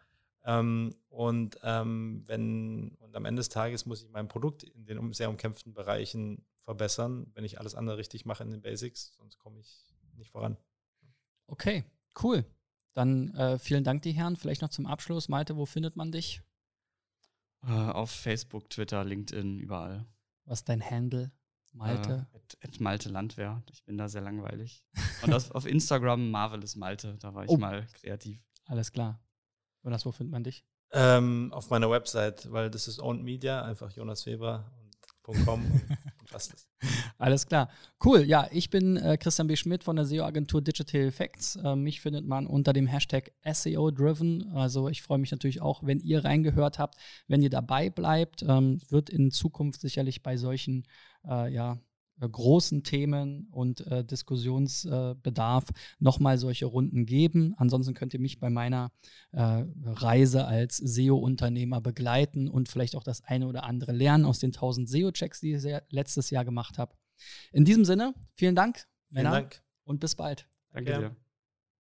Ähm, 0.44 0.94
und 1.08 1.58
ähm, 1.62 2.24
wenn 2.26 2.96
und 2.98 3.16
am 3.16 3.24
Ende 3.24 3.40
des 3.40 3.48
Tages 3.48 3.86
muss 3.86 4.02
ich 4.02 4.10
mein 4.10 4.28
Produkt 4.28 4.62
in 4.62 4.86
den 4.86 5.12
sehr 5.12 5.30
umkämpften 5.30 5.72
Bereichen 5.72 6.44
verbessern, 6.64 7.30
wenn 7.34 7.44
ich 7.44 7.58
alles 7.58 7.74
andere 7.74 7.96
richtig 7.96 8.24
mache 8.24 8.42
in 8.42 8.50
den 8.50 8.60
Basics, 8.60 9.12
sonst 9.16 9.38
komme 9.38 9.60
ich 9.60 9.84
nicht 10.16 10.30
voran. 10.30 10.56
Okay, 11.46 11.84
cool. 12.22 12.44
Dann 12.94 13.34
äh, 13.34 13.58
vielen 13.58 13.84
Dank, 13.84 14.02
die 14.02 14.12
Herren. 14.12 14.36
Vielleicht 14.36 14.62
noch 14.62 14.68
zum 14.68 14.86
Abschluss. 14.86 15.28
Malte, 15.28 15.56
wo 15.56 15.66
findet 15.66 15.96
man 15.96 16.12
dich? 16.12 16.42
Äh, 17.66 17.70
auf 17.70 18.10
Facebook, 18.10 18.68
Twitter, 18.70 19.04
LinkedIn, 19.04 19.58
überall. 19.58 20.06
Was 20.44 20.60
ist 20.60 20.68
dein 20.68 20.82
Handle? 20.82 21.30
Malte? 21.72 22.26
Äh, 22.32 22.36
at, 22.36 22.58
at 22.62 22.80
Malte 22.80 23.08
Landwehr. 23.08 23.62
Ich 23.70 23.84
bin 23.84 23.96
da 23.96 24.08
sehr 24.08 24.20
langweilig. 24.20 24.84
Und 25.22 25.32
auf, 25.32 25.50
auf 25.52 25.66
Instagram 25.66 26.30
Marvelous 26.30 26.76
Malte. 26.76 27.16
Da 27.18 27.34
war 27.34 27.44
ich 27.44 27.50
oh. 27.50 27.56
mal 27.56 27.86
kreativ. 27.94 28.38
Alles 28.66 28.92
klar. 28.92 29.20
Jonas, 29.82 30.04
wo 30.04 30.12
findet 30.12 30.32
man 30.32 30.44
dich? 30.44 30.64
Ähm, 30.92 31.50
auf 31.52 31.70
meiner 31.70 31.90
Website, 31.90 32.52
weil 32.52 32.70
das 32.70 32.86
ist 32.86 33.00
Owned 33.00 33.24
Media, 33.24 33.62
einfach 33.62 33.90
Jonas 33.92 34.26
Weber 34.26 34.70
.com 35.22 35.64
und. 36.32 36.66
Alles 37.18 37.46
klar. 37.46 37.68
Cool. 38.04 38.22
Ja, 38.22 38.48
ich 38.50 38.70
bin 38.70 38.96
äh, 38.96 39.16
Christian 39.16 39.46
B. 39.46 39.56
Schmidt 39.56 39.84
von 39.84 39.96
der 39.96 40.04
SEO-Agentur 40.04 40.62
Digital 40.62 41.02
Effects. 41.02 41.56
Äh, 41.56 41.76
mich 41.76 42.00
findet 42.00 42.26
man 42.26 42.46
unter 42.46 42.72
dem 42.72 42.86
Hashtag 42.86 43.32
SEO-Driven. 43.44 44.52
Also 44.54 44.88
ich 44.88 45.02
freue 45.02 45.18
mich 45.18 45.30
natürlich 45.30 45.60
auch, 45.62 45.82
wenn 45.84 46.00
ihr 46.00 46.24
reingehört 46.24 46.78
habt, 46.78 46.96
wenn 47.28 47.42
ihr 47.42 47.50
dabei 47.50 47.90
bleibt. 47.90 48.42
Ähm, 48.42 48.80
wird 48.88 49.10
in 49.10 49.30
Zukunft 49.30 49.80
sicherlich 49.80 50.22
bei 50.22 50.36
solchen 50.36 50.86
äh, 51.28 51.52
ja, 51.52 51.78
großen 52.20 52.82
Themen 52.82 53.48
und 53.50 53.86
äh, 53.86 54.04
Diskussionsbedarf 54.04 55.70
äh, 55.70 55.72
nochmal 55.98 56.38
solche 56.38 56.66
Runden 56.66 57.06
geben. 57.06 57.54
Ansonsten 57.56 57.94
könnt 57.94 58.14
ihr 58.14 58.20
mich 58.20 58.38
bei 58.38 58.50
meiner 58.50 58.92
äh, 59.32 59.64
Reise 59.84 60.46
als 60.46 60.76
SEO-Unternehmer 60.76 61.80
begleiten 61.80 62.48
und 62.48 62.68
vielleicht 62.68 62.96
auch 62.96 63.04
das 63.04 63.22
eine 63.24 63.46
oder 63.46 63.64
andere 63.64 63.92
lernen 63.92 64.24
aus 64.24 64.38
den 64.38 64.50
1000 64.50 64.88
SEO-Checks, 64.88 65.40
die 65.40 65.54
ich 65.54 65.64
letztes 65.90 66.30
Jahr 66.30 66.44
gemacht 66.44 66.78
habe. 66.78 66.94
In 67.52 67.64
diesem 67.64 67.84
Sinne, 67.84 68.14
vielen 68.34 68.54
Dank, 68.54 68.78
vielen 69.08 69.24
Männer, 69.24 69.30
Dank. 69.30 69.62
und 69.84 70.00
bis 70.00 70.14
bald. 70.14 70.48
Danke 70.72 70.98
dir. 70.98 71.21